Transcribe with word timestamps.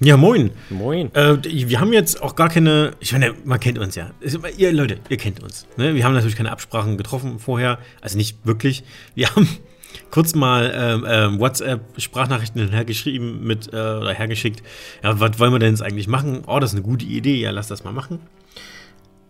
Ja, 0.00 0.16
moin. 0.16 0.52
Moin. 0.70 1.12
Äh, 1.14 1.38
wir 1.42 1.80
haben 1.80 1.92
jetzt 1.92 2.22
auch 2.22 2.36
gar 2.36 2.48
keine. 2.48 2.92
Ich 3.00 3.12
meine, 3.12 3.34
man 3.44 3.58
kennt 3.58 3.78
uns 3.78 3.96
ja. 3.96 4.10
Ihr 4.56 4.72
Leute, 4.72 5.00
ihr 5.08 5.16
kennt 5.16 5.42
uns. 5.42 5.66
Ne? 5.76 5.94
Wir 5.96 6.04
haben 6.04 6.14
natürlich 6.14 6.36
keine 6.36 6.52
Absprachen 6.52 6.96
getroffen 6.96 7.40
vorher. 7.40 7.78
Also 8.00 8.16
nicht 8.16 8.46
wirklich. 8.46 8.84
Wir 9.16 9.28
haben 9.34 9.48
kurz 10.12 10.36
mal 10.36 10.72
ähm, 10.72 11.04
ähm, 11.08 11.40
WhatsApp-Sprachnachrichten 11.40 12.70
hergeschrieben 12.70 13.44
mit 13.44 13.72
äh, 13.72 13.76
oder 13.76 14.12
hergeschickt. 14.12 14.62
Ja, 15.02 15.18
was 15.18 15.40
wollen 15.40 15.52
wir 15.52 15.58
denn 15.58 15.70
jetzt 15.70 15.82
eigentlich 15.82 16.06
machen? 16.06 16.42
Oh, 16.46 16.60
das 16.60 16.70
ist 16.70 16.76
eine 16.76 16.84
gute 16.84 17.04
Idee. 17.04 17.36
Ja, 17.36 17.50
lass 17.50 17.66
das 17.66 17.82
mal 17.82 17.92
machen. 17.92 18.20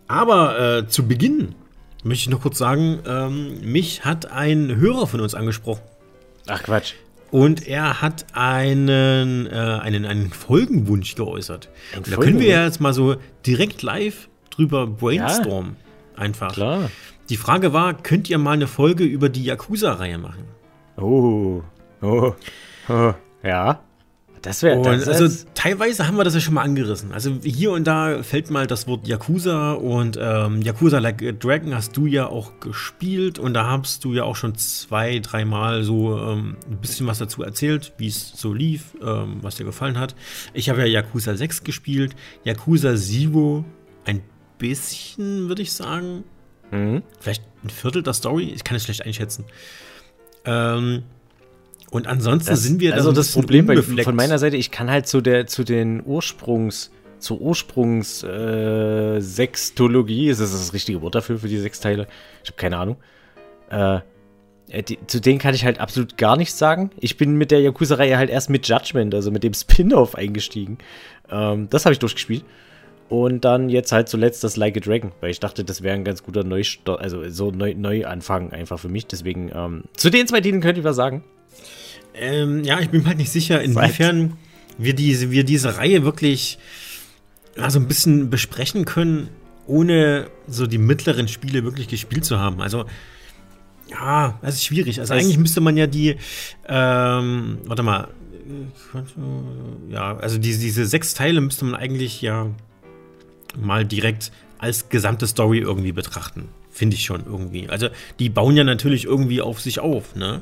Aber 0.07 0.77
äh, 0.77 0.87
zu 0.87 1.07
Beginn 1.07 1.55
möchte 2.03 2.23
ich 2.23 2.29
noch 2.29 2.41
kurz 2.41 2.59
sagen, 2.59 2.99
ähm, 3.07 3.59
mich 3.61 4.05
hat 4.05 4.31
ein 4.31 4.75
Hörer 4.75 5.07
von 5.07 5.19
uns 5.19 5.33
angesprochen. 5.33 5.81
Ach 6.47 6.61
Quatsch. 6.61 6.93
Und 7.31 7.67
er 7.67 8.01
hat 8.01 8.25
einen, 8.33 9.45
äh, 9.45 9.49
einen, 9.49 10.05
einen 10.05 10.31
Folgenwunsch 10.31 11.15
geäußert. 11.15 11.69
Ein 11.95 12.03
da 12.09 12.17
können 12.17 12.39
wir 12.39 12.47
ja 12.47 12.65
jetzt 12.65 12.81
mal 12.81 12.93
so 12.93 13.15
direkt 13.45 13.81
live 13.81 14.29
drüber 14.49 14.87
brainstormen. 14.87 15.75
Ja, 16.15 16.21
einfach. 16.21 16.53
Klar. 16.53 16.89
Die 17.29 17.37
Frage 17.37 17.73
war, 17.73 17.93
könnt 17.93 18.29
ihr 18.29 18.39
mal 18.39 18.53
eine 18.53 18.67
Folge 18.67 19.03
über 19.03 19.29
die 19.29 19.43
Yakuza-Reihe 19.43 20.17
machen? 20.17 20.45
Oh. 20.97 21.61
Oh. 22.01 22.33
oh. 22.89 23.13
Ja. 23.43 23.79
Das 24.41 24.63
wäre 24.63 24.87
also 24.87 25.45
teilweise 25.53 26.07
haben 26.07 26.17
wir 26.17 26.23
das 26.23 26.33
ja 26.33 26.39
schon 26.39 26.53
mal 26.53 26.61
angerissen. 26.61 27.11
Also 27.11 27.37
hier 27.43 27.71
und 27.71 27.85
da 27.85 28.23
fällt 28.23 28.49
mal 28.49 28.67
das 28.67 28.87
Wort 28.87 29.07
Yakuza 29.07 29.73
und 29.73 30.17
ähm, 30.21 30.61
Yakuza 30.61 30.99
Like 30.99 31.21
a 31.23 31.31
Dragon 31.31 31.75
hast 31.75 31.97
du 31.97 32.05
ja 32.05 32.27
auch 32.27 32.59
gespielt 32.59 33.37
und 33.39 33.53
da 33.53 33.69
hast 33.69 34.05
du 34.05 34.13
ja 34.13 34.23
auch 34.23 34.35
schon 34.35 34.55
zwei, 34.55 35.19
dreimal 35.19 35.83
so 35.83 36.17
ähm, 36.17 36.57
ein 36.69 36.77
bisschen 36.77 37.07
was 37.07 37.17
dazu 37.17 37.43
erzählt, 37.43 37.93
wie 37.97 38.07
es 38.07 38.33
so 38.35 38.53
lief, 38.53 38.95
ähm, 39.01 39.39
was 39.41 39.55
dir 39.55 39.65
gefallen 39.65 39.99
hat. 39.99 40.15
Ich 40.53 40.69
habe 40.69 40.79
ja 40.81 40.85
Yakuza 40.85 41.35
6 41.35 41.63
gespielt, 41.63 42.15
Yakuza 42.43 42.95
Zero 42.95 43.65
ein 44.05 44.21
bisschen, 44.57 45.49
würde 45.49 45.61
ich 45.61 45.73
sagen. 45.73 46.23
Mhm. 46.71 47.03
Vielleicht 47.19 47.43
ein 47.63 47.69
Viertel 47.69 48.03
der 48.03 48.13
Story, 48.13 48.51
ich 48.55 48.63
kann 48.63 48.77
es 48.77 48.83
schlecht 48.83 49.05
einschätzen. 49.05 49.45
Ähm, 50.45 51.03
und 51.91 52.07
ansonsten 52.07 52.49
das, 52.49 52.63
sind 52.63 52.79
wir 52.79 52.93
Also 52.93 53.11
das 53.11 53.31
Problem 53.31 53.65
bei, 53.65 53.81
von 53.81 54.15
meiner 54.15 54.39
Seite, 54.39 54.57
ich 54.57 54.71
kann 54.71 54.89
halt 54.89 55.07
zu 55.07 55.21
der 55.21 55.47
zu 55.47 55.63
den 55.63 56.03
Ursprungs 56.05 56.91
zur 57.19 57.41
Ursprungs 57.41 58.23
äh, 58.23 59.19
Sextologie, 59.19 60.29
ist 60.29 60.39
das 60.39 60.51
das 60.51 60.73
richtige 60.73 61.01
Wort 61.01 61.15
dafür 61.15 61.37
für 61.37 61.47
die 61.47 61.57
sechs 61.57 61.79
Teile? 61.79 62.07
Ich 62.43 62.49
habe 62.49 62.57
keine 62.57 62.77
Ahnung. 62.77 62.97
Äh, 63.69 63.99
äh, 64.69 64.83
die, 64.83 64.97
zu 65.07 65.19
denen 65.19 65.39
kann 65.39 65.53
ich 65.53 65.65
halt 65.65 65.79
absolut 65.79 66.17
gar 66.17 66.37
nichts 66.37 66.57
sagen. 66.57 66.91
Ich 66.99 67.17
bin 67.17 67.35
mit 67.35 67.51
der 67.51 67.61
Yakuza-Reihe 67.61 68.17
halt 68.17 68.29
erst 68.29 68.49
mit 68.49 68.67
Judgment, 68.67 69.13
also 69.13 69.31
mit 69.31 69.43
dem 69.43 69.53
Spin-off 69.53 70.15
eingestiegen. 70.15 70.77
Ähm, 71.29 71.67
das 71.69 71.85
habe 71.85 71.93
ich 71.93 71.99
durchgespielt. 71.99 72.45
Und 73.09 73.43
dann 73.43 73.69
jetzt 73.69 73.91
halt 73.91 74.07
zuletzt 74.07 74.43
das 74.43 74.55
Like 74.55 74.77
a 74.77 74.79
Dragon, 74.79 75.11
weil 75.19 75.31
ich 75.31 75.39
dachte, 75.39 75.63
das 75.63 75.81
wäre 75.81 75.95
ein 75.95 76.03
ganz 76.03 76.21
guter 76.21 76.43
Neustart, 76.43 77.01
also 77.01 77.27
so 77.29 77.49
Neu 77.49 77.73
Neuanfang 77.73 78.51
einfach 78.51 78.79
für 78.79 78.89
mich. 78.89 79.07
Deswegen, 79.07 79.51
ähm, 79.53 79.83
zu 79.97 80.11
den 80.11 80.27
zwei 80.27 80.41
Titeln 80.41 80.61
könnte 80.61 80.81
ich 80.81 80.85
was 80.85 80.95
sagen. 80.95 81.23
Ähm, 82.13 82.63
ja, 82.63 82.79
ich 82.79 82.89
bin 82.89 83.05
halt 83.05 83.17
nicht 83.17 83.31
sicher, 83.31 83.61
inwiefern 83.61 84.37
wir 84.77 84.93
diese, 84.93 85.31
wir 85.31 85.43
diese 85.43 85.77
Reihe 85.77 86.03
wirklich 86.03 86.57
ja, 87.57 87.69
so 87.69 87.79
ein 87.79 87.87
bisschen 87.87 88.29
besprechen 88.29 88.85
können, 88.85 89.29
ohne 89.67 90.27
so 90.47 90.65
die 90.67 90.77
mittleren 90.77 91.27
Spiele 91.27 91.63
wirklich 91.63 91.87
gespielt 91.87 92.25
zu 92.25 92.39
haben. 92.39 92.61
Also, 92.61 92.85
ja, 93.89 94.39
das 94.41 94.55
ist 94.55 94.65
schwierig. 94.65 94.99
Also, 94.99 95.13
das 95.13 95.23
eigentlich 95.23 95.37
müsste 95.37 95.61
man 95.61 95.77
ja 95.77 95.87
die, 95.87 96.15
ähm, 96.67 97.59
warte 97.65 97.83
mal, 97.83 98.07
ja, 99.89 100.17
also 100.17 100.37
diese, 100.37 100.59
diese 100.59 100.85
sechs 100.85 101.13
Teile 101.13 101.39
müsste 101.41 101.65
man 101.65 101.75
eigentlich 101.75 102.21
ja 102.21 102.47
mal 103.59 103.85
direkt 103.85 104.31
als 104.57 104.89
gesamte 104.89 105.27
Story 105.27 105.59
irgendwie 105.59 105.91
betrachten. 105.91 106.49
Finde 106.71 106.95
ich 106.95 107.05
schon 107.05 107.25
irgendwie. 107.25 107.69
Also, 107.69 107.89
die 108.19 108.29
bauen 108.29 108.55
ja 108.55 108.63
natürlich 108.63 109.05
irgendwie 109.05 109.41
auf 109.41 109.59
sich 109.59 109.79
auf, 109.79 110.15
ne? 110.15 110.41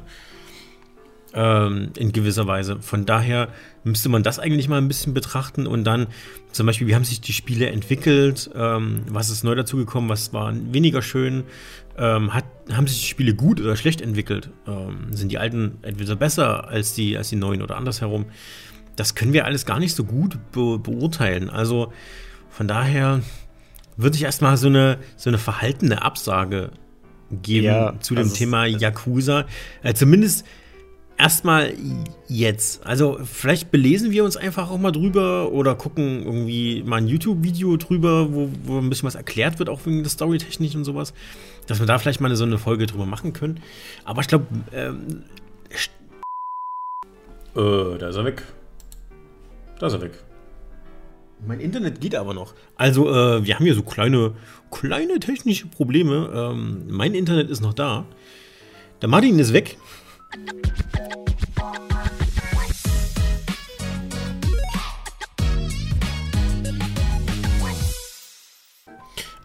Ähm, 1.38 1.92
in 1.96 2.12
gewisser 2.12 2.48
Weise. 2.48 2.82
Von 2.82 3.06
daher 3.06 3.50
müsste 3.84 4.10
man 4.10 4.24
das 4.24 4.40
eigentlich 4.40 4.68
mal 4.68 4.80
ein 4.80 4.88
bisschen 4.88 5.14
betrachten 5.14 5.68
und 5.68 5.84
dann 5.84 6.08
zum 6.52 6.66
Beispiel, 6.66 6.88
wie 6.88 6.96
haben 6.96 7.04
sich 7.04 7.22
die 7.22 7.32
Spiele 7.32 7.70
entwickelt, 7.70 8.50
ähm, 8.56 9.04
was 9.08 9.30
ist 9.30 9.44
neu 9.44 9.54
dazugekommen, 9.54 10.10
was 10.10 10.34
war 10.34 10.52
weniger 10.74 11.04
schön, 11.04 11.44
ähm, 11.96 12.34
hat, 12.34 12.46
haben 12.72 12.88
sich 12.88 13.02
die 13.02 13.08
Spiele 13.08 13.36
gut 13.36 13.62
oder 13.62 13.76
schlecht 13.76 14.02
entwickelt, 14.02 14.50
ähm, 14.68 15.12
sind 15.12 15.32
die 15.32 15.38
alten 15.38 15.78
entweder 15.84 16.16
besser 16.16 16.68
als 16.68 16.96
die, 16.96 17.16
als 17.16 17.30
die 17.30 17.36
neuen 17.36 17.62
oder 17.62 17.78
andersherum. 17.78 18.26
Das 18.96 19.14
können 19.14 19.32
wir 19.32 19.46
alles 19.46 19.68
gar 19.68 19.80
nicht 19.80 19.96
so 19.96 20.06
gut 20.06 20.40
be 20.52 20.80
beurteilen. 20.80 21.52
Also 21.52 21.94
von 22.50 22.68
daher 22.68 23.22
würde 23.96 24.16
ich 24.16 24.24
erstmal 24.24 24.58
so 24.58 24.68
eine, 24.68 24.98
so 25.18 25.30
eine 25.30 25.38
verhaltene 25.38 26.02
Absage 26.02 26.72
geben 27.30 27.66
ja, 27.66 28.00
zu 28.00 28.16
dem 28.16 28.24
also 28.24 28.36
Thema 28.36 28.66
Yakuza. 28.66 29.46
Äh, 29.84 29.94
zumindest 29.94 30.46
erstmal 31.18 31.74
jetzt. 32.28 32.86
Also 32.86 33.20
vielleicht 33.24 33.72
belesen 33.72 34.12
wir 34.12 34.24
uns 34.24 34.38
einfach 34.38 34.70
auch 34.70 34.78
mal 34.78 34.92
drüber 34.92 35.52
oder 35.52 35.76
gucken 35.76 36.24
irgendwie 36.24 36.84
mal 36.84 36.98
ein 36.98 37.08
YouTube-Video 37.08 37.78
drüber, 37.78 38.34
wo, 38.34 38.50
wo 38.64 38.78
ein 38.78 38.90
bisschen 38.90 39.08
was 39.08 39.16
erklärt 39.16 39.60
wird, 39.60 39.70
auch 39.70 39.86
wegen 39.86 40.04
der 40.04 40.10
Storytechnik 40.10 40.76
und 40.76 40.86
sowas. 40.86 41.14
Dass 41.66 41.80
wir 41.80 41.86
da 41.86 41.98
vielleicht 42.00 42.22
mal 42.22 42.34
so 42.36 42.44
eine 42.44 42.58
Folge 42.58 42.86
drüber 42.86 43.06
machen 43.06 43.34
können. 43.34 43.60
Aber 44.06 44.22
ich 44.22 44.28
glaube, 44.28 44.46
ähm, 44.74 45.24
äh, 47.56 47.98
da 47.98 48.10
ist 48.10 48.16
er 48.16 48.26
weg. 48.26 48.44
Da 49.80 49.88
ist 49.88 49.94
er 49.94 50.02
weg. 50.02 50.12
Mein 51.46 51.60
Internet 51.60 52.02
geht 52.02 52.16
aber 52.16 52.34
noch. 52.34 52.54
Also, 52.76 53.10
äh, 53.10 53.46
wir 53.46 53.56
haben 53.56 53.64
hier 53.64 53.76
so 53.76 53.84
kleine, 53.84 54.34
kleine 54.72 55.20
technische 55.20 55.68
Probleme. 55.68 56.32
Ähm, 56.34 56.86
mein 56.90 57.14
Internet 57.14 57.50
ist 57.50 57.62
noch 57.62 57.74
da. 57.74 58.06
Der 59.02 59.10
Martin 59.10 59.38
ist 59.38 59.54
weg. 59.54 59.78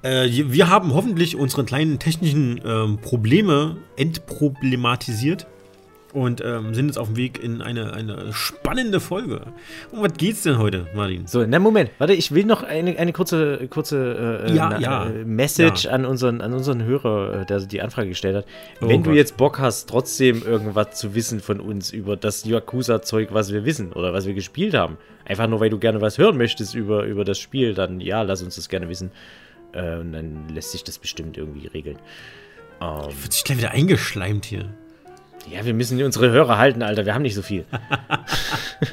Äh, 0.03 0.29
wir 0.49 0.69
haben 0.69 0.93
hoffentlich 0.95 1.37
unsere 1.37 1.65
kleinen 1.65 1.99
technischen 1.99 2.61
ähm, 2.65 2.99
Probleme 2.99 3.77
entproblematisiert 3.97 5.47
und 6.13 6.43
ähm, 6.45 6.75
sind 6.75 6.87
jetzt 6.87 6.99
auf 6.99 7.09
dem 7.09 7.17
Weg 7.17 7.43
in 7.43 7.63
eine, 7.63 7.93
eine 7.95 8.33
spannende 8.33 9.01
Folge. 9.01 9.43
Um 9.91 10.03
was 10.03 10.13
geht's 10.15 10.43
denn 10.43 10.59
heute, 10.59 10.87
Martin? 10.95 11.27
So, 11.27 11.45
na 11.47 11.59
Moment, 11.59 11.91
warte, 11.99 12.13
ich 12.13 12.33
will 12.33 12.45
noch 12.45 12.63
eine, 12.63 12.99
eine 12.99 13.13
kurze, 13.13 13.67
kurze 13.69 14.45
äh, 14.47 14.55
ja, 14.55 14.71
na, 14.71 14.79
ja. 14.79 15.07
Äh, 15.07 15.25
Message 15.25 15.85
ja. 15.85 15.93
an 15.93 16.05
unseren, 16.05 16.41
an 16.41 16.53
unseren 16.53 16.85
Hörer, 16.85 17.43
äh, 17.43 17.47
der 17.47 17.61
die 17.61 17.81
Anfrage 17.81 18.09
gestellt 18.09 18.37
hat. 18.37 18.47
Oh 18.81 18.89
Wenn 18.89 19.03
Gott. 19.03 19.13
du 19.13 19.17
jetzt 19.17 19.37
Bock 19.37 19.59
hast, 19.59 19.89
trotzdem 19.89 20.43
irgendwas 20.43 20.99
zu 20.99 21.15
wissen 21.15 21.41
von 21.41 21.61
uns 21.61 21.93
über 21.93 22.17
das 22.17 22.45
Yakuza-Zeug, 22.45 23.29
was 23.33 23.53
wir 23.53 23.65
wissen 23.65 23.93
oder 23.93 24.13
was 24.13 24.27
wir 24.27 24.35
gespielt 24.35 24.75
haben, 24.75 24.99
einfach 25.25 25.47
nur 25.47 25.61
weil 25.61 25.71
du 25.71 25.79
gerne 25.79 26.01
was 26.01 26.19
hören 26.19 26.37
möchtest 26.37 26.75
über, 26.75 27.05
über 27.05 27.25
das 27.25 27.39
Spiel, 27.39 27.75
dann 27.75 28.01
ja, 28.01 28.23
lass 28.23 28.43
uns 28.43 28.57
das 28.57 28.69
gerne 28.69 28.89
wissen. 28.89 29.11
Äh, 29.73 29.97
und 29.97 30.13
dann 30.13 30.49
lässt 30.49 30.73
sich 30.73 30.85
das 30.85 30.99
bestimmt 30.99 31.39
irgendwie 31.39 31.69
regeln. 31.69 31.99
Ähm, 32.83 33.13
Wird 33.23 33.33
sich 33.33 33.45
gleich 33.45 33.59
wieder 33.59 33.71
eingeschleimt 33.71 34.45
hier. 34.45 34.69
Ja, 35.51 35.65
wir 35.65 35.75
müssen 35.75 36.03
unsere 36.03 36.31
Hörer 36.31 36.59
halten, 36.59 36.83
Alter. 36.83 37.05
Wir 37.05 37.15
haben 37.15 37.23
nicht 37.23 37.35
so 37.35 37.43
viel. 37.43 37.65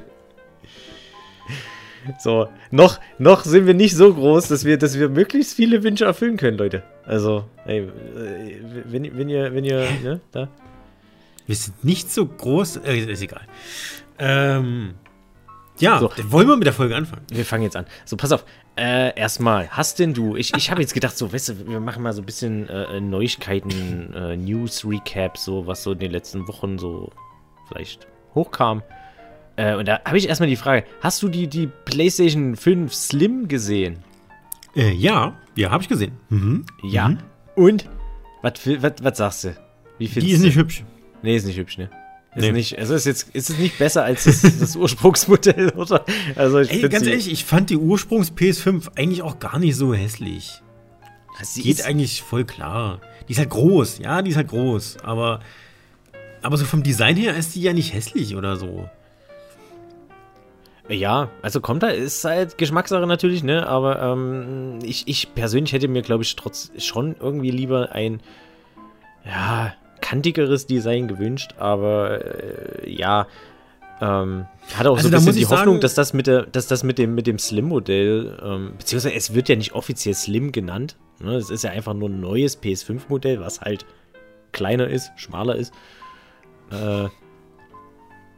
so, 2.20 2.50
noch, 2.72 3.00
noch 3.18 3.44
sind 3.44 3.68
wir 3.68 3.74
nicht 3.74 3.96
so 3.96 4.14
groß, 4.14 4.48
dass 4.48 4.66
wir, 4.66 4.78
dass 4.78 4.98
wir 4.98 5.09
möglichst 5.09 5.56
viele 5.56 5.84
Wünsche 5.84 6.06
erfüllen 6.06 6.38
können, 6.38 6.58
Leute. 6.58 6.84
Also, 7.06 7.46
ey, 7.66 7.80
äh, 7.80 7.90
wenn, 8.86 9.18
wenn 9.18 9.30
ihr, 9.30 9.54
wenn 9.54 9.64
ihr, 9.64 9.88
ne, 10.04 10.22
da. 10.32 10.50
Wir 11.46 11.56
sind 11.56 11.84
nicht 11.84 12.12
so 12.12 12.26
groß, 12.26 12.78
äh, 12.78 12.98
ist 12.98 13.22
egal. 13.22 13.42
Ähm, 14.20 14.96
ja, 15.79 16.00
so. 16.00 16.12
wollen 16.29 16.47
wir 16.47 16.56
mit 16.56 16.66
der 16.66 16.73
Folge 16.73 16.95
anfangen? 16.95 17.23
Wir 17.31 17.45
fangen 17.45 17.64
jetzt 17.64 17.76
an. 17.76 17.85
So, 18.05 18.17
pass 18.17 18.31
auf. 18.31 18.46
Äh, 18.76 19.17
erstmal, 19.17 19.67
hast 19.70 19.99
denn 19.99 20.14
du, 20.14 20.35
ich, 20.35 20.53
ich 20.55 20.72
habe 20.72 20.81
jetzt 20.81 20.93
gedacht, 20.93 21.17
so, 21.17 21.31
weißt 21.34 21.49
du, 21.49 21.67
wir 21.67 21.79
machen 21.79 22.02
mal 22.03 22.14
so 22.14 22.22
ein 22.22 22.26
bisschen 22.26 22.70
äh, 22.70 22.99
Neuigkeiten, 23.02 24.14
äh, 24.14 24.37
News-Recap, 24.37 25.37
so, 25.37 25.67
was 25.67 25.84
so 25.84 25.91
in 25.91 25.99
den 25.99 26.11
letzten 26.11 26.47
Wochen 26.47 26.78
so 26.78 27.11
vielleicht 27.67 28.08
hochkam. 28.35 28.84
Äh, 29.55 29.76
und 29.76 29.87
da 29.87 29.99
habe 30.05 30.17
ich 30.17 30.29
erstmal 30.29 30.49
die 30.49 30.55
Frage, 30.55 30.85
hast 31.02 31.22
du 31.22 31.28
die, 31.28 31.47
die 31.47 31.67
PlayStation 31.67 32.55
5 32.55 32.93
Slim 32.93 33.47
gesehen? 33.47 33.99
Äh, 34.75 34.93
ja, 34.93 35.37
ja, 35.55 35.72
habe 35.72 35.84
ich 35.84 35.90
gesehen. 35.90 36.14
Mhm. 36.29 36.66
Ja. 36.84 37.09
Mhm. 37.09 37.17
Und? 37.55 37.90
Was 38.41 39.17
sagst 39.17 39.43
du? 39.43 39.58
Wie 39.97 40.08
die 40.08 40.32
ist 40.32 40.41
nicht 40.41 40.55
hübsch. 40.55 40.85
Nee, 41.22 41.35
ist 41.35 41.46
nicht 41.46 41.58
hübsch, 41.58 41.78
ne? 41.78 41.90
Ist 42.35 42.41
nee. 42.41 42.52
nicht, 42.52 42.78
also 42.78 42.93
ist 42.93 43.05
jetzt 43.05 43.29
ist 43.34 43.49
es 43.49 43.58
nicht 43.58 43.79
besser 43.79 44.03
als 44.03 44.26
das, 44.26 44.41
das 44.59 44.76
Ursprungsmodell, 44.76 45.70
oder? 45.72 46.05
Also 46.35 46.59
ich 46.59 46.72
Ey, 46.72 46.87
ganz 46.87 47.08
ehrlich, 47.08 47.31
ich 47.31 47.43
fand 47.43 47.70
die 47.70 47.78
Ursprungs 47.78 48.31
PS5 48.31 48.97
eigentlich 48.97 49.23
auch 49.23 49.40
gar 49.40 49.58
nicht 49.58 49.76
so 49.76 49.93
hässlich. 49.93 50.61
Sie 51.41 51.64
geht 51.64 51.84
eigentlich 51.85 52.22
voll 52.22 52.43
klar. 52.46 52.99
Die 53.28 53.31
ist 53.31 53.40
halt 53.40 53.49
groß, 53.49 53.99
ja, 53.99 54.22
die 54.22 54.31
ist 54.31 54.37
halt 54.37 54.49
groß, 54.49 54.97
aber 55.03 55.40
aber 56.41 56.58
so 56.58 56.66
vom 56.66 56.84
Design 56.84 57.16
her 57.16 57.35
ist 57.35 57.55
die 57.55 57.61
ja 57.61 57.73
nicht 57.73 57.93
hässlich 57.93 58.35
oder 58.35 58.55
so. 58.58 58.90
Ja, 60.87 61.29
also 61.43 61.61
kommt 61.61 61.84
da, 61.84 61.90
ist 61.90 62.23
halt 62.25 62.58
Geschmackssache 62.58 63.05
natürlich, 63.05 63.43
ne? 63.43 63.67
Aber 63.67 64.02
ähm, 64.02 64.79
ich, 64.82 65.08
ich 65.08 65.35
persönlich 65.35 65.72
hätte 65.72 65.87
mir, 65.87 66.02
glaube 66.02 66.23
ich, 66.23 66.35
trotz 66.35 66.72
schon 66.78 67.16
irgendwie 67.20 67.52
lieber 67.52 67.91
ein, 67.91 68.22
ja, 69.23 69.73
kantigeres 70.09 70.66
Design 70.66 71.08
gewünscht, 71.08 71.53
aber 71.59 72.26
äh, 72.26 72.91
ja, 72.91 73.28
ähm, 74.02 74.46
hatte 74.73 74.90
auch 74.90 74.97
also 74.97 75.09
so 75.09 75.16
ein 75.16 75.20
bisschen 75.20 75.35
die 75.35 75.46
Hoffnung, 75.46 75.76
sagen, 75.76 75.82
dass 75.82 75.94
das 75.94 76.14
mit 76.14 76.26
der, 76.26 76.47
dass 76.47 76.67
das 76.67 76.84
mit 76.84 76.97
dem, 76.97 77.14
mit 77.14 77.28
dem 77.28 77.38
Slim-Modell, 77.38 78.40
ähm, 78.44 78.72
beziehungsweise 78.78 79.14
es 79.14 79.35
wird 79.35 79.50
ja 79.50 79.56
nicht 79.56 79.73
offiziell 79.73 80.16
Slim 80.16 80.52
genannt. 80.52 80.97
Ne? 81.22 81.35
Es 81.35 81.52
ist 81.52 81.64
ja 81.64 81.72
einfach 81.72 81.94
nur 81.94 82.09
ein 82.09 82.20
neues 82.20 82.61
PS5-Modell, 82.61 83.40
was 83.40 83.61
halt 83.61 83.85
kleiner 84.52 84.88
ist, 84.88 85.11
schmaler 85.17 85.56
ist. 85.56 85.73
Äh, 86.72 87.08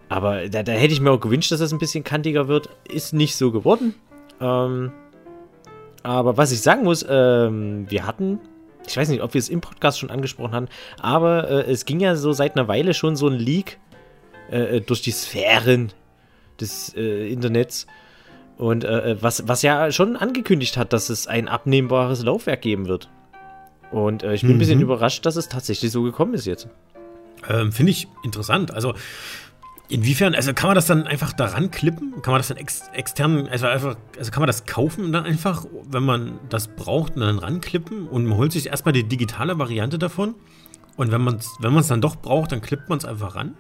aber 0.09 0.50
da, 0.50 0.63
da, 0.63 0.73
hätte 0.73 0.94
ich 0.94 1.00
mir 1.00 1.12
auch 1.12 1.21
gewünscht, 1.21 1.53
dass 1.53 1.62
das 1.62 1.71
ein 1.71 1.79
bisschen 1.79 2.03
kantiger 2.03 2.50
wird. 2.50 2.69
Ist 2.89 3.13
nicht 3.13 3.38
so 3.38 3.51
geworden. 3.51 3.95
Ähm, 4.41 4.91
aber 6.03 6.35
was 6.35 6.51
ich 6.51 6.62
sagen 6.62 6.83
muss, 6.83 7.06
ähm, 7.07 7.85
wir 7.89 8.06
hatten, 8.06 8.39
ich 8.88 8.98
weiß 8.98 9.10
nicht, 9.10 9.22
ob 9.22 9.33
wir 9.33 9.39
es 9.39 9.50
im 9.50 9.62
Podcast 9.62 10.00
schon 10.00 10.10
angesprochen 10.10 10.54
haben, 10.54 10.68
aber 11.00 11.50
äh, 11.50 11.72
es 11.72 11.86
ging 11.86 12.00
ja 12.00 12.16
so 12.16 12.33
seit 12.33 12.57
einer 12.57 12.68
Weile 12.68 12.94
schon 12.94 13.16
so 13.16 13.28
ein 13.28 13.36
Leak 13.36 13.80
äh, 14.51 14.78
äh, 14.78 14.81
durch 14.81 15.01
die 15.01 15.12
Sphären 15.12 15.94
des 16.60 16.94
äh, 16.95 17.31
Internets. 17.31 17.88
Und 18.57 18.83
äh, 18.83 19.12
äh, 19.12 19.18
was, 19.22 19.48
was 19.48 19.62
ja 19.62 19.92
schon 19.92 20.16
angekündigt 20.16 20.78
hat, 20.78 20.94
dass 20.94 21.10
es 21.10 21.25
ein 21.25 21.48
abnehmbares 21.48 22.24
Laufwerk 22.24 22.62
geben 22.62 22.88
wird. 22.88 23.10
Und 23.92 24.24
ich 24.24 24.42
bin 24.42 24.51
mhm. 24.51 24.56
ein 24.56 24.60
bisschen 24.60 24.78
mhm. 24.78 24.83
überrascht, 24.83 25.25
dass 25.25 25.36
es 25.36 25.50
tatsächlich 25.50 25.92
so 25.92 26.04
gekommen 26.04 26.33
ist 26.33 26.45
jetzt. 26.45 26.69
Ähm, 27.50 27.72
Finde 27.72 27.92
ich 27.92 28.07
interessant. 28.24 28.74
Also, 28.74 28.94
inwiefern, 29.91 30.33
also 30.33 30.53
kann 30.53 30.69
man 30.69 30.75
das 30.75 30.88
dann 30.88 31.05
einfach 31.05 31.33
daran 31.33 31.69
klippen? 31.69 32.21
Kann 32.21 32.31
man 32.31 32.39
das 32.39 32.47
dann 32.47 32.57
ex 32.57 32.83
extern, 32.93 33.47
also 33.47 33.67
einfach, 33.67 33.97
also 34.17 34.31
kann 34.31 34.41
man 34.41 34.47
das 34.47 34.65
kaufen 34.65 35.11
dann 35.11 35.25
einfach, 35.25 35.65
wenn 35.89 36.03
man 36.03 36.39
das 36.49 36.67
braucht 36.69 37.15
und 37.15 37.21
dann 37.21 37.39
ranklippen 37.39 38.07
und 38.07 38.25
man 38.25 38.38
holt 38.38 38.51
sich 38.51 38.67
erstmal 38.67 38.93
die 38.93 39.03
digitale 39.03 39.59
Variante 39.59 39.99
davon? 39.99 40.35
Und 40.97 41.11
wenn 41.11 41.21
man 41.21 41.35
es 41.35 41.49
wenn 41.59 41.75
dann 41.75 42.01
doch 42.01 42.15
braucht, 42.15 42.51
dann 42.51 42.61
klippt 42.61 42.89
man 42.89 42.97
es 42.97 43.05
einfach 43.05 43.35
ran? 43.35 43.55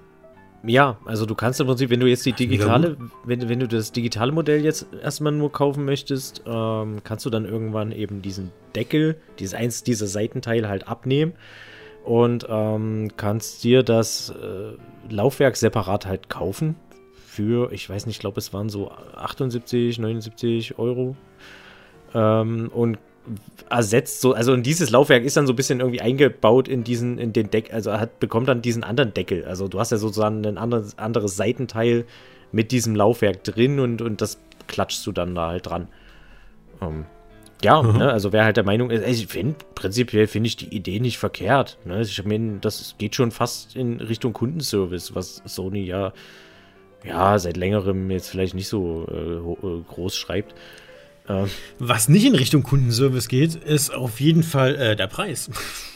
Ja, 0.63 0.97
also 1.05 1.25
du 1.25 1.33
kannst 1.33 1.59
im 1.59 1.67
Prinzip, 1.67 1.89
wenn 1.89 1.99
du 1.99 2.07
jetzt 2.07 2.25
die 2.25 2.33
digitale, 2.33 2.97
wenn, 3.25 3.49
wenn 3.49 3.59
du 3.59 3.67
das 3.67 3.91
digitale 3.91 4.31
Modell 4.31 4.63
jetzt 4.63 4.87
erstmal 5.01 5.31
nur 5.31 5.51
kaufen 5.51 5.85
möchtest, 5.85 6.43
ähm, 6.45 7.01
kannst 7.03 7.25
du 7.25 7.31
dann 7.31 7.45
irgendwann 7.45 7.91
eben 7.91 8.21
diesen 8.21 8.51
Deckel, 8.75 9.15
dieses 9.39 9.55
eins 9.55 9.83
dieser 9.83 10.05
Seitenteile 10.05 10.69
halt 10.69 10.87
abnehmen 10.87 11.33
und 12.03 12.45
ähm, 12.49 13.09
kannst 13.17 13.63
dir 13.63 13.83
das 13.83 14.29
äh, 14.29 15.13
Laufwerk 15.13 15.55
separat 15.55 16.05
halt 16.05 16.29
kaufen 16.29 16.75
für, 17.25 17.71
ich 17.71 17.89
weiß 17.89 18.05
nicht, 18.05 18.17
ich 18.17 18.19
glaube 18.19 18.39
es 18.39 18.53
waren 18.53 18.69
so 18.69 18.91
78, 18.91 19.99
79 19.99 20.77
Euro 20.77 21.15
ähm, 22.13 22.69
und 22.73 22.97
ersetzt 23.69 24.21
so, 24.21 24.33
also 24.33 24.51
und 24.53 24.65
dieses 24.65 24.89
Laufwerk 24.89 25.23
ist 25.23 25.37
dann 25.37 25.47
so 25.47 25.53
ein 25.53 25.55
bisschen 25.55 25.79
irgendwie 25.79 26.01
eingebaut 26.01 26.67
in 26.67 26.83
diesen, 26.83 27.17
in 27.17 27.33
den 27.33 27.49
Deck, 27.51 27.73
also 27.73 27.93
hat, 27.93 28.19
bekommt 28.19 28.47
dann 28.47 28.61
diesen 28.61 28.83
anderen 28.83 29.13
Deckel. 29.13 29.45
Also 29.45 29.67
du 29.67 29.79
hast 29.79 29.91
ja 29.91 29.97
sozusagen 29.97 30.45
ein 30.45 30.57
anderes, 30.57 30.97
anderes 30.97 31.35
Seitenteil 31.35 32.05
mit 32.51 32.71
diesem 32.71 32.95
Laufwerk 32.95 33.43
drin 33.43 33.79
und, 33.79 34.01
und 34.01 34.21
das 34.21 34.39
klatschst 34.67 35.05
du 35.05 35.11
dann 35.11 35.35
da 35.35 35.49
halt 35.49 35.67
dran. 35.67 35.87
Ähm, 36.81 37.05
ja, 37.63 37.81
mhm. 37.81 37.97
ne, 37.97 38.11
also 38.11 38.33
wer 38.33 38.43
halt 38.43 38.57
der 38.57 38.63
Meinung 38.63 38.89
ist, 38.89 39.05
ich 39.07 39.27
finde, 39.27 39.55
prinzipiell 39.75 40.27
finde 40.27 40.47
ich 40.47 40.57
die 40.57 40.73
Idee 40.73 40.99
nicht 40.99 41.17
verkehrt. 41.17 41.77
Ne? 41.85 42.01
Ich 42.01 42.23
meine, 42.25 42.59
das 42.59 42.95
geht 42.97 43.15
schon 43.15 43.31
fast 43.31 43.75
in 43.75 43.99
Richtung 43.99 44.33
Kundenservice, 44.33 45.13
was 45.13 45.41
Sony 45.45 45.83
ja, 45.83 46.13
ja 47.03 47.37
seit 47.37 47.57
längerem 47.57 48.09
jetzt 48.09 48.29
vielleicht 48.29 48.55
nicht 48.55 48.67
so 48.67 49.05
äh, 49.11 49.67
äh 49.67 49.81
groß 49.87 50.15
schreibt. 50.15 50.55
Ähm. 51.29 51.47
Was 51.77 52.09
nicht 52.09 52.25
in 52.25 52.35
Richtung 52.35 52.63
Kundenservice 52.63 53.27
geht, 53.27 53.55
ist 53.55 53.93
auf 53.93 54.19
jeden 54.19 54.43
Fall 54.43 54.75
äh, 54.75 54.95
der 54.95 55.07
Preis. 55.07 55.51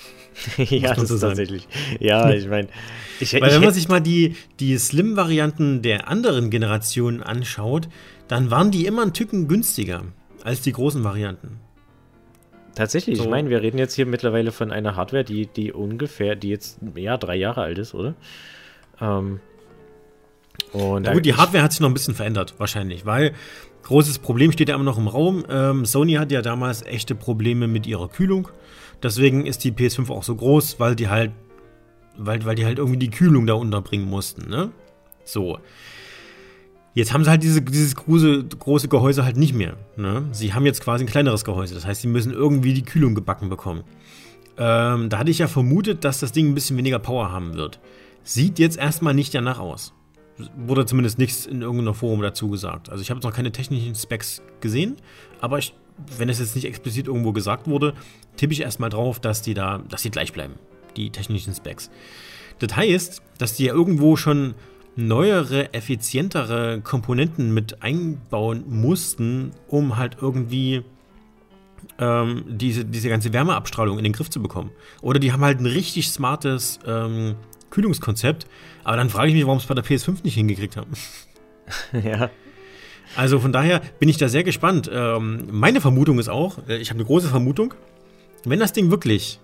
ja, 0.57 0.93
das 0.93 1.07
so 1.07 1.15
ist 1.15 1.21
tatsächlich. 1.21 1.67
Ja, 1.99 2.29
ich 2.33 2.47
meine. 2.47 2.67
Weil, 3.19 3.53
wenn 3.53 3.63
man 3.63 3.73
sich 3.73 3.87
mal 3.87 4.01
die, 4.01 4.35
die 4.59 4.77
Slim-Varianten 4.77 5.81
der 5.81 6.09
anderen 6.09 6.49
Generationen 6.49 7.23
anschaut, 7.23 7.87
dann 8.27 8.51
waren 8.51 8.71
die 8.71 8.85
immer 8.85 9.03
ein 9.03 9.13
Tücken 9.13 9.47
günstiger 9.47 10.03
als 10.45 10.61
die 10.61 10.71
großen 10.71 11.03
Varianten. 11.03 11.59
Tatsächlich, 12.75 13.17
so. 13.17 13.23
ich 13.23 13.29
meine, 13.29 13.49
wir 13.49 13.61
reden 13.61 13.77
jetzt 13.77 13.95
hier 13.95 14.05
mittlerweile 14.05 14.51
von 14.51 14.71
einer 14.71 14.95
Hardware, 14.95 15.23
die, 15.23 15.47
die 15.47 15.73
ungefähr, 15.73 16.35
die 16.35 16.49
jetzt 16.49 16.79
ja 16.95 17.17
drei 17.17 17.35
Jahre 17.35 17.61
alt 17.61 17.77
ist, 17.77 17.93
oder? 17.93 18.15
Ähm, 19.01 19.41
und 20.71 21.05
ja, 21.05 21.13
gut, 21.13 21.25
die 21.25 21.33
Hardware 21.33 21.63
hat 21.63 21.71
sich 21.71 21.81
noch 21.81 21.89
ein 21.89 21.93
bisschen 21.93 22.15
verändert, 22.15 22.55
wahrscheinlich, 22.57 23.05
weil 23.05 23.33
Großes 23.85 24.17
Problem 24.17 24.51
steht 24.51 24.69
ja 24.69 24.75
immer 24.75 24.83
noch 24.83 24.97
im 24.97 25.07
Raum. 25.07 25.45
Ähm, 25.47 25.85
Sony 25.85 26.13
hat 26.13 26.31
ja 26.31 26.41
damals 26.41 26.81
echte 26.81 27.13
Probleme 27.13 27.67
mit 27.67 27.85
ihrer 27.85 28.09
Kühlung. 28.09 28.47
Deswegen 29.03 29.45
ist 29.45 29.63
die 29.63 29.71
PS5 29.71 30.09
auch 30.09 30.23
so 30.23 30.35
groß, 30.35 30.79
weil 30.79 30.95
die 30.95 31.07
halt, 31.07 31.31
weil, 32.17 32.43
weil 32.45 32.55
die 32.55 32.65
halt 32.65 32.79
irgendwie 32.79 32.97
die 32.97 33.11
Kühlung 33.11 33.45
da 33.45 33.53
unterbringen 33.53 34.09
mussten, 34.09 34.49
ne? 34.49 34.71
So. 35.23 35.59
Jetzt 36.95 37.13
haben 37.13 37.23
sie 37.23 37.29
halt 37.29 37.43
diese, 37.43 37.61
dieses 37.61 37.95
große, 37.95 38.45
große 38.45 38.87
Gehäuse 38.87 39.23
halt 39.23 39.37
nicht 39.37 39.53
mehr. 39.53 39.77
Ne? 39.97 40.25
Sie 40.31 40.53
haben 40.53 40.65
jetzt 40.65 40.81
quasi 40.81 41.03
ein 41.03 41.07
kleineres 41.07 41.45
Gehäuse. 41.45 41.75
Das 41.75 41.85
heißt, 41.85 42.01
sie 42.01 42.07
müssen 42.07 42.31
irgendwie 42.33 42.73
die 42.73 42.83
Kühlung 42.83 43.13
gebacken 43.13 43.49
bekommen. 43.49 43.83
Ähm, 44.57 45.09
da 45.09 45.19
hatte 45.19 45.29
ich 45.29 45.37
ja 45.37 45.47
vermutet, 45.47 46.03
dass 46.03 46.19
das 46.19 46.31
Ding 46.31 46.47
ein 46.49 46.55
bisschen 46.55 46.77
weniger 46.77 46.97
Power 46.97 47.31
haben 47.31 47.53
wird. 47.53 47.79
Sieht 48.23 48.57
jetzt 48.57 48.77
erstmal 48.77 49.13
nicht 49.13 49.35
danach 49.35 49.59
aus 49.59 49.93
wurde 50.55 50.85
zumindest 50.85 51.17
nichts 51.17 51.45
in 51.45 51.61
irgendeiner 51.61 51.93
Forum 51.93 52.21
dazu 52.21 52.49
gesagt. 52.49 52.89
Also 52.89 53.01
ich 53.01 53.09
habe 53.09 53.19
jetzt 53.19 53.23
noch 53.23 53.33
keine 53.33 53.51
technischen 53.51 53.95
Specs 53.95 54.41
gesehen, 54.59 54.97
aber 55.41 55.59
ich, 55.59 55.73
wenn 56.17 56.29
es 56.29 56.39
jetzt 56.39 56.55
nicht 56.55 56.65
explizit 56.65 57.07
irgendwo 57.07 57.31
gesagt 57.31 57.67
wurde, 57.67 57.93
tippe 58.35 58.53
ich 58.53 58.61
erstmal 58.61 58.89
drauf, 58.89 59.19
dass 59.19 59.41
die 59.41 59.53
da, 59.53 59.81
dass 59.89 60.01
die 60.01 60.11
gleich 60.11 60.33
bleiben, 60.33 60.55
die 60.97 61.09
technischen 61.09 61.53
Specs. 61.53 61.89
Das 62.59 62.75
heißt, 62.75 63.21
dass 63.37 63.55
die 63.55 63.65
ja 63.65 63.73
irgendwo 63.73 64.15
schon 64.15 64.55
neuere, 64.95 65.73
effizientere 65.73 66.81
Komponenten 66.81 67.53
mit 67.53 67.81
einbauen 67.83 68.63
mussten, 68.67 69.51
um 69.67 69.97
halt 69.97 70.17
irgendwie 70.21 70.83
ähm, 71.99 72.43
diese, 72.47 72.85
diese 72.85 73.09
ganze 73.09 73.33
Wärmeabstrahlung 73.33 73.97
in 73.97 74.03
den 74.03 74.13
Griff 74.13 74.29
zu 74.29 74.41
bekommen. 74.41 74.71
Oder 75.01 75.19
die 75.19 75.31
haben 75.31 75.43
halt 75.43 75.59
ein 75.59 75.65
richtig 75.65 76.09
smartes 76.09 76.79
ähm, 76.85 77.35
Kühlungskonzept. 77.69 78.47
Aber 78.83 78.97
dann 78.97 79.09
frage 79.09 79.29
ich 79.29 79.33
mich, 79.35 79.45
warum 79.45 79.57
es 79.57 79.65
bei 79.65 79.73
der 79.73 79.83
PS5 79.83 80.19
nicht 80.23 80.35
hingekriegt 80.35 80.77
haben. 80.77 80.91
ja. 82.03 82.29
Also 83.15 83.39
von 83.39 83.51
daher 83.51 83.81
bin 83.99 84.09
ich 84.09 84.17
da 84.17 84.27
sehr 84.29 84.43
gespannt. 84.43 84.89
Ähm, 84.91 85.47
meine 85.51 85.81
Vermutung 85.81 86.19
ist 86.19 86.29
auch, 86.29 86.59
äh, 86.67 86.77
ich 86.77 86.89
habe 86.89 86.99
eine 86.99 87.05
große 87.05 87.27
Vermutung, 87.27 87.73
wenn 88.43 88.59
das 88.59 88.73
Ding 88.73 88.91
wirklich 88.91 89.39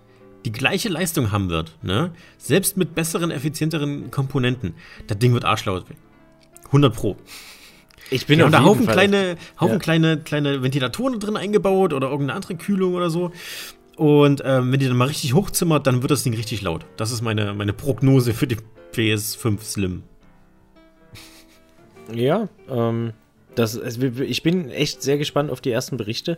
die 0.46 0.52
gleiche 0.52 0.90
Leistung 0.90 1.32
haben 1.32 1.50
wird, 1.50 1.78
ne, 1.82 2.12
selbst 2.38 2.78
mit 2.78 2.96
besseren, 2.96 3.32
effizienteren 3.32 4.12
Komponenten, 4.12 4.74
das 5.08 5.20
Ding 5.20 5.34
wird 5.34 5.46
arschlaut. 5.46 5.86
100 6.66 6.94
Pro. 6.94 7.18
Ich 8.10 8.26
bin 8.28 8.40
ja, 8.40 8.46
auf 8.46 8.52
da 8.52 8.64
Haufen 8.64 8.86
Fall. 8.86 8.94
kleine, 8.94 9.38
Haufen 9.60 9.76
ja. 9.76 9.80
kleine, 9.80 10.18
kleine 10.18 10.62
Ventilatoren 10.64 11.20
drin 11.20 11.38
eingebaut 11.38 11.94
oder 11.94 12.10
irgendeine 12.10 12.36
andere 12.36 12.56
Kühlung 12.56 12.94
oder 12.94 13.10
so. 13.10 13.32
Und 13.96 14.42
ähm, 14.46 14.72
wenn 14.72 14.80
die 14.80 14.88
dann 14.88 14.98
mal 14.98 15.08
richtig 15.08 15.34
hochzimmert, 15.34 15.86
dann 15.88 16.02
wird 16.02 16.12
das 16.12 16.24
Ding 16.24 16.34
richtig 16.34 16.62
laut. 16.62 16.86
Das 16.98 17.12
ist 17.12 17.22
meine, 17.22 17.54
meine 17.54 17.74
Prognose 17.74 18.34
für 18.34 18.48
die 18.48 18.58
PS5 18.94 19.62
Slim. 19.62 20.04
Ja, 22.14 22.50
ähm, 22.70 23.14
das, 23.56 23.76
ich 23.76 24.44
bin 24.44 24.70
echt 24.70 25.02
sehr 25.02 25.18
gespannt 25.18 25.52
auf 25.52 25.62
die 25.62 25.72
ersten 25.72 25.98
Berichte. 25.98 26.38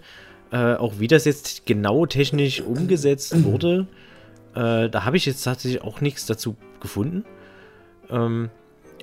Äh, 0.54 0.76
auch 0.76 1.00
wie 1.00 1.08
das 1.08 1.26
jetzt 1.26 1.66
genau 1.66 2.06
technisch 2.06 2.62
umgesetzt 2.62 3.44
wurde. 3.44 3.88
Äh, 4.54 4.88
da 4.88 5.04
habe 5.04 5.18
ich 5.18 5.26
jetzt 5.26 5.42
tatsächlich 5.42 5.82
auch 5.82 6.00
nichts 6.00 6.28
dazu 6.28 6.56
gefunden. 6.80 7.26
Ähm, 8.12 8.52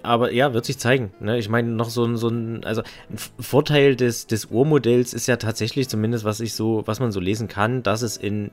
aber 0.04 0.32
ja, 0.32 0.54
wird 0.54 0.64
sich 0.64 0.78
zeigen. 0.78 1.12
Ne? 1.18 1.38
Ich 1.38 1.48
meine, 1.48 1.68
noch 1.72 1.90
so 1.90 2.04
ein, 2.04 2.16
so 2.16 2.28
ein, 2.28 2.64
also 2.64 2.82
ein 2.82 3.18
Vorteil 3.40 3.96
des, 3.96 4.28
des 4.28 4.44
Urmodells 4.46 5.12
ist 5.12 5.26
ja 5.26 5.38
tatsächlich, 5.38 5.88
zumindest 5.88 6.24
was 6.24 6.38
ich 6.38 6.54
so, 6.54 6.84
was 6.86 7.00
man 7.00 7.10
so 7.10 7.18
lesen 7.18 7.48
kann, 7.48 7.82
dass 7.82 8.02
es 8.02 8.16
in, 8.16 8.52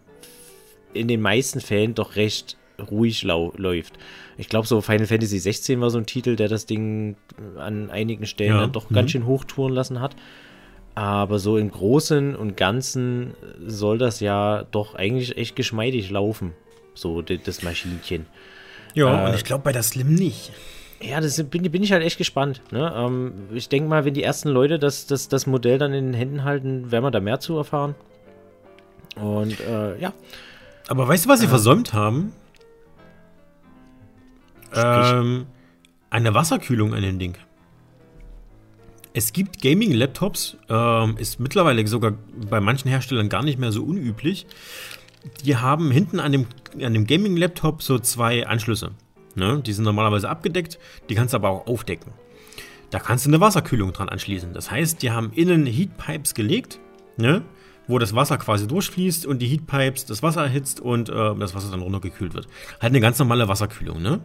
in 0.91 1.07
den 1.07 1.21
meisten 1.21 1.61
Fällen 1.61 1.93
doch 1.93 2.15
recht 2.15 2.57
ruhig 2.89 3.21
läuft. 3.21 3.93
Ich 4.39 4.49
glaube, 4.49 4.65
so 4.65 4.81
Final 4.81 5.05
Fantasy 5.05 5.37
16 5.37 5.79
war 5.81 5.91
so 5.91 5.99
ein 5.99 6.07
Titel, 6.07 6.35
der 6.35 6.47
das 6.47 6.65
Ding 6.65 7.15
an 7.57 7.91
einigen 7.91 8.25
Stellen 8.25 8.55
ja. 8.55 8.61
dann 8.61 8.71
doch 8.71 8.89
mhm. 8.89 8.95
ganz 8.95 9.11
schön 9.11 9.27
hochtouren 9.27 9.73
lassen 9.73 10.01
hat. 10.01 10.15
Aber 10.97 11.37
so 11.37 11.59
im 11.59 11.69
Großen 11.69 12.35
und 12.35 12.57
Ganzen 12.57 13.35
soll 13.63 13.99
das 13.99 14.19
ja 14.19 14.63
doch 14.71 14.95
eigentlich 14.95 15.37
echt 15.37 15.55
geschmeidig 15.55 16.09
laufen. 16.09 16.53
So, 16.95 17.21
das 17.21 17.61
Maschinchen. 17.61 18.25
Ja, 18.95 19.25
äh, 19.25 19.29
und 19.29 19.35
ich 19.35 19.43
glaube 19.43 19.63
bei 19.63 19.71
der 19.71 19.83
Slim 19.83 20.15
nicht. 20.15 20.51
Ja, 20.99 21.21
das 21.21 21.43
bin, 21.43 21.69
bin 21.69 21.83
ich 21.83 21.91
halt 21.91 22.01
echt 22.01 22.17
gespannt. 22.17 22.63
Ne? 22.71 22.91
Ähm, 22.95 23.31
ich 23.53 23.69
denke 23.69 23.87
mal, 23.87 24.05
wenn 24.05 24.15
die 24.15 24.23
ersten 24.23 24.49
Leute 24.49 24.79
das, 24.79 25.05
das, 25.05 25.29
das 25.29 25.45
Modell 25.45 25.77
dann 25.77 25.93
in 25.93 26.05
den 26.05 26.13
Händen 26.15 26.43
halten, 26.43 26.89
werden 26.89 27.03
wir 27.03 27.11
da 27.11 27.19
mehr 27.19 27.39
zu 27.39 27.55
erfahren. 27.57 27.93
Und 29.17 29.59
äh, 29.59 29.99
ja. 29.99 30.13
Aber 30.87 31.07
weißt 31.07 31.25
du, 31.25 31.29
was 31.29 31.41
sie 31.41 31.45
äh, 31.45 31.49
versäumt 31.49 31.93
haben? 31.93 32.33
Ähm, 34.73 35.45
eine 36.09 36.33
Wasserkühlung 36.33 36.95
an 36.95 37.03
dem 37.03 37.19
Ding. 37.19 37.37
Es 39.17 39.33
gibt 39.33 39.63
Gaming-Laptops, 39.63 40.57
ähm, 40.69 41.17
ist 41.17 41.39
mittlerweile 41.39 41.87
sogar 41.87 42.13
bei 42.51 42.61
manchen 42.61 42.87
Herstellern 42.87 43.29
gar 43.29 43.41
nicht 43.41 43.57
mehr 43.57 43.71
so 43.71 43.83
unüblich. 43.83 44.45
Die 45.43 45.55
haben 45.55 45.89
hinten 45.89 46.19
an 46.19 46.33
dem, 46.33 46.45
an 46.79 46.93
dem 46.93 47.07
Gaming-Laptop 47.07 47.81
so 47.81 47.97
zwei 47.97 48.45
Anschlüsse. 48.45 48.91
Ne? 49.33 49.63
Die 49.65 49.73
sind 49.73 49.85
normalerweise 49.85 50.29
abgedeckt, 50.29 50.77
die 51.09 51.15
kannst 51.15 51.33
du 51.33 51.37
aber 51.37 51.49
auch 51.49 51.65
aufdecken. 51.65 52.13
Da 52.91 52.99
kannst 52.99 53.25
du 53.25 53.31
eine 53.31 53.41
Wasserkühlung 53.41 53.91
dran 53.91 54.07
anschließen. 54.07 54.53
Das 54.53 54.69
heißt, 54.69 55.01
die 55.01 55.09
haben 55.09 55.31
innen 55.33 55.65
Heatpipes 55.65 56.35
gelegt, 56.35 56.79
ne? 57.17 57.41
wo 57.87 57.97
das 57.97 58.13
Wasser 58.13 58.37
quasi 58.37 58.67
durchfließt 58.67 59.25
und 59.25 59.39
die 59.39 59.47
Heatpipes 59.47 60.05
das 60.05 60.21
Wasser 60.21 60.43
erhitzt 60.43 60.79
und 60.79 61.09
äh, 61.09 61.35
das 61.39 61.55
Wasser 61.55 61.71
dann 61.71 61.81
runtergekühlt 61.81 62.35
wird. 62.35 62.47
Halt 62.79 62.91
eine 62.91 63.01
ganz 63.01 63.17
normale 63.17 63.47
Wasserkühlung. 63.47 63.99
Ne? 63.99 64.21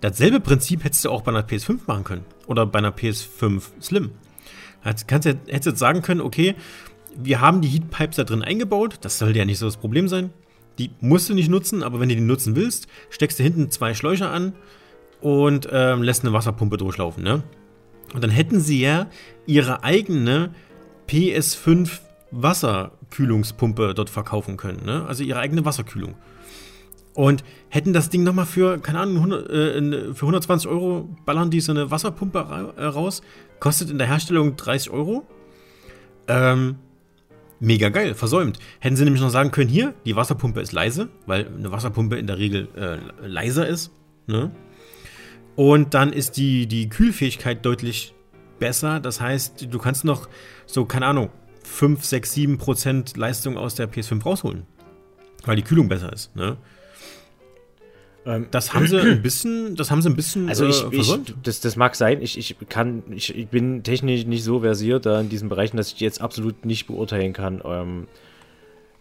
Dasselbe 0.00 0.40
Prinzip 0.40 0.84
hättest 0.84 1.04
du 1.04 1.10
auch 1.10 1.22
bei 1.22 1.30
einer 1.30 1.46
PS5 1.46 1.80
machen 1.86 2.04
können. 2.04 2.24
Oder 2.46 2.66
bei 2.66 2.78
einer 2.78 2.94
PS5 2.94 3.62
Slim. 3.80 4.10
Kannst, 5.06 5.26
hättest 5.26 5.66
jetzt 5.66 5.78
sagen 5.78 6.02
können, 6.02 6.20
okay, 6.20 6.54
wir 7.16 7.40
haben 7.40 7.62
die 7.62 7.68
Heatpipes 7.68 8.16
da 8.16 8.24
drin 8.24 8.42
eingebaut. 8.42 8.98
Das 9.00 9.18
sollte 9.18 9.38
ja 9.38 9.44
nicht 9.44 9.58
so 9.58 9.66
das 9.66 9.76
Problem 9.76 10.08
sein. 10.08 10.30
Die 10.78 10.90
musst 11.00 11.28
du 11.28 11.34
nicht 11.34 11.48
nutzen, 11.48 11.82
aber 11.82 12.00
wenn 12.00 12.08
du 12.08 12.16
die 12.16 12.20
nutzen 12.20 12.56
willst, 12.56 12.88
steckst 13.10 13.38
du 13.38 13.42
hinten 13.42 13.70
zwei 13.70 13.94
Schläuche 13.94 14.28
an 14.28 14.54
und 15.20 15.68
ähm, 15.70 16.02
lässt 16.02 16.24
eine 16.24 16.32
Wasserpumpe 16.32 16.76
durchlaufen. 16.76 17.22
Ne? 17.22 17.42
Und 18.12 18.22
dann 18.22 18.30
hätten 18.30 18.60
sie 18.60 18.80
ja 18.80 19.08
ihre 19.46 19.84
eigene 19.84 20.50
PS5 21.08 22.00
Wasserkühlungspumpe 22.32 23.94
dort 23.94 24.10
verkaufen 24.10 24.56
können. 24.56 24.84
Ne? 24.84 25.04
Also 25.06 25.22
ihre 25.22 25.38
eigene 25.38 25.64
Wasserkühlung. 25.64 26.14
Und 27.14 27.44
hätten 27.68 27.92
das 27.92 28.10
Ding 28.10 28.24
nochmal 28.24 28.46
für, 28.46 28.78
keine 28.78 29.00
Ahnung, 29.00 29.16
100, 29.16 29.50
äh, 29.50 30.14
für 30.14 30.26
120 30.26 30.68
Euro 30.68 31.08
ballern 31.24 31.50
die 31.50 31.60
so 31.60 31.72
eine 31.72 31.90
Wasserpumpe 31.90 32.38
ra 32.38 32.74
äh, 32.76 32.84
raus. 32.86 33.22
Kostet 33.60 33.90
in 33.90 33.98
der 33.98 34.08
Herstellung 34.08 34.56
30 34.56 34.90
Euro. 34.90 35.24
Ähm, 36.26 36.76
mega 37.60 37.88
geil, 37.88 38.14
versäumt. 38.14 38.58
Hätten 38.80 38.96
sie 38.96 39.04
nämlich 39.04 39.22
noch 39.22 39.30
sagen 39.30 39.52
können, 39.52 39.70
hier, 39.70 39.94
die 40.04 40.16
Wasserpumpe 40.16 40.60
ist 40.60 40.72
leise, 40.72 41.08
weil 41.26 41.46
eine 41.46 41.70
Wasserpumpe 41.70 42.16
in 42.16 42.26
der 42.26 42.38
Regel 42.38 42.68
äh, 42.76 43.26
leiser 43.26 43.66
ist. 43.66 43.92
Ne? 44.26 44.50
Und 45.54 45.94
dann 45.94 46.12
ist 46.12 46.36
die, 46.36 46.66
die 46.66 46.88
Kühlfähigkeit 46.88 47.64
deutlich 47.64 48.14
besser. 48.58 48.98
Das 48.98 49.20
heißt, 49.20 49.68
du 49.70 49.78
kannst 49.78 50.04
noch 50.04 50.28
so, 50.66 50.84
keine 50.84 51.06
Ahnung, 51.06 51.30
5, 51.62 52.04
6, 52.04 52.32
7 52.32 52.58
Prozent 52.58 53.16
Leistung 53.16 53.56
aus 53.56 53.74
der 53.74 53.90
PS5 53.90 54.22
rausholen. 54.22 54.66
Weil 55.44 55.56
die 55.56 55.62
Kühlung 55.62 55.88
besser 55.88 56.12
ist. 56.12 56.34
Ne? 56.34 56.56
Ähm, 58.26 58.46
das 58.50 58.72
haben 58.72 58.86
sie 58.86 59.00
ein 59.00 59.22
bisschen, 59.22 59.76
das 59.76 59.90
haben 59.90 60.00
sie 60.00 60.08
ein 60.08 60.16
bisschen 60.16 60.48
also 60.48 60.66
ich, 60.66 60.82
äh, 60.82 60.96
ich 60.96 61.34
das, 61.42 61.60
das 61.60 61.76
mag 61.76 61.94
sein. 61.94 62.22
Ich, 62.22 62.38
ich 62.38 62.56
kann, 62.68 63.02
ich, 63.10 63.36
ich 63.36 63.48
bin 63.48 63.82
technisch 63.82 64.24
nicht 64.24 64.44
so 64.44 64.60
versiert 64.60 65.06
da 65.06 65.20
in 65.20 65.28
diesen 65.28 65.48
Bereichen, 65.48 65.76
dass 65.76 65.92
ich 65.92 66.00
jetzt 66.00 66.20
absolut 66.20 66.64
nicht 66.64 66.86
beurteilen 66.86 67.32
kann, 67.34 67.60
ähm, 67.64 68.08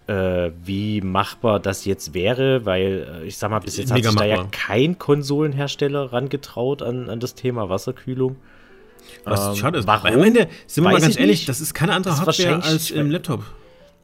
äh, 0.07 0.51
wie 0.65 0.99
machbar 0.99 1.61
das 1.61 1.85
jetzt 1.85 2.13
wäre, 2.13 2.65
weil 2.65 3.21
äh, 3.23 3.27
ich 3.27 3.37
sag 3.37 3.49
mal, 3.49 3.59
bis 3.59 3.77
jetzt 3.77 3.93
Mega 3.93 4.09
hat 4.09 4.19
sich 4.19 4.21
machbar. 4.21 4.27
da 4.27 4.43
ja 4.43 4.49
kein 4.51 4.99
Konsolenhersteller 4.99 6.11
rangetraut 6.11 6.81
an, 6.81 7.09
an 7.09 7.21
das 7.21 7.35
Thema 7.35 7.69
Wasserkühlung. 7.69 8.35
Was 9.23 9.47
ähm, 9.47 9.55
schade 9.55 9.79
ist. 9.79 9.87
Warum? 9.87 10.11
Am 10.11 10.23
Ende, 10.23 10.49
sind 10.67 10.83
wir 10.83 10.91
mal 10.91 10.99
ganz 10.99 11.17
ehrlich, 11.17 11.39
nicht. 11.39 11.49
das 11.49 11.61
ist 11.61 11.73
keine 11.73 11.93
andere 11.93 12.17
Hardware 12.17 12.61
als 12.63 12.91
im 12.91 13.09
Laptop. 13.09 13.45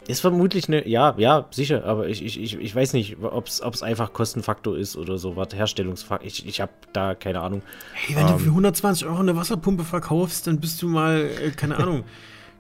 Ist 0.10 0.22
vermutlich 0.22 0.68
eine, 0.68 0.88
ja, 0.88 1.14
ja, 1.20 1.46
sicher, 1.52 1.86
aber 1.86 2.08
ich, 2.08 2.26
ich, 2.26 2.42
ich, 2.42 2.60
ich 2.60 2.76
weiß 2.76 2.94
nicht, 2.94 3.18
ob 3.22 3.46
es 3.46 3.84
einfach 3.84 4.12
Kostenfaktor 4.12 4.76
ist 4.76 4.96
oder 4.96 5.20
so 5.20 5.36
was, 5.36 5.54
Herstellungsfaktor. 5.54 6.26
Ich, 6.26 6.48
ich 6.48 6.62
habe 6.62 6.72
da 6.94 7.14
keine 7.14 7.42
Ahnung. 7.42 7.62
Hey, 7.94 8.16
wenn 8.16 8.26
ähm, 8.26 8.34
du 8.34 8.40
für 8.40 8.50
120 8.50 9.06
Euro 9.06 9.20
eine 9.20 9.36
Wasserpumpe 9.36 9.84
verkaufst, 9.84 10.48
dann 10.48 10.60
bist 10.60 10.82
du 10.82 10.88
mal, 10.88 11.30
äh, 11.46 11.52
keine 11.52 11.78
Ahnung, 11.78 12.06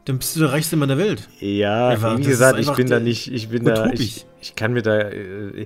dann 0.06 0.20
bist 0.20 0.36
du 0.36 0.42
der 0.42 0.52
reichste 0.52 0.76
Mann 0.76 0.90
der 0.90 1.00
Welt. 1.00 1.28
Ja, 1.40 1.88
einfach, 1.88 2.20
wie 2.20 2.22
gesagt, 2.22 2.60
ich 2.60 2.72
bin 2.74 2.88
da 2.88 3.00
nicht, 3.00 3.34
ich 3.34 3.50
bin 3.50 3.64
utopisch. 3.68 3.84
da, 3.84 3.94
ich, 3.94 4.26
ich 4.42 4.56
kann 4.56 4.74
mir 4.74 4.84
da, 4.84 5.00
äh, 5.00 5.66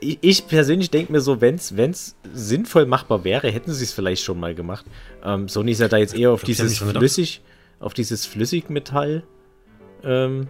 ich, 0.00 0.18
ich, 0.20 0.46
persönlich 0.46 0.90
denke 0.90 1.12
mir 1.12 1.22
so, 1.22 1.40
wenn 1.40 1.54
es 1.54 2.14
sinnvoll 2.30 2.84
machbar 2.84 3.24
wäre, 3.24 3.50
hätten 3.50 3.72
sie 3.72 3.84
es 3.84 3.94
vielleicht 3.94 4.22
schon 4.22 4.38
mal 4.38 4.54
gemacht. 4.54 4.84
Ähm, 5.24 5.48
Sony 5.48 5.70
ist 5.72 5.80
ja 5.80 5.88
da 5.88 5.96
jetzt 5.96 6.14
eher 6.14 6.32
auf 6.32 6.44
dieses 6.44 6.76
flüssig, 6.76 7.40
auf 7.80 7.94
dieses 7.94 8.26
Flüssigmetall 8.26 9.22
ähm, 10.04 10.48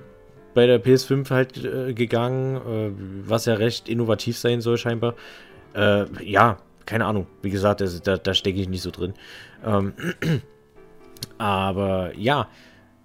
bei 0.55 0.67
der 0.67 0.83
PS5 0.83 1.31
halt 1.31 1.65
äh, 1.65 1.95
gegangen, 1.95 2.57
äh, 2.57 3.29
was 3.29 3.47
ja 3.47 3.55
recht 3.55 3.89
innovativ 3.89 4.39
sein 4.39 4.61
soll 4.61 4.77
scheinbar. 4.77 5.15
Äh, 5.75 6.05
ja, 6.25 6.59
keine 6.87 7.07
Ahnung. 7.07 7.27
Wie 7.43 7.51
gesagt, 7.51 7.81
also, 7.81 7.99
da, 7.99 8.17
da 8.17 8.35
stecke 8.35 8.61
ich 8.61 8.69
nicht 8.69 8.83
so 8.83 8.91
drin. 8.91 9.15
Ähm, 9.65 9.95
aber 11.39 12.13
ja, 12.17 12.49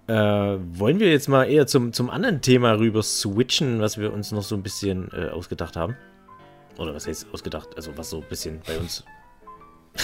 äh, 0.06 0.14
wollen 0.14 1.00
wir 1.00 1.10
jetzt 1.10 1.28
mal 1.28 1.44
eher 1.44 1.66
zum, 1.66 1.92
zum 1.92 2.10
anderen 2.10 2.40
Thema 2.40 2.78
rüber 2.78 3.02
switchen, 3.02 3.80
was 3.80 3.98
wir 3.98 4.12
uns 4.12 4.32
noch 4.32 4.42
so 4.42 4.54
ein 4.54 4.62
bisschen 4.62 5.10
äh, 5.12 5.28
ausgedacht 5.28 5.76
haben? 5.76 5.96
Oder 6.78 6.94
was 6.94 7.06
heißt 7.06 7.26
ausgedacht? 7.32 7.68
Also 7.76 7.96
was 7.96 8.10
so 8.10 8.18
ein 8.18 8.28
bisschen 8.28 8.60
bei 8.66 8.78
uns. 8.78 9.04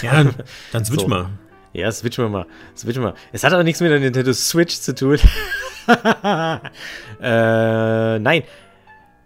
Ja, 0.02 0.12
dann, 0.12 0.34
dann 0.72 0.84
switch 0.84 1.02
so. 1.02 1.08
mal. 1.08 1.30
Ja, 1.72 1.90
switchen 1.90 2.24
wir 2.24 2.28
mal. 2.28 2.46
Switchen 2.76 3.02
wir 3.02 3.10
mal. 3.10 3.18
Es 3.32 3.42
hat 3.44 3.52
aber 3.52 3.64
nichts 3.64 3.80
mit 3.80 3.90
der 3.90 3.98
Nintendo 3.98 4.32
Switch 4.32 4.78
zu 4.78 4.94
tun. 4.94 5.18
äh, 7.20 8.18
nein. 8.18 8.42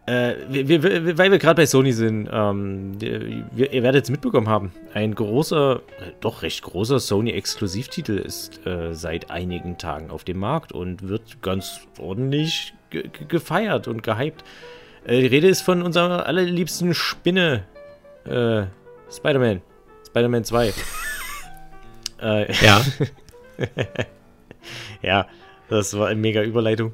Äh, 0.06 0.36
wir, 0.48 0.82
wir, 0.82 1.18
weil 1.18 1.30
wir 1.30 1.38
gerade 1.38 1.60
bei 1.60 1.66
Sony 1.66 1.92
sind, 1.92 2.30
ähm, 2.32 2.98
wir, 2.98 3.72
ihr 3.72 3.82
werdet 3.82 4.04
es 4.04 4.10
mitbekommen 4.10 4.48
haben, 4.48 4.72
ein 4.94 5.14
großer, 5.14 5.82
äh, 6.00 6.12
doch 6.20 6.40
recht 6.40 6.62
großer 6.62 6.98
Sony-Exklusivtitel 6.98 8.16
ist 8.16 8.66
äh, 8.66 8.94
seit 8.94 9.30
einigen 9.30 9.76
Tagen 9.76 10.10
auf 10.10 10.24
dem 10.24 10.38
Markt 10.38 10.72
und 10.72 11.10
wird 11.10 11.42
ganz 11.42 11.80
ordentlich 11.98 12.72
ge 12.88 13.10
gefeiert 13.28 13.86
und 13.86 14.02
gehypt. 14.02 14.44
Äh, 15.04 15.20
die 15.20 15.26
Rede 15.26 15.48
ist 15.48 15.60
von 15.60 15.82
unserer 15.82 16.24
allerliebsten 16.24 16.94
Spinne, 16.94 17.64
äh, 18.24 18.62
Spider-Man. 19.10 19.60
Spider-Man 20.06 20.44
2. 20.44 20.72
Äh, 22.20 22.52
ja. 22.64 22.80
ja, 25.02 25.26
das 25.68 25.96
war 25.98 26.08
eine 26.08 26.20
mega 26.20 26.42
Überleitung. 26.42 26.92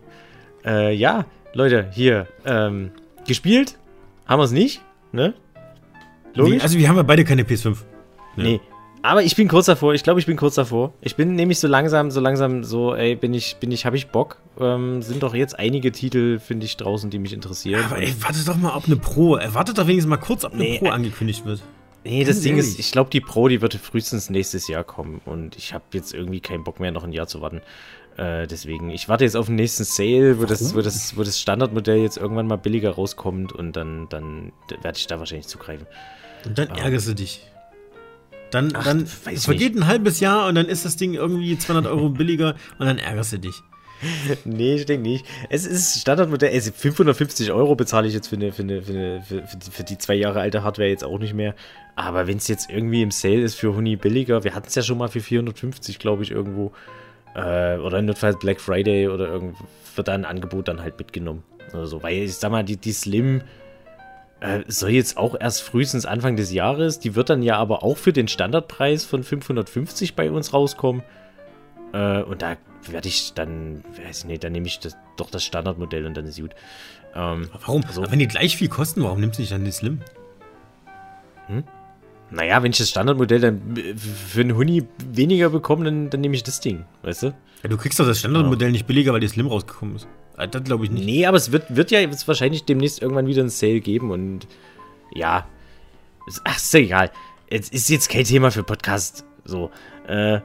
Äh, 0.64 0.94
ja, 0.94 1.26
Leute, 1.52 1.88
hier, 1.92 2.26
ähm, 2.44 2.90
gespielt 3.26 3.76
haben 4.26 4.40
wir 4.40 4.44
es 4.44 4.52
nicht, 4.52 4.80
ne? 5.12 5.34
Logisch? 6.34 6.54
Nee, 6.54 6.60
also 6.60 6.78
wir 6.78 6.88
haben 6.88 6.96
ja 6.96 7.02
beide 7.02 7.24
keine 7.24 7.42
PS5. 7.42 7.76
Ne? 8.36 8.44
Nee. 8.44 8.60
Aber 9.02 9.22
ich 9.22 9.36
bin 9.36 9.48
kurz 9.48 9.66
davor, 9.66 9.92
ich 9.92 10.02
glaube, 10.02 10.18
ich 10.18 10.24
bin 10.24 10.36
kurz 10.36 10.54
davor. 10.54 10.94
Ich 11.02 11.14
bin 11.14 11.34
nämlich 11.34 11.58
so 11.58 11.68
langsam, 11.68 12.10
so 12.10 12.20
langsam 12.20 12.64
so, 12.64 12.94
ey, 12.94 13.14
bin 13.16 13.34
ich, 13.34 13.56
bin 13.56 13.70
ich, 13.70 13.84
habe 13.84 13.96
ich 13.96 14.08
Bock. 14.08 14.38
Ähm, 14.58 15.02
sind 15.02 15.22
doch 15.22 15.34
jetzt 15.34 15.58
einige 15.58 15.92
Titel, 15.92 16.38
finde 16.38 16.64
ich, 16.64 16.78
draußen, 16.78 17.10
die 17.10 17.18
mich 17.18 17.34
interessieren. 17.34 17.84
Aber 17.84 17.98
ey, 17.98 18.14
warte 18.20 18.42
doch 18.46 18.56
mal, 18.56 18.74
ob 18.74 18.86
eine 18.86 18.96
Pro, 18.96 19.36
erwartet 19.36 19.76
doch 19.76 19.86
wenigstens 19.86 20.08
mal 20.08 20.16
kurz, 20.16 20.46
ob 20.46 20.54
eine 20.54 20.62
nee, 20.62 20.78
Pro 20.78 20.88
angekündigt 20.88 21.44
wird. 21.44 21.62
Nee, 22.04 22.24
das 22.24 22.40
Ding 22.40 22.56
ist, 22.56 22.78
ich 22.78 22.92
glaube, 22.92 23.10
die 23.10 23.20
Pro, 23.20 23.48
die 23.48 23.60
wird 23.60 23.74
frühestens 23.74 24.30
nächstes 24.30 24.68
Jahr 24.68 24.84
kommen 24.84 25.20
und 25.24 25.56
ich 25.56 25.72
habe 25.72 25.84
jetzt 25.92 26.14
irgendwie 26.14 26.40
keinen 26.40 26.64
Bock 26.64 26.80
mehr, 26.80 26.90
noch 26.90 27.04
ein 27.04 27.12
Jahr 27.12 27.26
zu 27.26 27.40
warten. 27.40 27.60
Äh, 28.16 28.46
deswegen, 28.46 28.90
ich 28.90 29.08
warte 29.08 29.24
jetzt 29.24 29.36
auf 29.36 29.46
den 29.46 29.56
nächsten 29.56 29.84
Sale, 29.84 30.40
wo 30.40 30.44
das, 30.44 30.74
wo, 30.74 30.80
das, 30.80 31.16
wo 31.16 31.22
das 31.24 31.40
Standardmodell 31.40 31.98
jetzt 31.98 32.16
irgendwann 32.16 32.46
mal 32.46 32.56
billiger 32.56 32.90
rauskommt 32.90 33.52
und 33.52 33.74
dann, 33.74 34.08
dann 34.08 34.52
werde 34.82 34.98
ich 34.98 35.06
da 35.06 35.18
wahrscheinlich 35.18 35.48
zugreifen. 35.48 35.86
Und 36.46 36.58
dann 36.58 36.68
ärgerst 36.68 37.08
du 37.08 37.14
dich. 37.14 37.46
Dann, 38.50 38.72
Ach, 38.74 38.84
dann 38.84 39.06
vergeht 39.06 39.74
nicht. 39.74 39.82
ein 39.82 39.86
halbes 39.88 40.20
Jahr 40.20 40.46
und 40.46 40.54
dann 40.54 40.66
ist 40.66 40.84
das 40.84 40.96
Ding 40.96 41.14
irgendwie 41.14 41.58
200 41.58 41.90
Euro 41.90 42.10
billiger 42.10 42.54
und 42.78 42.86
dann 42.86 42.98
ärgerst 42.98 43.32
du 43.32 43.38
dich. 43.38 43.62
nee, 44.44 44.74
ich 44.74 44.86
denke 44.86 45.08
nicht. 45.08 45.26
Es 45.50 45.66
ist 45.66 46.00
Standardmodell. 46.00 46.52
Also 46.52 46.70
550 46.72 47.52
Euro 47.52 47.74
bezahle 47.74 48.06
ich 48.06 48.14
jetzt 48.14 48.28
für, 48.28 48.36
eine, 48.36 48.52
für, 48.52 48.62
eine, 48.62 48.82
für, 48.82 48.92
eine, 48.92 49.22
für, 49.22 49.42
für, 49.70 49.84
die 49.84 49.98
zwei 49.98 50.14
Jahre 50.14 50.40
alte 50.40 50.62
Hardware 50.62 50.88
jetzt 50.88 51.04
auch 51.04 51.18
nicht 51.18 51.34
mehr. 51.34 51.54
Aber 51.96 52.26
wenn 52.26 52.36
es 52.36 52.48
jetzt 52.48 52.70
irgendwie 52.70 53.02
im 53.02 53.10
Sale 53.10 53.40
ist 53.40 53.54
für 53.54 53.74
Huni 53.74 53.96
billiger, 53.96 54.44
wir 54.44 54.54
hatten 54.54 54.68
es 54.68 54.74
ja 54.74 54.82
schon 54.82 54.98
mal 54.98 55.08
für 55.08 55.20
450, 55.20 55.98
glaube 55.98 56.22
ich, 56.22 56.30
irgendwo. 56.30 56.72
Äh, 57.34 57.78
oder 57.78 58.00
notfalls 58.02 58.38
Black 58.38 58.60
Friday 58.60 59.08
oder 59.08 59.28
irgend, 59.28 59.56
wird 59.96 60.08
da 60.08 60.14
ein 60.14 60.24
Angebot 60.24 60.68
dann 60.68 60.80
halt 60.80 60.98
mitgenommen. 60.98 61.42
Oder 61.72 61.86
so. 61.86 62.02
Weil 62.02 62.14
ich 62.14 62.36
sag 62.36 62.50
mal, 62.50 62.64
die, 62.64 62.76
die 62.76 62.92
Slim 62.92 63.42
äh, 64.40 64.62
soll 64.68 64.90
jetzt 64.90 65.16
auch 65.16 65.34
erst 65.38 65.62
frühestens 65.62 66.06
Anfang 66.06 66.36
des 66.36 66.52
Jahres. 66.52 66.98
Die 66.98 67.14
wird 67.14 67.30
dann 67.30 67.42
ja 67.42 67.56
aber 67.56 67.82
auch 67.82 67.96
für 67.96 68.12
den 68.12 68.28
Standardpreis 68.28 69.04
von 69.04 69.22
550 69.24 70.14
bei 70.14 70.30
uns 70.30 70.52
rauskommen. 70.52 71.02
Äh, 71.92 72.22
und 72.22 72.42
da 72.42 72.56
werde 72.86 73.08
ich 73.08 73.32
dann, 73.34 73.82
weiß 74.04 74.18
ich 74.18 74.24
nicht, 74.26 74.44
dann 74.44 74.52
nehme 74.52 74.66
ich 74.66 74.78
das, 74.80 74.96
doch 75.16 75.30
das 75.30 75.44
Standardmodell 75.44 76.06
und 76.06 76.16
dann 76.16 76.26
ist 76.26 76.40
gut. 76.40 76.54
Ähm, 77.14 77.48
warum? 77.60 77.84
Also, 77.86 78.10
wenn 78.10 78.18
die 78.18 78.28
gleich 78.28 78.56
viel 78.56 78.68
kosten, 78.68 79.02
warum 79.02 79.20
nimmst 79.20 79.38
du 79.38 79.42
nicht 79.42 79.52
dann 79.52 79.64
die 79.64 79.70
Slim? 79.70 80.00
Hm? 81.46 81.64
Naja, 82.34 82.62
wenn 82.62 82.72
ich 82.72 82.78
das 82.78 82.90
Standardmodell 82.90 83.40
dann 83.40 83.96
für 83.96 84.40
einen 84.40 84.56
Huni 84.56 84.84
weniger 85.08 85.50
bekomme, 85.50 85.84
dann, 85.84 86.10
dann 86.10 86.20
nehme 86.20 86.34
ich 86.34 86.42
das 86.42 86.60
Ding, 86.60 86.84
weißt 87.02 87.22
du? 87.24 87.26
Ja, 87.62 87.68
du 87.68 87.76
kriegst 87.76 88.00
doch 88.00 88.06
das 88.06 88.18
Standardmodell 88.18 88.68
ja. 88.68 88.72
nicht 88.72 88.86
billiger, 88.86 89.12
weil 89.12 89.20
die 89.20 89.28
Slim 89.28 89.46
rausgekommen 89.46 89.96
ist. 89.96 90.08
Ah, 90.36 90.48
das 90.48 90.64
glaube 90.64 90.84
ich 90.84 90.90
nicht. 90.90 91.06
Nee, 91.06 91.26
aber 91.26 91.36
es 91.36 91.52
wird, 91.52 91.76
wird 91.76 91.92
ja 91.92 92.00
jetzt 92.00 92.26
wahrscheinlich 92.26 92.64
demnächst 92.64 93.00
irgendwann 93.00 93.28
wieder 93.28 93.42
ein 93.42 93.50
Sale 93.50 93.80
geben 93.80 94.10
und 94.10 94.48
ja. 95.14 95.46
Ach, 96.42 96.56
ist 96.56 96.74
ja 96.74 96.80
egal. 96.80 97.10
Es 97.48 97.68
ist 97.68 97.88
jetzt 97.88 98.10
kein 98.10 98.24
Thema 98.24 98.50
für 98.50 98.64
Podcast. 98.64 99.24
So. 99.44 99.70
Äh, 100.08 100.40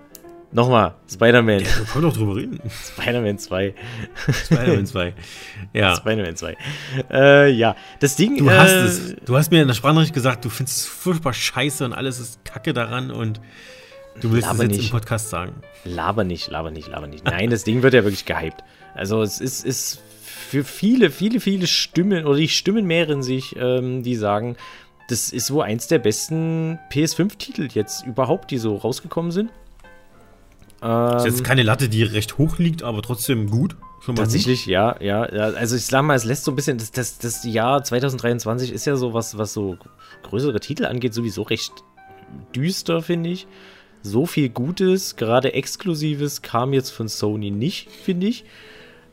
Nochmal, 0.52 0.96
Spider-Man. 1.12 1.60
Ja, 1.60 1.66
wir 1.78 1.86
können 1.86 2.04
doch 2.06 2.18
drüber 2.18 2.36
reden. 2.36 2.60
Spider-Man 2.70 3.38
2. 3.38 3.76
Spider-Man 4.46 4.86
2. 4.88 5.14
Ja. 5.74 5.96
Spider-Man 5.96 6.36
2. 6.36 6.58
Äh, 7.12 7.52
ja, 7.52 7.76
das 8.00 8.16
Ding. 8.16 8.38
Du 8.38 8.50
hast 8.50 8.72
äh, 8.72 8.84
es. 8.86 9.16
Du 9.26 9.38
hast 9.38 9.52
mir 9.52 9.62
in 9.62 9.68
der 9.68 9.76
Sprachnachricht 9.76 10.14
gesagt, 10.14 10.46
du 10.46 10.50
findest 10.50 10.80
es 10.80 10.86
furchtbar 10.88 11.34
scheiße 11.34 11.86
und 11.86 11.94
alles 11.94 12.20
ist 12.20 12.44
kacke 12.46 12.74
daran 12.74 13.12
und 13.12 13.40
du 14.22 14.32
willst 14.32 14.52
es 14.52 14.58
jetzt 14.60 14.72
nicht. 14.72 14.86
im 14.86 14.90
Podcast 14.90 15.30
sagen. 15.30 15.54
Laber 15.86 16.24
nicht, 16.24 16.50
laber 16.50 16.72
nicht, 16.72 16.88
laber 16.88 17.06
nicht. 17.06 17.26
Nein, 17.26 17.52
das 17.52 17.64
Ding 17.64 17.84
wird 17.84 17.94
ja 17.94 18.04
wirklich 18.04 18.26
gehypt. 18.26 18.64
Also 18.96 19.22
es 19.22 19.40
ist, 19.40 19.64
ist 19.64 20.02
für 20.50 20.64
viele, 20.64 21.12
viele, 21.12 21.40
viele 21.40 21.68
Stimmen, 21.68 22.26
oder 22.26 22.38
die 22.38 22.50
Stimmen 22.50 22.86
mehren 22.86 23.22
sich, 23.22 23.56
ähm, 23.56 24.02
die 24.02 24.16
sagen, 24.16 24.56
das 25.10 25.32
ist 25.32 25.52
wohl 25.52 25.64
eins 25.64 25.88
der 25.88 26.00
besten 26.00 26.80
PS5-Titel 26.92 27.70
jetzt 27.74 28.06
überhaupt, 28.06 28.50
die 28.50 28.58
so 28.58 28.76
rausgekommen 28.76 29.32
sind. 29.32 29.52
Ähm, 30.82 31.18
ist 31.18 31.26
jetzt 31.26 31.44
keine 31.44 31.64
Latte, 31.64 31.90
die 31.90 32.04
recht 32.04 32.38
hoch 32.38 32.58
liegt, 32.58 32.84
aber 32.84 33.02
trotzdem 33.02 33.50
gut. 33.50 33.76
Tatsächlich, 34.16 34.64
gut. 34.64 34.72
Ja, 34.72 34.96
ja, 35.02 35.32
ja. 35.34 35.44
Also 35.56 35.76
ich 35.76 35.86
sag 35.86 36.04
mal, 36.04 36.16
es 36.16 36.24
lässt 36.24 36.46
so 36.46 36.52
ein 36.52 36.56
bisschen, 36.56 36.78
das, 36.78 36.92
das, 36.92 37.18
das 37.18 37.44
Jahr 37.44 37.84
2023 37.84 38.72
ist 38.72 38.86
ja 38.86 38.96
so, 38.96 39.14
was, 39.14 39.38
was 39.38 39.54
so 39.54 39.78
größere 40.24 40.60
Titel 40.60 40.86
angeht, 40.86 41.14
sowieso 41.14 41.42
recht 41.42 41.74
düster, 42.56 43.02
finde 43.02 43.30
ich. 43.30 43.48
So 44.02 44.26
viel 44.26 44.50
Gutes, 44.50 45.18
gerade 45.18 45.54
Exklusives, 45.54 46.42
kam 46.42 46.72
jetzt 46.72 46.92
von 46.92 47.10
Sony 47.10 47.52
nicht, 47.52 47.90
finde 47.90 48.28
ich. 48.28 48.46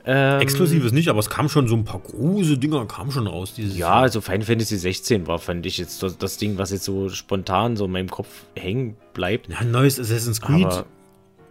Ähm, 0.09 0.41
Exklusives 0.41 0.93
nicht, 0.93 1.09
aber 1.09 1.19
es 1.19 1.29
kam 1.29 1.49
schon 1.49 1.67
so 1.67 1.75
ein 1.75 1.85
paar 1.85 1.99
große 1.99 2.59
Dinger, 2.59 2.87
kam 2.87 3.11
schon 3.11 3.27
raus. 3.27 3.55
Dieses 3.55 3.77
ja, 3.77 3.95
also 3.95 4.21
Final 4.21 4.43
Fantasy 4.43 4.77
16 4.77 5.27
war, 5.27 5.41
fand 5.41 5.67
ich 5.67 5.79
jetzt 5.79 6.05
das, 6.05 6.17
das, 6.17 6.37
Ding, 6.37 6.59
was 6.59 6.71
jetzt 6.71 6.85
so 6.85 7.09
spontan 7.09 7.77
so 7.77 7.87
in 7.87 7.91
meinem 7.91 8.09
Kopf 8.09 8.29
hängen 8.55 8.97
bleibt. 9.15 9.49
Ja, 9.49 9.65
neues 9.65 9.99
Assassin's 9.99 10.41
Creed. 10.41 10.67
Aber, 10.67 10.87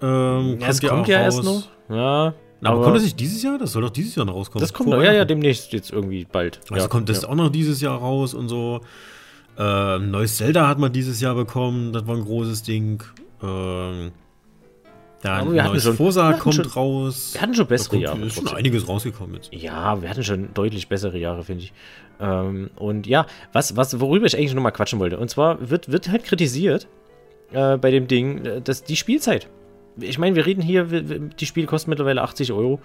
ähm, 0.01 0.59
ja, 0.59 0.67
es 0.67 0.81
kommt 0.81 1.07
ja, 1.07 1.19
ja 1.19 1.23
erst 1.25 1.43
noch. 1.43 1.63
Ja. 1.89 2.33
Aber, 2.61 2.77
aber, 2.77 2.83
kommt 2.83 2.95
das 2.95 3.03
nicht 3.03 3.19
dieses 3.19 3.43
Jahr? 3.43 3.57
Das 3.57 3.73
soll 3.73 3.81
doch 3.81 3.89
dieses 3.89 4.15
Jahr 4.15 4.25
noch 4.25 4.33
rauskommen. 4.35 4.61
Das 4.61 4.73
kommt, 4.73 4.89
ja, 4.89 5.11
ja, 5.11 5.25
demnächst 5.25 5.71
jetzt 5.73 5.91
irgendwie 5.91 6.25
bald. 6.25 6.59
Also 6.69 6.83
ja, 6.83 6.87
kommt 6.87 7.09
das 7.09 7.23
ja. 7.23 7.29
auch 7.29 7.35
noch 7.35 7.49
dieses 7.49 7.81
Jahr 7.81 7.97
raus 7.97 8.33
und 8.33 8.47
so. 8.49 8.81
Ähm, 9.57 10.11
neues 10.11 10.37
Zelda 10.37 10.67
hat 10.67 10.79
man 10.79 10.91
dieses 10.91 11.21
Jahr 11.21 11.35
bekommen, 11.35 11.93
das 11.93 12.07
war 12.07 12.15
ein 12.15 12.23
großes 12.23 12.63
Ding. 12.63 13.03
Ähm, 13.41 14.11
dann 15.21 15.53
wir 15.53 15.63
neues 15.63 15.83
schon, 15.83 15.95
Forsa 15.95 16.33
kommt 16.33 16.55
schon, 16.55 16.65
raus. 16.65 17.31
Wir 17.33 17.41
hatten 17.41 17.55
schon 17.55 17.67
bessere 17.67 17.97
Jahre. 17.97 18.19
Ist 18.21 18.35
schon 18.35 18.47
einiges 18.47 18.87
rausgekommen 18.87 19.35
jetzt. 19.35 19.53
Ja, 19.53 20.01
wir 20.01 20.09
hatten 20.09 20.23
schon 20.23 20.53
deutlich 20.53 20.87
bessere 20.87 21.17
Jahre, 21.17 21.43
finde 21.43 21.63
ich. 21.63 21.73
Ähm, 22.19 22.69
und 22.75 23.07
ja, 23.07 23.25
was, 23.51 23.75
was, 23.75 23.99
worüber 23.99 24.25
ich 24.25 24.37
eigentlich 24.37 24.53
nochmal 24.53 24.71
quatschen 24.71 24.99
wollte. 24.99 25.17
Und 25.17 25.29
zwar 25.29 25.69
wird, 25.69 25.91
wird 25.91 26.09
halt 26.09 26.25
kritisiert 26.25 26.87
äh, 27.51 27.77
bei 27.77 27.91
dem 27.91 28.07
Ding, 28.07 28.45
äh, 28.45 28.61
dass 28.61 28.83
die 28.83 28.95
Spielzeit. 28.95 29.47
Ich 29.99 30.17
meine, 30.17 30.35
wir 30.35 30.45
reden 30.45 30.61
hier, 30.61 30.85
die 30.85 31.45
Spiele 31.45 31.67
kosten 31.67 31.89
mittlerweile 31.89 32.21
80 32.21 32.51
Euro. 32.51 32.79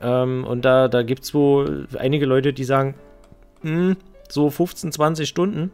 Ähm, 0.00 0.44
und 0.44 0.64
da, 0.64 0.88
da 0.88 1.02
gibt 1.02 1.24
es 1.24 1.34
wohl 1.34 1.86
einige 1.98 2.26
Leute, 2.26 2.52
die 2.52 2.64
sagen, 2.64 2.94
mh, 3.62 3.70
hm, 3.70 3.96
so 4.28 4.50
15, 4.50 4.92
20 4.92 5.28
Stunden, 5.28 5.70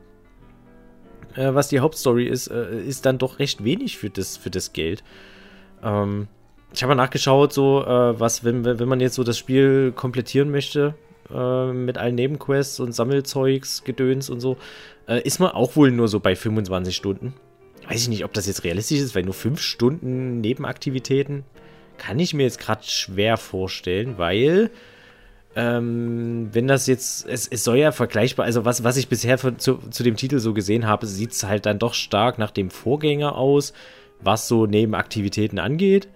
äh, 1.34 1.54
was 1.54 1.68
die 1.68 1.80
Hauptstory 1.80 2.26
ist, 2.26 2.48
äh, 2.48 2.80
ist 2.80 3.06
dann 3.06 3.18
doch 3.18 3.38
recht 3.38 3.64
wenig 3.64 3.98
für 3.98 4.10
das, 4.10 4.36
für 4.36 4.50
das 4.50 4.72
Geld. 4.72 5.04
Ähm, 5.82 6.28
ich 6.72 6.82
habe 6.82 6.94
mal 6.94 7.02
nachgeschaut, 7.02 7.52
so, 7.52 7.82
äh, 7.84 8.18
was, 8.18 8.44
wenn, 8.44 8.64
wenn 8.64 8.88
man 8.88 9.00
jetzt 9.00 9.14
so 9.14 9.24
das 9.24 9.38
Spiel 9.38 9.92
komplettieren 9.92 10.50
möchte, 10.50 10.94
äh, 11.32 11.72
mit 11.72 11.98
allen 11.98 12.14
Nebenquests 12.14 12.80
und 12.80 12.92
Sammelzeugs, 12.92 13.84
Gedöns 13.84 14.30
und 14.30 14.40
so, 14.40 14.56
äh, 15.06 15.20
ist 15.22 15.38
man 15.38 15.50
auch 15.50 15.76
wohl 15.76 15.90
nur 15.90 16.08
so 16.08 16.20
bei 16.20 16.34
25 16.36 16.94
Stunden. 16.94 17.34
Weiß 17.88 18.02
ich 18.02 18.08
nicht, 18.08 18.24
ob 18.24 18.32
das 18.32 18.46
jetzt 18.46 18.64
realistisch 18.64 19.00
ist, 19.00 19.14
weil 19.14 19.22
nur 19.22 19.34
5 19.34 19.60
Stunden 19.60 20.40
Nebenaktivitäten 20.40 21.44
kann 21.98 22.18
ich 22.18 22.34
mir 22.34 22.42
jetzt 22.42 22.58
gerade 22.60 22.82
schwer 22.84 23.36
vorstellen, 23.36 24.18
weil 24.18 24.70
ähm, 25.54 26.50
wenn 26.52 26.68
das 26.68 26.86
jetzt, 26.86 27.26
es, 27.26 27.48
es 27.48 27.64
soll 27.64 27.78
ja 27.78 27.92
vergleichbar, 27.92 28.44
also 28.44 28.64
was, 28.64 28.84
was 28.84 28.96
ich 28.98 29.08
bisher 29.08 29.38
für, 29.38 29.56
zu, 29.56 29.78
zu 29.90 30.02
dem 30.02 30.16
Titel 30.16 30.38
so 30.38 30.52
gesehen 30.52 30.86
habe, 30.86 31.06
sieht 31.06 31.32
es 31.32 31.44
halt 31.44 31.64
dann 31.64 31.78
doch 31.78 31.94
stark 31.94 32.38
nach 32.38 32.50
dem 32.50 32.70
Vorgänger 32.70 33.36
aus 33.36 33.72
was 34.20 34.48
so 34.48 34.66
Nebenaktivitäten 34.66 35.58
angeht. 35.58 36.08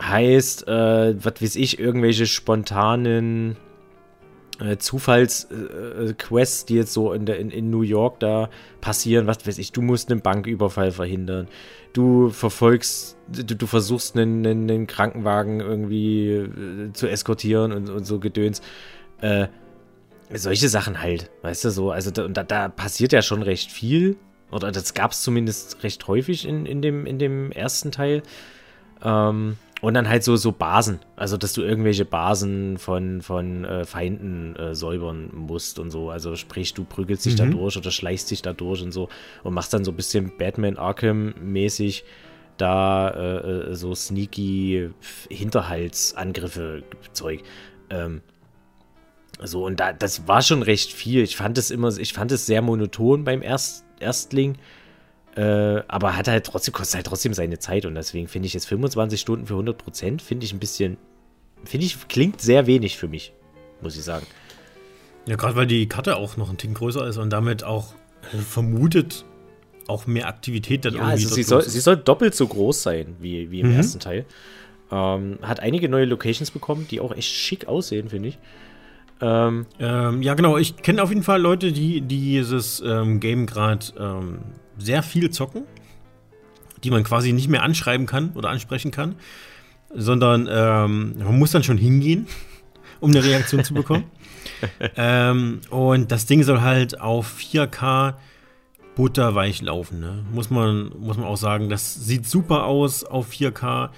Heißt, 0.00 0.68
äh, 0.68 1.24
was 1.24 1.40
weiß 1.40 1.56
ich, 1.56 1.78
irgendwelche 1.78 2.26
spontanen 2.26 3.56
äh, 4.60 4.78
Zufallsquests, 4.78 6.64
die 6.64 6.74
jetzt 6.74 6.92
so 6.92 7.12
in, 7.12 7.26
der, 7.26 7.38
in, 7.38 7.50
in 7.50 7.70
New 7.70 7.82
York 7.82 8.20
da 8.20 8.48
passieren, 8.80 9.26
was 9.26 9.46
weiß 9.46 9.58
ich, 9.58 9.72
du 9.72 9.82
musst 9.82 10.10
einen 10.10 10.20
Banküberfall 10.20 10.92
verhindern. 10.92 11.48
Du 11.92 12.30
verfolgst, 12.30 13.16
du, 13.28 13.42
du 13.44 13.66
versuchst 13.66 14.16
einen, 14.16 14.46
einen, 14.46 14.70
einen, 14.70 14.86
Krankenwagen 14.86 15.60
irgendwie 15.60 16.28
äh, 16.30 16.92
zu 16.92 17.08
eskortieren 17.08 17.72
und, 17.72 17.88
und 17.88 18.04
so 18.04 18.18
Gedöns. 18.18 18.60
Äh, 19.20 19.48
solche 20.32 20.68
Sachen 20.68 21.00
halt, 21.00 21.30
weißt 21.42 21.64
du 21.64 21.70
so. 21.70 21.90
Also 21.90 22.10
da, 22.10 22.42
da 22.42 22.68
passiert 22.68 23.12
ja 23.12 23.22
schon 23.22 23.42
recht 23.42 23.70
viel. 23.70 24.16
Oder 24.50 24.72
das 24.72 24.94
gab 24.94 25.12
es 25.12 25.22
zumindest 25.22 25.82
recht 25.82 26.06
häufig 26.06 26.46
in, 26.46 26.66
in, 26.66 26.80
dem, 26.82 27.06
in 27.06 27.18
dem 27.18 27.50
ersten 27.52 27.90
Teil. 27.90 28.22
Ähm, 29.02 29.56
und 29.86 29.94
dann 29.94 30.08
halt 30.08 30.24
so, 30.24 30.34
so 30.34 30.50
Basen. 30.50 30.98
Also, 31.14 31.36
dass 31.36 31.52
du 31.52 31.62
irgendwelche 31.62 32.04
Basen 32.04 32.76
von, 32.76 33.22
von 33.22 33.64
äh, 33.64 33.84
Feinden 33.84 34.56
äh, 34.56 34.74
säubern 34.74 35.30
musst 35.32 35.78
und 35.78 35.92
so. 35.92 36.10
Also, 36.10 36.34
sprich, 36.34 36.74
du 36.74 36.82
prügelst 36.82 37.24
dich 37.24 37.34
mhm. 37.34 37.36
da 37.36 37.44
durch 37.46 37.76
oder 37.76 37.92
schleichst 37.92 38.28
dich 38.32 38.42
da 38.42 38.52
durch 38.52 38.82
und 38.82 38.90
so. 38.90 39.08
Und 39.44 39.54
machst 39.54 39.72
dann 39.72 39.84
so 39.84 39.92
ein 39.92 39.96
bisschen 39.96 40.32
Batman 40.38 40.76
Arkham-mäßig 40.76 42.02
da 42.56 43.10
äh, 43.10 43.70
äh 43.70 43.74
so 43.76 43.94
sneaky 43.94 44.90
Hinterhaltsangriffe 45.30 46.82
Zeug. 47.12 47.44
Ähm, 47.88 48.22
so, 49.40 49.64
und 49.66 49.78
da, 49.78 49.92
das 49.92 50.26
war 50.26 50.42
schon 50.42 50.62
recht 50.62 50.92
viel. 50.92 51.22
Ich 51.22 51.36
fand 51.36 51.58
es 51.58 51.70
immer, 51.70 51.96
ich 51.96 52.12
fand 52.12 52.32
es 52.32 52.44
sehr 52.44 52.60
monoton 52.60 53.22
beim 53.22 53.40
ersten 53.40 53.86
Erstling. 54.00 54.56
Äh, 55.36 55.82
aber 55.86 56.16
hat 56.16 56.28
halt 56.28 56.46
trotzdem, 56.46 56.72
kostet 56.72 56.96
halt 56.96 57.06
trotzdem 57.06 57.34
seine 57.34 57.58
Zeit 57.58 57.84
und 57.84 57.94
deswegen 57.94 58.26
finde 58.26 58.46
ich 58.46 58.54
jetzt 58.54 58.66
25 58.66 59.20
Stunden 59.20 59.46
für 59.46 59.52
100 59.52 59.76
Prozent, 59.76 60.22
finde 60.22 60.46
ich 60.46 60.54
ein 60.54 60.58
bisschen, 60.58 60.96
finde 61.62 61.84
ich, 61.84 62.08
klingt 62.08 62.40
sehr 62.40 62.66
wenig 62.66 62.96
für 62.96 63.06
mich, 63.06 63.34
muss 63.82 63.96
ich 63.96 64.02
sagen. 64.02 64.26
Ja, 65.26 65.36
gerade 65.36 65.54
weil 65.54 65.66
die 65.66 65.88
Karte 65.88 66.16
auch 66.16 66.38
noch 66.38 66.48
ein 66.48 66.56
Tick 66.56 66.74
größer 66.74 67.06
ist 67.06 67.18
und 67.18 67.30
damit 67.30 67.64
auch 67.64 67.92
äh, 68.32 68.38
vermutet 68.38 69.26
auch 69.88 70.06
mehr 70.06 70.26
Aktivität 70.26 70.84
dann 70.84 70.94
ja, 70.94 71.00
irgendwie. 71.00 71.24
Also 71.24 71.34
sie 71.34 71.42
soll, 71.42 71.62
sie 71.62 71.80
soll 71.80 71.98
doppelt 71.98 72.34
so 72.34 72.46
groß 72.46 72.82
sein 72.82 73.16
wie, 73.20 73.50
wie 73.50 73.60
im 73.60 73.70
mhm. 73.70 73.76
ersten 73.76 74.00
Teil. 74.00 74.24
Ähm, 74.90 75.38
hat 75.42 75.60
einige 75.60 75.88
neue 75.88 76.06
Locations 76.06 76.50
bekommen, 76.50 76.86
die 76.90 77.00
auch 77.00 77.14
echt 77.14 77.30
schick 77.30 77.68
aussehen, 77.68 78.08
finde 78.08 78.30
ich. 78.30 78.38
Ähm, 79.20 79.66
ähm, 79.80 80.22
ja, 80.22 80.34
genau. 80.34 80.56
Ich 80.56 80.76
kenne 80.76 81.02
auf 81.02 81.10
jeden 81.10 81.22
Fall 81.22 81.40
Leute, 81.40 81.72
die, 81.72 82.00
die 82.00 82.18
dieses 82.18 82.82
ähm, 82.84 83.20
Game 83.20 83.46
gerade 83.46 83.86
ähm, 83.98 84.38
sehr 84.78 85.02
viel 85.02 85.30
zocken, 85.30 85.64
die 86.84 86.90
man 86.90 87.04
quasi 87.04 87.32
nicht 87.32 87.48
mehr 87.48 87.62
anschreiben 87.62 88.06
kann 88.06 88.30
oder 88.34 88.48
ansprechen 88.48 88.90
kann, 88.90 89.16
sondern 89.94 90.48
ähm, 90.50 91.18
man 91.18 91.38
muss 91.38 91.52
dann 91.52 91.62
schon 91.62 91.78
hingehen, 91.78 92.26
um 93.00 93.10
eine 93.10 93.24
Reaktion 93.24 93.64
zu 93.64 93.74
bekommen. 93.74 94.04
Ähm, 94.96 95.60
und 95.70 96.12
das 96.12 96.24
Ding 96.24 96.42
soll 96.42 96.62
halt 96.62 96.98
auf 97.00 97.36
4K 97.38 98.14
butterweich 98.94 99.60
laufen. 99.60 100.00
Ne? 100.00 100.24
Muss, 100.32 100.48
man, 100.48 100.92
muss 100.98 101.18
man 101.18 101.26
auch 101.26 101.36
sagen. 101.36 101.68
Das 101.68 101.94
sieht 101.94 102.26
super 102.26 102.64
aus 102.64 103.04
auf 103.04 103.28
4K. 103.28 103.90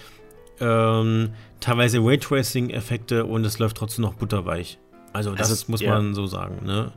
teilweise 1.60 1.98
Raytracing-Effekte 1.98 3.26
und 3.26 3.44
es 3.44 3.58
läuft 3.60 3.76
trotzdem 3.76 4.02
noch 4.02 4.14
butterweich. 4.14 4.78
Also 5.12 5.34
das 5.34 5.50
also, 5.50 5.64
muss 5.68 5.82
man 5.82 6.14
so 6.14 6.26
sagen. 6.26 6.64
Ne? 6.64 6.92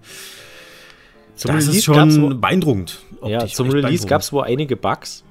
Zum 1.42 1.56
das 1.56 1.64
Release 1.66 1.78
ist 1.80 1.86
schon 1.86 2.40
beeindruckend. 2.40 3.00
Ja, 3.26 3.48
zum 3.48 3.72
Release 3.72 4.06
gab 4.06 4.22
es 4.22 4.32
wohl 4.32 4.44
einige 4.44 4.76
Bugs, 4.76 5.24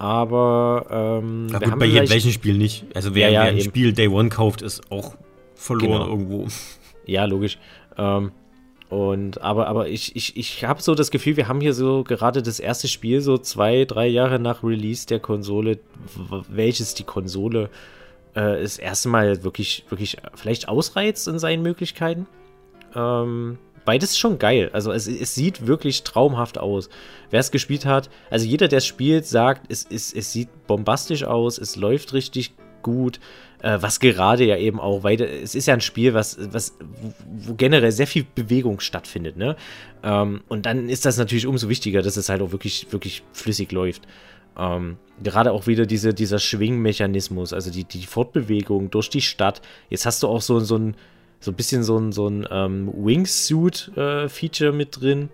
aber 0.00 1.20
ähm, 1.22 1.46
ja, 1.52 1.60
gut, 1.60 1.78
bei 1.78 1.86
jedem 1.86 2.10
welchen 2.10 2.32
Spiel 2.32 2.58
nicht. 2.58 2.84
Also 2.94 3.14
wer, 3.14 3.28
ja, 3.28 3.32
ja, 3.32 3.40
wer 3.42 3.50
ein 3.50 3.58
eben. 3.58 3.68
Spiel 3.68 3.92
Day 3.92 4.08
One 4.08 4.28
kauft, 4.28 4.60
ist 4.60 4.90
auch 4.90 5.14
verloren 5.54 6.00
genau. 6.00 6.08
irgendwo. 6.08 6.46
Ja, 7.06 7.26
logisch. 7.26 7.58
Ähm, 7.96 8.32
und 8.88 9.40
aber, 9.40 9.68
aber 9.68 9.86
ich, 9.86 10.16
ich, 10.16 10.36
ich 10.36 10.64
habe 10.64 10.82
so 10.82 10.96
das 10.96 11.12
Gefühl, 11.12 11.36
wir 11.36 11.46
haben 11.46 11.60
hier 11.60 11.74
so 11.74 12.02
gerade 12.02 12.42
das 12.42 12.58
erste 12.58 12.88
Spiel, 12.88 13.20
so 13.20 13.38
zwei, 13.38 13.84
drei 13.84 14.08
Jahre 14.08 14.40
nach 14.40 14.64
Release 14.64 15.06
der 15.06 15.20
Konsole, 15.20 15.78
welches 16.48 16.94
die 16.94 17.04
Konsole 17.04 17.70
äh, 18.34 18.60
das 18.60 18.78
erste 18.78 19.10
Mal 19.10 19.44
wirklich, 19.44 19.84
wirklich 19.90 20.16
vielleicht 20.34 20.66
ausreizt 20.66 21.28
in 21.28 21.38
seinen 21.38 21.62
Möglichkeiten. 21.62 22.26
Ähm, 22.96 23.58
beides 23.84 24.10
ist 24.10 24.18
schon 24.18 24.38
geil. 24.38 24.70
Also 24.72 24.92
es, 24.92 25.06
es 25.06 25.34
sieht 25.34 25.66
wirklich 25.66 26.02
traumhaft 26.02 26.58
aus. 26.58 26.88
Wer 27.30 27.40
es 27.40 27.50
gespielt 27.50 27.86
hat, 27.86 28.10
also 28.30 28.46
jeder, 28.46 28.68
der 28.68 28.78
es 28.78 28.86
spielt, 28.86 29.26
sagt, 29.26 29.70
es, 29.70 29.86
es, 29.90 30.12
es 30.12 30.32
sieht 30.32 30.48
bombastisch 30.66 31.24
aus, 31.24 31.58
es 31.58 31.76
läuft 31.76 32.12
richtig 32.12 32.54
gut. 32.82 33.20
Äh, 33.62 33.78
was 33.80 34.00
gerade 34.00 34.44
ja 34.44 34.56
eben 34.56 34.80
auch 34.80 35.04
weiter, 35.04 35.28
es 35.28 35.54
ist 35.54 35.66
ja 35.66 35.74
ein 35.74 35.80
Spiel, 35.80 36.14
was, 36.14 36.36
was, 36.52 36.74
wo 37.46 37.54
generell 37.54 37.92
sehr 37.92 38.08
viel 38.08 38.26
Bewegung 38.34 38.80
stattfindet, 38.80 39.36
ne? 39.36 39.56
Ähm, 40.02 40.42
und 40.48 40.66
dann 40.66 40.88
ist 40.88 41.06
das 41.06 41.16
natürlich 41.16 41.46
umso 41.46 41.68
wichtiger, 41.68 42.02
dass 42.02 42.16
es 42.16 42.28
halt 42.28 42.42
auch 42.42 42.50
wirklich, 42.50 42.88
wirklich 42.90 43.22
flüssig 43.32 43.70
läuft. 43.70 44.02
Ähm, 44.58 44.96
gerade 45.22 45.52
auch 45.52 45.66
wieder 45.66 45.86
diese, 45.86 46.12
dieser 46.12 46.38
Schwingmechanismus, 46.38 47.52
also 47.52 47.70
die, 47.70 47.84
die 47.84 48.04
Fortbewegung 48.04 48.90
durch 48.90 49.08
die 49.08 49.22
Stadt. 49.22 49.62
Jetzt 49.88 50.06
hast 50.06 50.22
du 50.22 50.28
auch 50.28 50.42
so, 50.42 50.58
so 50.60 50.76
ein 50.76 50.96
so 51.42 51.50
ein 51.50 51.54
bisschen 51.54 51.82
so 51.82 51.98
ein, 51.98 52.12
so 52.12 52.28
ein 52.28 52.46
ähm, 52.50 52.90
Wingsuit-Feature 52.94 54.70
äh, 54.70 54.76
mit 54.76 55.00
drin. 55.00 55.28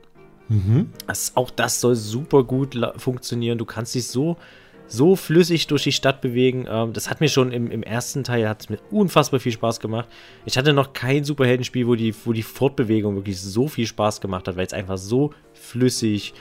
Mhm. 0.48 0.90
Das, 1.06 1.32
auch 1.36 1.50
das 1.50 1.80
soll 1.80 1.94
super 1.94 2.42
gut 2.44 2.76
funktionieren. 2.96 3.58
Du 3.58 3.66
kannst 3.66 3.94
dich 3.94 4.06
so, 4.06 4.38
so 4.86 5.16
flüssig 5.16 5.66
durch 5.66 5.82
die 5.82 5.92
Stadt 5.92 6.22
bewegen. 6.22 6.66
Ähm, 6.68 6.94
das 6.94 7.10
hat 7.10 7.20
mir 7.20 7.28
schon 7.28 7.52
im, 7.52 7.70
im 7.70 7.82
ersten 7.82 8.24
Teil 8.24 8.48
hat's 8.48 8.70
mir 8.70 8.78
unfassbar 8.90 9.38
viel 9.38 9.52
Spaß 9.52 9.80
gemacht. 9.80 10.08
Ich 10.46 10.56
hatte 10.56 10.72
noch 10.72 10.94
kein 10.94 11.24
Superheldenspiel, 11.24 11.86
wo 11.86 11.94
die, 11.94 12.14
wo 12.24 12.32
die 12.32 12.42
Fortbewegung 12.42 13.16
wirklich 13.16 13.40
so 13.40 13.68
viel 13.68 13.86
Spaß 13.86 14.22
gemacht 14.22 14.48
hat, 14.48 14.56
weil 14.56 14.66
es 14.66 14.72
einfach 14.72 14.96
so 14.96 15.34
flüssig 15.52 16.32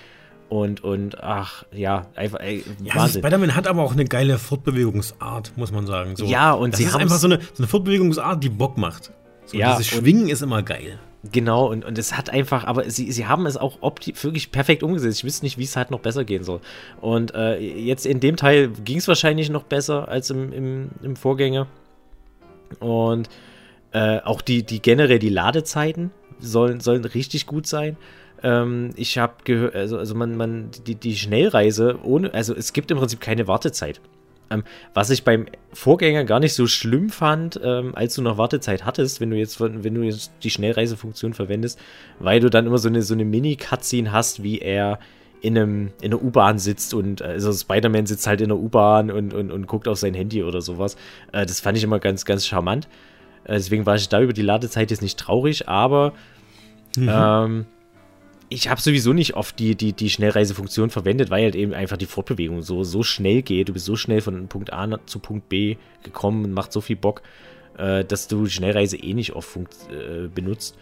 und, 0.50 0.82
und 0.82 1.22
ach, 1.22 1.66
ja, 1.74 2.08
einfach, 2.16 2.40
ey, 2.40 2.64
ja, 2.82 2.94
also 2.94 3.20
Spider-Man 3.20 3.54
hat 3.54 3.68
aber 3.68 3.84
auch 3.84 3.92
eine 3.92 4.06
geile 4.06 4.38
Fortbewegungsart, 4.38 5.52
muss 5.58 5.74
man 5.74 5.86
sagen. 5.86 6.16
So, 6.16 6.24
ja, 6.26 6.54
und 6.54 6.72
das 6.72 6.80
sie 6.80 6.86
ist 6.86 6.96
einfach 6.96 7.18
so 7.18 7.28
eine, 7.28 7.40
so 7.54 7.64
eine 7.64 7.68
Fortbewegungsart, 7.68 8.42
die 8.42 8.50
Bock 8.50 8.78
macht. 8.78 9.12
So, 9.48 9.58
ja, 9.58 9.72
dieses 9.72 9.88
Schwingen 9.88 10.30
ist 10.30 10.42
immer 10.42 10.62
geil. 10.62 11.00
Genau, 11.32 11.68
und, 11.72 11.84
und 11.84 11.98
es 11.98 12.16
hat 12.16 12.30
einfach, 12.30 12.66
aber 12.66 12.90
sie, 12.90 13.12
sie 13.12 13.26
haben 13.26 13.46
es 13.46 13.58
auch 13.58 13.82
wirklich 13.82 14.52
perfekt 14.52 14.84
umgesetzt. 14.84 15.20
Ich 15.20 15.24
wüsste 15.24 15.46
nicht, 15.46 15.58
wie 15.58 15.64
es 15.64 15.76
halt 15.76 15.90
noch 15.90 16.00
besser 16.00 16.24
gehen 16.26 16.44
soll. 16.44 16.60
Und 17.02 17.34
äh, 17.34 17.58
jetzt 17.58 18.06
in 18.06 18.20
dem 18.20 18.36
Teil 18.36 18.70
ging 18.70 18.98
es 18.98 19.08
wahrscheinlich 19.08 19.50
noch 19.50 19.64
besser 19.64 20.08
als 20.08 20.30
im, 20.30 20.54
im, 20.54 20.90
im 21.02 21.16
Vorgänger. 21.16 21.68
Und 22.80 23.30
äh, 23.94 24.20
auch 24.20 24.42
die, 24.42 24.64
die 24.64 24.82
generell 24.82 25.20
die 25.20 25.30
Ladezeiten 25.30 26.12
sollen, 26.40 26.80
sollen 26.80 27.04
richtig 27.06 27.48
gut 27.48 27.68
sein. 27.68 27.98
Ähm, 28.44 28.92
ich 28.96 29.18
habe 29.18 29.36
gehört, 29.44 29.76
also, 29.76 29.98
also 29.98 30.14
man, 30.14 30.36
man, 30.36 30.70
die, 30.86 30.96
die 30.96 31.16
Schnellreise 31.16 32.00
ohne, 32.04 32.34
also 32.34 32.54
es 32.54 32.74
gibt 32.74 32.92
im 32.92 32.98
Prinzip 32.98 33.22
keine 33.22 33.48
Wartezeit. 33.48 34.02
Ähm, 34.50 34.64
was 34.94 35.10
ich 35.10 35.24
beim 35.24 35.46
Vorgänger 35.74 36.24
gar 36.24 36.40
nicht 36.40 36.54
so 36.54 36.68
schlimm 36.68 37.10
fand, 37.10 37.60
ähm, 37.64 37.94
als 37.96 38.16
du 38.16 38.22
noch 38.22 38.38
Wartezeit 38.38 38.86
hattest, 38.86 39.22
wenn 39.22 39.30
du 39.30 39.38
jetzt, 39.38 39.60
wenn 39.60 39.94
du 39.94 40.02
jetzt 40.02 40.32
die 40.44 40.50
Schnellreisefunktion 40.50 41.34
verwendest, 41.34 41.80
weil 42.20 42.40
du 42.40 42.50
dann 42.50 42.66
immer 42.66 42.78
so 42.78 42.88
eine, 42.88 43.02
so 43.02 43.14
eine 43.14 43.26
Mini-Cutscene 43.26 44.12
hast, 44.12 44.44
wie 44.44 44.60
er 44.60 45.00
in, 45.42 45.58
einem, 45.58 45.92
in 46.02 46.14
einer 46.14 46.24
U-Bahn 46.24 46.58
sitzt 46.58 46.94
und 46.94 47.22
also 47.22 47.54
Spider-Man 47.54 48.06
sitzt 48.06 48.26
halt 48.28 48.42
in 48.42 48.50
der 48.50 48.58
U-Bahn 48.58 49.12
und, 49.12 49.34
und, 49.34 49.52
und 49.52 49.68
guckt 49.68 49.88
auf 49.88 49.98
sein 49.98 50.14
Handy 50.14 50.44
oder 50.44 50.62
sowas. 50.62 50.96
Äh, 51.32 51.46
das 51.46 51.60
fand 51.60 51.78
ich 51.78 51.84
immer 51.84 52.00
ganz, 52.00 52.26
ganz 52.26 52.46
charmant. 52.46 52.88
Äh, 53.44 53.54
deswegen 53.54 53.86
war 53.86 53.96
ich 53.96 54.10
da 54.10 54.22
über 54.22 54.34
die 54.34 54.42
Ladezeit 54.42 54.92
jetzt 54.92 55.02
nicht 55.02 55.20
traurig, 55.20 55.68
aber 55.68 56.14
mhm. 56.96 57.10
ähm, 57.12 57.66
ich 58.50 58.70
habe 58.70 58.80
sowieso 58.80 59.14
nicht 59.14 59.36
oft 59.36 59.60
die, 59.60 59.76
die, 59.76 59.94
die 59.94 60.10
Schnellreisefunktion 60.10 60.90
verwendet, 60.90 61.30
weil 61.30 61.44
halt 61.44 61.56
eben 61.56 61.74
einfach 61.74 61.98
die 61.98 62.06
Fortbewegung 62.06 62.62
so, 62.62 62.84
so 62.84 63.04
schnell 63.04 63.42
geht. 63.42 63.70
Du 63.70 63.74
bist 63.74 63.86
so 63.86 63.96
schnell 63.96 64.22
von 64.22 64.48
Punkt 64.48 64.72
A 64.72 64.88
zu 65.06 65.20
Punkt 65.20 65.50
B 65.50 65.76
gekommen 66.04 66.46
und 66.46 66.54
macht 66.54 66.72
so 66.72 66.80
viel 66.80 66.96
Bock, 66.96 67.22
äh, 67.78 68.06
dass 68.06 68.28
du 68.28 68.46
Schnellreise 68.46 68.98
eh 68.98 69.14
nicht 69.14 69.34
oft 69.34 69.58
äh, 69.92 70.28
benutzt. 70.34 70.78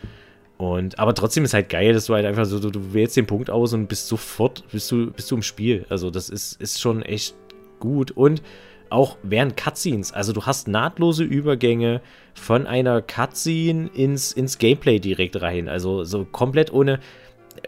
Und, 0.58 1.00
aber 1.00 1.14
trotzdem 1.16 1.44
ist 1.44 1.54
halt 1.54 1.70
geil, 1.70 1.94
dass 1.94 2.06
du 2.06 2.14
halt 2.14 2.26
einfach 2.26 2.46
so, 2.46 2.60
du, 2.60 2.70
du 2.70 2.94
wählst 2.94 3.18
den 3.18 3.28
Punkt 3.28 3.50
aus 3.50 3.74
und 3.74 3.88
bist 3.88 4.08
sofort, 4.08 4.64
bist 4.72 4.92
du, 4.92 5.12
bist 5.12 5.30
du 5.32 5.36
im 5.36 5.42
Spiel. 5.42 5.86
Also 5.90 6.12
das 6.12 6.30
ist, 6.30 6.62
ist 6.62 6.80
schon 6.80 7.02
echt 7.02 7.36
gut. 7.80 8.12
Und 8.12 8.42
auch 8.90 9.18
während 9.24 9.58
Cutscenes, 9.58 10.14
also 10.14 10.32
du 10.32 10.46
hast 10.46 10.68
nahtlose 10.68 11.24
Übergänge 11.24 12.02
von 12.36 12.68
einer 12.68 13.02
Cutscene 13.02 13.90
ins, 13.94 14.32
ins 14.32 14.58
Gameplay 14.60 15.00
direkt 15.00 15.42
rein. 15.42 15.68
Also 15.68 16.04
so 16.04 16.26
komplett 16.26 16.72
ohne, 16.72 17.00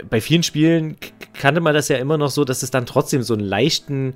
bei 0.09 0.21
vielen 0.21 0.43
Spielen 0.43 0.97
kannte 1.33 1.61
man 1.61 1.73
das 1.73 1.87
ja 1.87 1.97
immer 1.97 2.17
noch 2.17 2.29
so, 2.29 2.43
dass 2.43 2.63
es 2.63 2.71
dann 2.71 2.85
trotzdem 2.85 3.23
so 3.23 3.33
einen 3.33 3.43
leichten, 3.43 4.15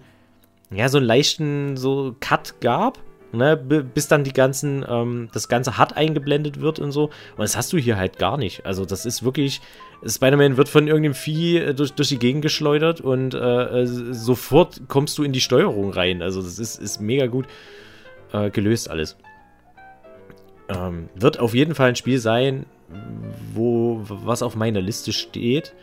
ja, 0.71 0.89
so 0.89 0.97
einen 0.97 1.07
leichten 1.07 1.77
so 1.77 2.15
Cut 2.19 2.61
gab, 2.61 2.99
ne, 3.33 3.57
bis 3.57 4.07
dann 4.07 4.23
die 4.23 4.33
ganzen, 4.33 4.85
ähm, 4.87 5.29
das 5.33 5.47
Ganze 5.47 5.77
hart 5.77 5.95
eingeblendet 5.95 6.61
wird 6.61 6.79
und 6.79 6.91
so. 6.91 7.05
Und 7.05 7.39
das 7.39 7.55
hast 7.55 7.71
du 7.73 7.77
hier 7.77 7.97
halt 7.97 8.17
gar 8.17 8.37
nicht. 8.37 8.65
Also 8.65 8.85
das 8.85 9.05
ist 9.05 9.23
wirklich, 9.23 9.61
Spider-Man 10.05 10.57
wird 10.57 10.69
von 10.69 10.87
irgendeinem 10.87 11.13
Vieh 11.13 11.57
äh, 11.57 11.73
durch, 11.73 11.93
durch 11.93 12.09
die 12.09 12.19
Gegend 12.19 12.41
geschleudert 12.41 13.01
und 13.01 13.33
äh, 13.33 13.81
äh, 13.81 13.85
sofort 13.85 14.81
kommst 14.87 15.17
du 15.17 15.23
in 15.23 15.33
die 15.33 15.41
Steuerung 15.41 15.91
rein. 15.91 16.21
Also 16.21 16.41
das 16.41 16.59
ist, 16.59 16.79
ist 16.79 17.01
mega 17.01 17.27
gut 17.27 17.45
äh, 18.33 18.49
gelöst 18.49 18.89
alles. 18.89 19.17
Ähm, 20.71 21.09
wird 21.15 21.39
auf 21.39 21.53
jeden 21.53 21.75
Fall 21.75 21.89
ein 21.89 21.95
Spiel 21.95 22.19
sein, 22.19 22.65
wo, 23.53 24.01
was 24.03 24.41
auf 24.41 24.55
meiner 24.55 24.81
Liste 24.81 25.11
steht, 25.11 25.73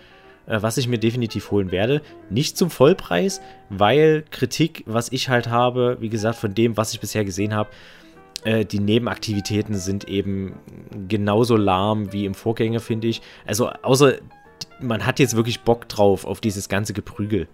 äh, 0.46 0.62
was 0.62 0.78
ich 0.78 0.88
mir 0.88 0.98
definitiv 0.98 1.50
holen 1.50 1.70
werde. 1.70 2.00
Nicht 2.30 2.56
zum 2.56 2.70
Vollpreis, 2.70 3.40
weil 3.70 4.24
Kritik, 4.30 4.84
was 4.86 5.12
ich 5.12 5.28
halt 5.28 5.48
habe, 5.48 5.98
wie 6.00 6.08
gesagt, 6.08 6.38
von 6.38 6.54
dem, 6.54 6.76
was 6.76 6.92
ich 6.92 7.00
bisher 7.00 7.24
gesehen 7.24 7.54
habe, 7.54 7.70
äh, 8.44 8.64
die 8.64 8.80
Nebenaktivitäten 8.80 9.74
sind 9.74 10.08
eben 10.08 10.54
genauso 11.08 11.56
lahm 11.56 12.12
wie 12.12 12.24
im 12.24 12.34
Vorgänger, 12.34 12.80
finde 12.80 13.08
ich. 13.08 13.20
Also, 13.46 13.70
außer 13.82 14.14
man 14.80 15.04
hat 15.04 15.18
jetzt 15.18 15.36
wirklich 15.36 15.60
Bock 15.60 15.88
drauf 15.88 16.24
auf 16.24 16.40
dieses 16.40 16.68
ganze 16.68 16.92
Geprügel, 16.92 17.48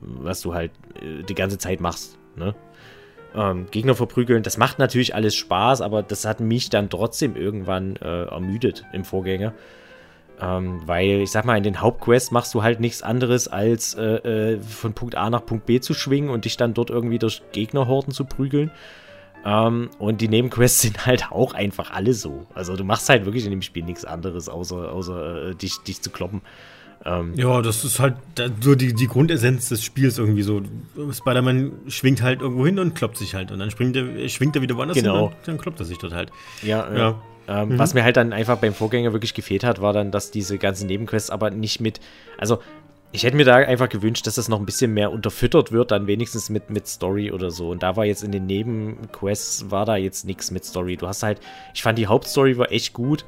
was 0.00 0.42
du 0.42 0.54
halt 0.54 0.70
äh, 1.00 1.22
die 1.22 1.34
ganze 1.34 1.58
Zeit 1.58 1.80
machst. 1.80 2.18
Ne? 2.36 2.54
Ähm, 3.34 3.66
Gegner 3.70 3.94
verprügeln. 3.94 4.42
Das 4.42 4.58
macht 4.58 4.78
natürlich 4.78 5.14
alles 5.14 5.34
Spaß, 5.34 5.80
aber 5.80 6.02
das 6.02 6.24
hat 6.24 6.40
mich 6.40 6.70
dann 6.70 6.90
trotzdem 6.90 7.36
irgendwann 7.36 7.96
äh, 7.96 8.24
ermüdet 8.24 8.84
im 8.92 9.04
Vorgänger. 9.04 9.54
Ähm, 10.40 10.80
weil 10.86 11.20
ich 11.20 11.30
sag 11.30 11.44
mal, 11.44 11.56
in 11.56 11.62
den 11.62 11.80
Hauptquests 11.80 12.30
machst 12.30 12.52
du 12.54 12.62
halt 12.62 12.80
nichts 12.80 13.02
anderes, 13.02 13.48
als 13.48 13.94
äh, 13.94 14.54
äh, 14.54 14.60
von 14.60 14.92
Punkt 14.92 15.14
A 15.14 15.30
nach 15.30 15.46
Punkt 15.46 15.66
B 15.66 15.80
zu 15.80 15.94
schwingen 15.94 16.30
und 16.30 16.44
dich 16.44 16.56
dann 16.56 16.74
dort 16.74 16.90
irgendwie 16.90 17.18
durch 17.18 17.42
Gegnerhorden 17.52 18.12
zu 18.12 18.24
prügeln. 18.24 18.70
Ähm, 19.44 19.90
und 19.98 20.20
die 20.20 20.28
Nebenquests 20.28 20.80
sind 20.82 21.06
halt 21.06 21.30
auch 21.30 21.54
einfach 21.54 21.92
alle 21.92 22.14
so. 22.14 22.46
Also 22.54 22.76
du 22.76 22.84
machst 22.84 23.08
halt 23.08 23.24
wirklich 23.24 23.44
in 23.44 23.50
dem 23.50 23.62
Spiel 23.62 23.84
nichts 23.84 24.04
anderes, 24.04 24.48
außer, 24.48 24.92
außer 24.92 25.50
äh, 25.50 25.54
dich, 25.54 25.78
dich 25.78 26.00
zu 26.02 26.10
kloppen. 26.10 26.42
Ähm, 27.04 27.34
ja, 27.34 27.60
das 27.62 27.84
ist 27.84 27.98
halt 27.98 28.14
so 28.60 28.74
die, 28.74 28.94
die 28.94 29.06
Grundessenz 29.08 29.68
des 29.68 29.82
Spiels 29.82 30.18
irgendwie 30.18 30.42
so. 30.42 30.62
Spider-Man 31.12 31.72
schwingt 31.88 32.22
halt 32.22 32.40
irgendwo 32.42 32.64
hin 32.64 32.78
und 32.78 32.94
kloppt 32.94 33.16
sich 33.16 33.34
halt. 33.34 33.50
Und 33.50 33.58
dann 33.58 33.70
springt 33.70 33.96
er, 33.96 34.28
schwingt 34.28 34.54
er 34.56 34.62
wieder 34.62 34.76
woanders 34.76 34.96
genau. 34.96 35.14
hin 35.14 35.24
und 35.24 35.34
dann 35.46 35.58
kloppt 35.58 35.80
er 35.80 35.86
sich 35.86 35.98
dort 35.98 36.12
halt. 36.12 36.30
Ja, 36.62 36.88
ja. 36.92 36.98
ja. 36.98 37.22
Ähm, 37.48 37.70
mhm. 37.70 37.78
Was 37.78 37.94
mir 37.94 38.04
halt 38.04 38.16
dann 38.16 38.32
einfach 38.32 38.58
beim 38.58 38.72
Vorgänger 38.72 39.12
wirklich 39.12 39.34
gefehlt 39.34 39.64
hat, 39.64 39.80
war 39.80 39.92
dann, 39.92 40.12
dass 40.12 40.30
diese 40.30 40.58
ganzen 40.58 40.86
Nebenquests 40.86 41.30
aber 41.30 41.50
nicht 41.50 41.80
mit. 41.80 42.00
Also, 42.38 42.60
ich 43.10 43.24
hätte 43.24 43.36
mir 43.36 43.44
da 43.44 43.56
einfach 43.56 43.88
gewünscht, 43.88 44.26
dass 44.26 44.36
das 44.36 44.48
noch 44.48 44.58
ein 44.58 44.64
bisschen 44.64 44.94
mehr 44.94 45.12
unterfüttert 45.12 45.70
wird, 45.70 45.90
dann 45.90 46.06
wenigstens 46.06 46.48
mit, 46.48 46.70
mit 46.70 46.86
Story 46.86 47.30
oder 47.30 47.50
so. 47.50 47.70
Und 47.70 47.82
da 47.82 47.96
war 47.96 48.06
jetzt 48.06 48.22
in 48.22 48.32
den 48.32 48.46
Nebenquests, 48.46 49.70
war 49.70 49.84
da 49.84 49.96
jetzt 49.96 50.24
nichts 50.24 50.50
mit 50.50 50.64
Story. 50.64 50.96
Du 50.96 51.06
hast 51.06 51.22
halt, 51.22 51.40
ich 51.74 51.82
fand 51.82 51.98
die 51.98 52.06
Hauptstory 52.06 52.56
war 52.56 52.72
echt 52.72 52.94
gut. 52.94 53.26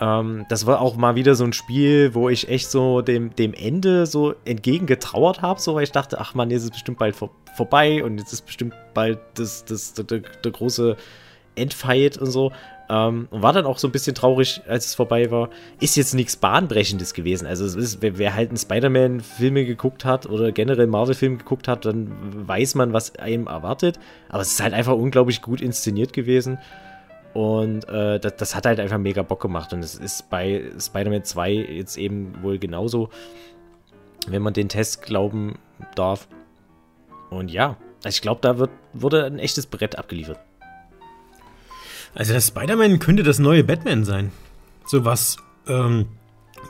Ähm, 0.00 0.46
das 0.48 0.66
war 0.66 0.80
auch 0.80 0.96
mal 0.96 1.16
wieder 1.16 1.34
so 1.34 1.44
ein 1.44 1.52
Spiel, 1.52 2.14
wo 2.14 2.28
ich 2.28 2.48
echt 2.48 2.70
so 2.70 3.02
dem, 3.02 3.34
dem 3.34 3.52
Ende 3.52 4.06
so 4.06 4.34
entgegengetrauert 4.44 5.42
habe, 5.42 5.60
so 5.60 5.74
weil 5.74 5.84
ich 5.84 5.92
dachte, 5.92 6.20
ach 6.20 6.34
man, 6.34 6.50
jetzt 6.50 6.60
ist 6.60 6.66
es 6.66 6.70
bestimmt 6.72 6.98
bald 6.98 7.16
vor, 7.16 7.30
vorbei 7.56 8.04
und 8.04 8.18
jetzt 8.18 8.32
ist 8.32 8.46
bestimmt 8.46 8.74
bald 8.94 9.18
das, 9.34 9.64
das, 9.64 9.94
das, 9.94 10.06
der, 10.06 10.20
der 10.20 10.52
große 10.52 10.96
Endfight 11.56 12.18
und 12.18 12.30
so. 12.30 12.52
Ähm, 12.90 13.28
und 13.30 13.42
war 13.42 13.52
dann 13.52 13.66
auch 13.66 13.78
so 13.78 13.88
ein 13.88 13.92
bisschen 13.92 14.14
traurig, 14.14 14.62
als 14.66 14.86
es 14.86 14.94
vorbei 14.94 15.30
war. 15.30 15.50
Ist 15.80 15.96
jetzt 15.96 16.14
nichts 16.14 16.36
Bahnbrechendes 16.36 17.12
gewesen. 17.12 17.46
Also 17.46 17.66
ist, 17.78 18.00
wer, 18.00 18.16
wer 18.18 18.34
halt 18.34 18.48
einen 18.48 18.56
Spider-Man-Filme 18.56 19.66
geguckt 19.66 20.04
hat 20.04 20.26
oder 20.26 20.52
generell 20.52 20.86
Marvel-Filme 20.86 21.36
geguckt 21.36 21.68
hat, 21.68 21.84
dann 21.84 22.10
weiß 22.48 22.76
man, 22.76 22.92
was 22.92 23.16
einem 23.16 23.46
erwartet. 23.46 23.98
Aber 24.28 24.40
es 24.40 24.52
ist 24.52 24.62
halt 24.62 24.72
einfach 24.72 24.94
unglaublich 24.94 25.42
gut 25.42 25.60
inszeniert 25.60 26.12
gewesen. 26.12 26.58
Und 27.34 27.88
äh, 27.88 28.18
das, 28.18 28.36
das, 28.36 28.54
hat 28.54 28.66
halt 28.66 28.80
einfach 28.80 28.98
mega 28.98 29.22
Bock 29.22 29.40
gemacht. 29.40 29.72
Und 29.72 29.80
es 29.80 29.94
ist 29.94 30.30
bei 30.30 30.70
Spider-Man 30.78 31.24
2 31.24 31.52
jetzt 31.52 31.96
eben 31.96 32.42
wohl 32.42 32.58
genauso, 32.58 33.10
wenn 34.26 34.42
man 34.42 34.54
den 34.54 34.68
Test 34.68 35.02
glauben 35.02 35.58
darf. 35.94 36.26
Und 37.30 37.50
ja, 37.50 37.76
also 38.04 38.08
ich 38.08 38.22
glaube, 38.22 38.40
da 38.40 38.58
wird, 38.58 38.70
wurde 38.92 39.24
ein 39.24 39.38
echtes 39.38 39.66
Brett 39.66 39.98
abgeliefert. 39.98 40.38
Also 42.14 42.32
das 42.32 42.48
Spider-Man 42.48 42.98
könnte 42.98 43.22
das 43.22 43.38
neue 43.38 43.62
Batman 43.62 44.04
sein. 44.04 44.32
So 44.86 45.04
was 45.04 45.36
ähm, 45.66 46.06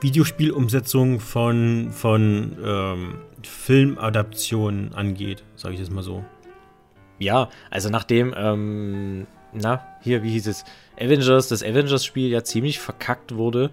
Videospielumsetzung 0.01 1.21
von, 1.21 1.91
von 1.93 2.57
ähm, 2.63 3.19
Filmadaptionen 3.43 4.95
angeht, 4.95 5.45
sage 5.55 5.75
ich 5.75 5.81
jetzt 5.81 5.93
mal 5.93 6.03
so. 6.03 6.25
Ja, 7.19 7.49
also 7.71 7.91
nachdem 7.91 8.35
ähm, 8.37 9.27
na, 9.53 9.87
hier, 10.01 10.23
wie 10.23 10.31
hieß 10.31 10.47
es? 10.49 10.65
Avengers, 11.01 11.49
das 11.49 11.63
Avengers-Spiel 11.63 12.29
ja 12.29 12.45
ziemlich 12.45 12.79
verkackt 12.79 13.35
wurde, 13.35 13.71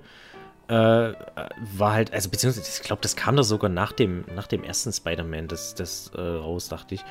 äh, 0.68 0.74
war 0.74 1.94
halt, 1.94 2.14
also 2.14 2.30
beziehungsweise, 2.30 2.70
ich 2.70 2.82
glaube, 2.82 3.02
das 3.02 3.16
kam 3.16 3.36
da 3.36 3.44
sogar 3.44 3.70
nach 3.70 3.92
dem, 3.92 4.26
nach 4.36 4.48
dem 4.48 4.64
ersten 4.64 4.92
Spider-Man, 4.92 5.48
das, 5.48 5.76
das 5.76 6.12
äh, 6.16 6.22
raus, 6.22 6.70
dachte 6.70 6.96
ich. 6.96 7.06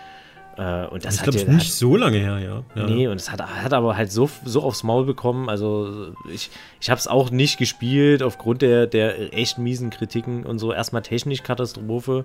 Äh, 0.56 0.86
und 0.86 1.04
das 1.04 1.16
ich 1.16 1.22
glaube, 1.22 1.38
ja, 1.38 1.52
nicht 1.52 1.66
hat, 1.66 1.72
so 1.72 1.96
lange 1.96 2.18
her, 2.18 2.38
ja. 2.38 2.62
ja. 2.74 2.86
Nee, 2.86 3.08
und 3.08 3.16
es 3.16 3.30
hat, 3.30 3.42
hat 3.42 3.72
aber 3.72 3.96
halt 3.96 4.12
so, 4.12 4.30
so 4.44 4.62
aufs 4.62 4.82
Maul 4.82 5.04
bekommen. 5.04 5.48
Also 5.48 6.12
ich, 6.32 6.50
ich 6.80 6.90
habe 6.90 6.98
es 6.98 7.08
auch 7.08 7.30
nicht 7.30 7.58
gespielt 7.58 8.22
aufgrund 8.22 8.62
der, 8.62 8.86
der 8.86 9.34
echt 9.34 9.58
miesen 9.58 9.90
Kritiken 9.90 10.46
und 10.46 10.58
so. 10.58 10.72
Erstmal 10.72 11.02
technisch 11.02 11.42
Katastrophe 11.42 12.24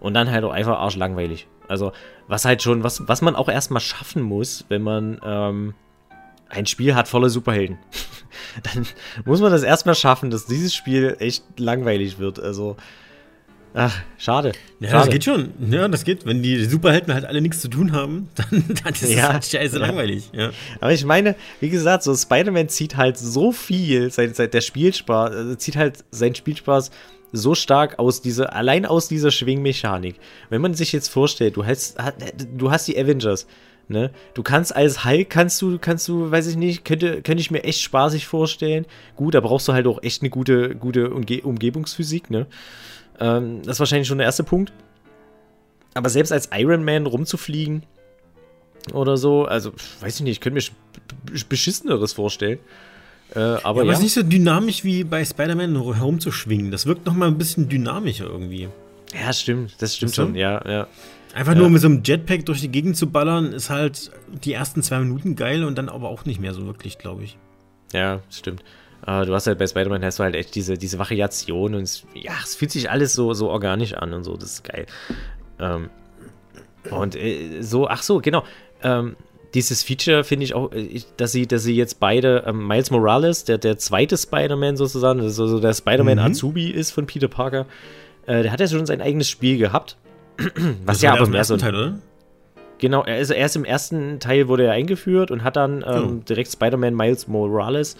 und 0.00 0.14
dann 0.14 0.30
halt 0.30 0.44
auch 0.44 0.52
einfach 0.52 0.78
arschlangweilig. 0.78 1.48
Also, 1.68 1.92
was 2.28 2.44
halt 2.44 2.62
schon, 2.62 2.82
was, 2.82 3.08
was 3.08 3.22
man 3.22 3.36
auch 3.36 3.48
erstmal 3.48 3.80
schaffen 3.80 4.22
muss, 4.22 4.64
wenn 4.68 4.82
man 4.82 5.20
ähm, 5.24 5.74
ein 6.48 6.66
Spiel 6.66 6.94
hat 6.94 7.08
voller 7.08 7.28
Superhelden. 7.28 7.78
Dann 8.62 8.86
muss 9.24 9.40
man 9.40 9.52
das 9.52 9.62
erstmal 9.62 9.94
schaffen, 9.94 10.30
dass 10.30 10.46
dieses 10.46 10.74
Spiel 10.74 11.16
echt 11.18 11.44
langweilig 11.58 12.18
wird. 12.18 12.38
Also, 12.38 12.76
Ach, 13.78 13.94
schade. 14.16 14.52
Ja, 14.80 14.88
schade. 14.88 15.04
das 15.04 15.12
geht 15.12 15.24
schon. 15.24 15.52
Ja, 15.70 15.86
das 15.86 16.04
geht. 16.04 16.24
Wenn 16.24 16.42
die 16.42 16.64
Superhelden 16.64 17.12
halt 17.12 17.26
alle 17.26 17.42
nichts 17.42 17.60
zu 17.60 17.68
tun 17.68 17.92
haben, 17.92 18.30
dann, 18.34 18.64
dann 18.82 18.94
ist 18.94 19.12
ja. 19.12 19.34
halt 19.34 19.44
scheiße 19.44 19.76
langweilig. 19.78 20.30
Ja. 20.32 20.50
Aber 20.80 20.92
ich 20.94 21.04
meine, 21.04 21.36
wie 21.60 21.68
gesagt, 21.68 22.02
so 22.02 22.16
Spider-Man 22.16 22.70
zieht 22.70 22.96
halt 22.96 23.18
so 23.18 23.52
viel, 23.52 24.10
seit, 24.10 24.34
seit 24.34 24.54
der 24.54 24.62
Spielspaß, 24.62 25.30
also 25.30 25.54
zieht 25.56 25.76
halt 25.76 26.04
seinen 26.10 26.34
Spielspaß 26.34 26.90
so 27.36 27.54
stark 27.54 27.98
aus 27.98 28.20
dieser, 28.22 28.54
allein 28.54 28.86
aus 28.86 29.08
dieser 29.08 29.30
Schwingmechanik. 29.30 30.16
Wenn 30.50 30.60
man 30.60 30.74
sich 30.74 30.92
jetzt 30.92 31.08
vorstellt, 31.08 31.56
du 31.56 31.64
hast, 31.64 31.96
du 32.56 32.70
hast 32.70 32.88
die 32.88 32.98
Avengers, 32.98 33.46
ne? 33.88 34.10
Du 34.34 34.42
kannst 34.42 34.74
als 34.74 35.04
Hulk, 35.04 35.30
kannst 35.30 35.60
du, 35.62 35.78
kannst 35.78 36.08
du, 36.08 36.30
weiß 36.30 36.46
ich 36.46 36.56
nicht, 36.56 36.84
könnte, 36.84 37.22
könnte 37.22 37.40
ich 37.40 37.50
mir 37.50 37.64
echt 37.64 37.80
spaßig 37.80 38.26
vorstellen. 38.26 38.86
Gut, 39.14 39.34
da 39.34 39.40
brauchst 39.40 39.68
du 39.68 39.72
halt 39.72 39.86
auch 39.86 40.02
echt 40.02 40.22
eine 40.22 40.30
gute, 40.30 40.74
gute 40.74 41.10
Umge 41.10 41.42
Umgebungsphysik, 41.42 42.30
ne? 42.30 42.46
Ähm, 43.20 43.62
das 43.62 43.76
ist 43.76 43.80
wahrscheinlich 43.80 44.08
schon 44.08 44.18
der 44.18 44.26
erste 44.26 44.44
Punkt. 44.44 44.72
Aber 45.94 46.10
selbst 46.10 46.32
als 46.32 46.50
Iron 46.54 46.84
Man 46.84 47.06
rumzufliegen 47.06 47.84
oder 48.92 49.16
so, 49.16 49.44
also, 49.46 49.72
weiß 50.00 50.16
ich 50.16 50.22
nicht, 50.22 50.32
ich 50.32 50.40
könnte 50.40 50.60
mir 50.60 51.42
beschisseneres 51.48 52.12
vorstellen. 52.12 52.58
Äh, 53.34 53.38
aber 53.38 53.58
ja, 53.58 53.64
aber 53.64 53.84
ja. 53.84 53.92
ist 53.92 54.02
nicht 54.02 54.14
so 54.14 54.22
dynamisch 54.22 54.84
wie 54.84 55.04
bei 55.04 55.24
Spider-Man 55.24 55.74
herumzuschwingen. 55.94 56.70
Das 56.70 56.86
wirkt 56.86 57.06
noch 57.06 57.14
mal 57.14 57.28
ein 57.28 57.38
bisschen 57.38 57.68
dynamischer 57.68 58.26
irgendwie. 58.26 58.68
Ja, 59.14 59.32
stimmt, 59.32 59.74
das 59.78 59.96
stimmt 59.96 60.14
schon, 60.14 60.34
ja, 60.34 60.62
ja. 60.68 60.86
Einfach 61.34 61.52
ja. 61.52 61.58
nur 61.58 61.70
mit 61.70 61.82
so 61.82 61.88
einem 61.88 62.02
Jetpack 62.02 62.46
durch 62.46 62.60
die 62.60 62.68
Gegend 62.68 62.96
zu 62.96 63.10
ballern, 63.10 63.52
ist 63.52 63.68
halt 63.68 64.10
die 64.44 64.52
ersten 64.52 64.82
zwei 64.82 65.00
Minuten 65.00 65.36
geil 65.36 65.64
und 65.64 65.76
dann 65.76 65.88
aber 65.88 66.08
auch 66.08 66.24
nicht 66.24 66.40
mehr 66.40 66.54
so 66.54 66.66
wirklich, 66.66 66.98
glaube 66.98 67.24
ich. 67.24 67.36
Ja, 67.92 68.20
stimmt. 68.30 68.62
Uh, 69.06 69.24
du 69.24 69.34
hast 69.34 69.46
halt 69.46 69.58
bei 69.58 69.66
Spider-Man 69.66 70.02
hast 70.02 70.18
du 70.18 70.24
halt 70.24 70.34
echt 70.34 70.54
diese, 70.54 70.78
diese 70.78 70.98
Variation 70.98 71.74
und 71.74 71.82
es, 71.82 72.04
ja, 72.14 72.32
es 72.42 72.56
fühlt 72.56 72.72
sich 72.72 72.90
alles 72.90 73.14
so, 73.14 73.34
so 73.34 73.50
organisch 73.50 73.92
an 73.92 74.14
und 74.14 74.24
so, 74.24 74.36
das 74.36 74.54
ist 74.54 74.64
geil. 74.64 74.86
Ähm, 75.60 75.90
und 76.90 77.14
äh, 77.14 77.62
so, 77.62 77.88
ach 77.88 78.02
so, 78.02 78.20
genau. 78.20 78.44
Ähm, 78.82 79.16
dieses 79.54 79.82
Feature 79.82 80.24
finde 80.24 80.44
ich 80.44 80.54
auch, 80.54 80.72
äh, 80.72 81.00
dass 81.16 81.32
sie, 81.32 81.46
dass 81.46 81.62
sie 81.62 81.74
jetzt 81.74 82.00
beide, 82.00 82.44
ähm, 82.46 82.66
Miles 82.66 82.90
Morales, 82.90 83.44
der, 83.44 83.58
der 83.58 83.78
zweite 83.78 84.16
Spider-Man 84.16 84.76
sozusagen, 84.76 85.20
also 85.20 85.46
so 85.46 85.60
der 85.60 85.74
Spider-Man 85.74 86.18
mhm. 86.18 86.24
Azubi 86.24 86.70
ist 86.70 86.90
von 86.90 87.06
Peter 87.06 87.28
Parker, 87.28 87.66
äh, 88.26 88.42
der 88.42 88.52
hat 88.52 88.60
ja 88.60 88.68
schon 88.68 88.86
sein 88.86 89.00
eigenes 89.00 89.28
Spiel 89.28 89.58
gehabt. 89.58 89.96
was 90.84 91.00
ja 91.00 91.14
aber 91.14 91.26
mehr 91.26 91.44
so. 91.44 91.56
Teil, 91.56 91.74
oder? 91.74 91.98
Genau, 92.78 93.04
er 93.04 93.18
ist, 93.18 93.30
erst 93.30 93.56
im 93.56 93.64
ersten 93.64 94.20
Teil 94.20 94.48
wurde 94.48 94.64
er 94.64 94.72
eingeführt 94.72 95.30
und 95.30 95.42
hat 95.42 95.56
dann 95.56 95.82
ähm, 95.86 96.18
oh. 96.20 96.24
direkt 96.28 96.52
Spider-Man 96.52 96.94
Miles 96.94 97.26
Morales 97.26 97.96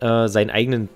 äh, 0.00 0.28
seinen 0.28 0.50
eigenen 0.50 0.88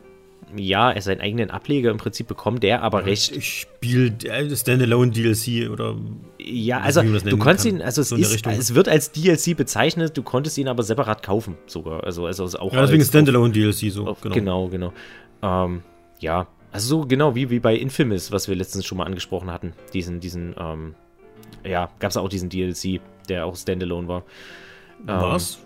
ja, 0.57 1.01
seinen 1.01 1.21
eigenen 1.21 1.51
Ableger 1.51 1.91
im 1.91 1.97
Prinzip 1.97 2.29
bekommen, 2.29 2.61
der 2.61 2.83
aber 2.83 3.01
ja, 3.01 3.07
recht. 3.07 3.43
Spielt 3.43 4.25
äh, 4.25 4.55
Standalone 4.55 5.11
DLC 5.11 5.71
oder. 5.71 5.97
Ja, 6.39 6.81
also 6.81 7.03
du 7.03 7.39
konntest 7.39 7.67
ihn, 7.67 7.81
also 7.81 8.03
es, 8.03 8.09
so 8.11 8.17
ist, 8.17 8.47
es 8.47 8.75
wird 8.75 8.89
als 8.89 9.13
DLC 9.13 9.57
bezeichnet, 9.57 10.17
du 10.17 10.23
konntest 10.23 10.59
ihn 10.59 10.69
aber 10.69 10.83
separat 10.83 11.23
kaufen 11.23 11.57
sogar. 11.67 12.05
Also, 12.05 12.27
also 12.27 12.45
auch. 12.59 12.73
Ja, 12.73 12.83
deswegen 12.83 13.05
Standalone 13.05 13.53
DLC 13.53 13.91
so. 13.91 14.07
Auf, 14.07 14.21
genau, 14.21 14.69
genau. 14.69 14.69
genau. 14.69 14.93
Ähm, 15.43 15.83
ja, 16.21 16.47
also 16.71 17.01
so 17.01 17.07
genau 17.07 17.35
wie, 17.35 17.51
wie 17.51 17.61
bei 17.61 17.77
Infamous, 17.77 18.33
was 18.33 18.49
wir 18.49 18.57
letztens 18.57 18.87
schon 18.87 18.99
mal 18.99 19.05
angesprochen 19.05 19.51
hatten. 19.51 19.73
Diesen, 19.93 20.21
diesen, 20.21 20.55
ähm, 20.59 20.95
ja, 21.65 21.91
gab 21.99 22.11
es 22.11 22.17
auch 22.17 22.29
diesen 22.29 22.49
DLC, 22.49 23.01
der 23.29 23.47
auch 23.47 23.57
Standalone 23.57 24.09
war. 24.09 24.25
Was? 25.05 25.59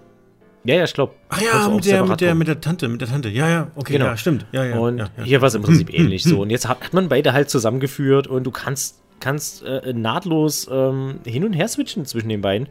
Ja, 0.67 0.77
ja, 0.77 0.85
ich 0.85 0.95
glaube. 0.95 1.15
Ach 1.29 1.41
ja, 1.41 1.69
mit 1.69 1.87
der, 1.87 2.05
mit, 2.05 2.21
der, 2.21 2.35
mit 2.35 2.49
der 2.49 2.61
Tante, 2.61 2.89
mit 2.89 3.01
der 3.01 3.09
Tante. 3.09 3.29
Ja, 3.29 3.49
ja, 3.49 3.71
okay, 3.77 3.95
genau. 3.95 4.07
ja, 4.07 4.17
stimmt. 4.17 4.47
Ja, 4.53 4.65
ja, 4.65 4.79
und 4.79 4.99
ja, 4.99 5.09
ja. 5.17 5.23
hier 5.23 5.41
war 5.41 5.49
es 5.49 5.55
im 5.55 5.63
Prinzip 5.65 5.93
ähnlich 5.95 6.25
so. 6.25 6.41
Und 6.41 6.51
jetzt 6.51 6.69
hat, 6.69 6.81
hat, 6.83 6.93
man 6.93 7.09
beide 7.09 7.33
halt 7.33 7.51
zusammengeführt 7.51 8.27
und 8.27 8.45
du 8.45 8.51
kannst, 8.51 9.01
kannst 9.21 9.63
äh, 9.65 9.93
nahtlos 9.93 10.69
ähm, 10.71 11.21
hin 11.25 11.45
und 11.45 11.53
her 11.53 11.69
switchen 11.69 12.05
zwischen 12.05 12.29
den 12.29 12.41
beiden. 12.41 12.67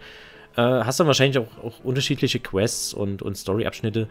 Äh, 0.58 0.62
hast 0.62 1.00
dann 1.00 1.08
wahrscheinlich 1.08 1.38
auch, 1.38 1.64
auch 1.64 1.84
unterschiedliche 1.84 2.40
Quests 2.40 2.94
und, 2.94 3.22
und 3.22 3.38
Story-Abschnitte. 3.38 4.08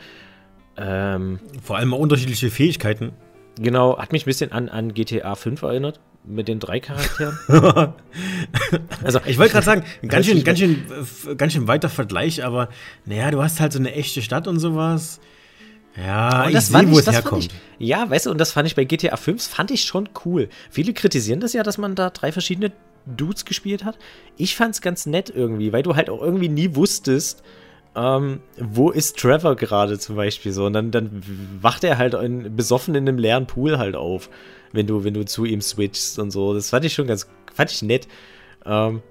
Ähm, 0.76 1.38
Vor 1.62 1.76
allem 1.76 1.92
auch 1.92 1.98
unterschiedliche 1.98 2.50
Fähigkeiten. 2.50 3.12
Genau, 3.60 3.98
hat 3.98 4.12
mich 4.12 4.22
ein 4.22 4.26
bisschen 4.26 4.50
an, 4.50 4.68
an 4.68 4.94
GTA 4.94 5.34
5 5.34 5.62
erinnert 5.62 6.00
mit 6.24 6.48
den 6.48 6.58
drei 6.58 6.80
Charakteren. 6.80 7.38
also 9.04 9.20
ich 9.26 9.38
wollte 9.38 9.52
gerade 9.52 9.66
sagen, 9.66 9.84
ganz 10.08 10.26
schön, 10.26 10.42
ganz 10.42 10.58
schön, 10.58 10.82
ganz 11.36 11.52
schön 11.52 11.68
weiter 11.68 11.88
Vergleich, 11.88 12.44
aber 12.44 12.68
naja, 13.04 13.30
du 13.30 13.42
hast 13.42 13.60
halt 13.60 13.72
so 13.72 13.78
eine 13.78 13.92
echte 13.92 14.22
Stadt 14.22 14.48
und 14.48 14.58
sowas. 14.58 15.20
Ja, 15.96 16.48
ich 16.48 16.60
sehe, 16.60 16.90
wo 16.90 16.98
es 16.98 17.10
herkommt. 17.10 17.50
Ich, 17.78 17.88
ja, 17.88 18.08
weißt 18.08 18.26
du, 18.26 18.30
und 18.30 18.38
das 18.38 18.50
fand 18.50 18.66
ich 18.66 18.74
bei 18.74 18.84
GTA 18.84 19.16
5, 19.16 19.46
fand 19.46 19.70
ich 19.70 19.84
schon 19.84 20.08
cool. 20.24 20.48
Viele 20.70 20.92
kritisieren 20.92 21.40
das 21.40 21.52
ja, 21.52 21.62
dass 21.62 21.78
man 21.78 21.94
da 21.94 22.10
drei 22.10 22.32
verschiedene 22.32 22.72
Dudes 23.06 23.44
gespielt 23.44 23.84
hat. 23.84 23.98
Ich 24.36 24.56
fand 24.56 24.74
es 24.74 24.80
ganz 24.80 25.06
nett 25.06 25.30
irgendwie, 25.30 25.72
weil 25.72 25.82
du 25.82 25.94
halt 25.94 26.10
auch 26.10 26.20
irgendwie 26.20 26.48
nie 26.48 26.74
wusstest, 26.74 27.44
ähm, 27.94 28.40
wo 28.58 28.90
ist 28.90 29.18
Trevor 29.18 29.54
gerade 29.54 29.98
zum 29.98 30.16
Beispiel 30.16 30.52
so. 30.52 30.66
Und 30.66 30.72
dann, 30.72 30.90
dann 30.90 31.22
wacht 31.60 31.84
er 31.84 31.98
halt 31.98 32.14
in, 32.14 32.56
besoffen 32.56 32.94
in 32.94 33.06
einem 33.08 33.18
leeren 33.18 33.46
Pool 33.46 33.78
halt 33.78 33.94
auf 33.94 34.30
wenn 34.74 34.86
du, 34.86 35.04
wenn 35.04 35.14
du 35.14 35.24
zu 35.24 35.44
ihm 35.44 35.60
switchst 35.60 36.18
und 36.18 36.30
so. 36.30 36.52
Das 36.52 36.70
fand 36.70 36.84
ich 36.84 36.92
schon 36.92 37.06
ganz, 37.06 37.28
fand 37.54 37.70
ich 37.70 37.82
nett. 37.82 38.08
Ähm, 38.66 39.02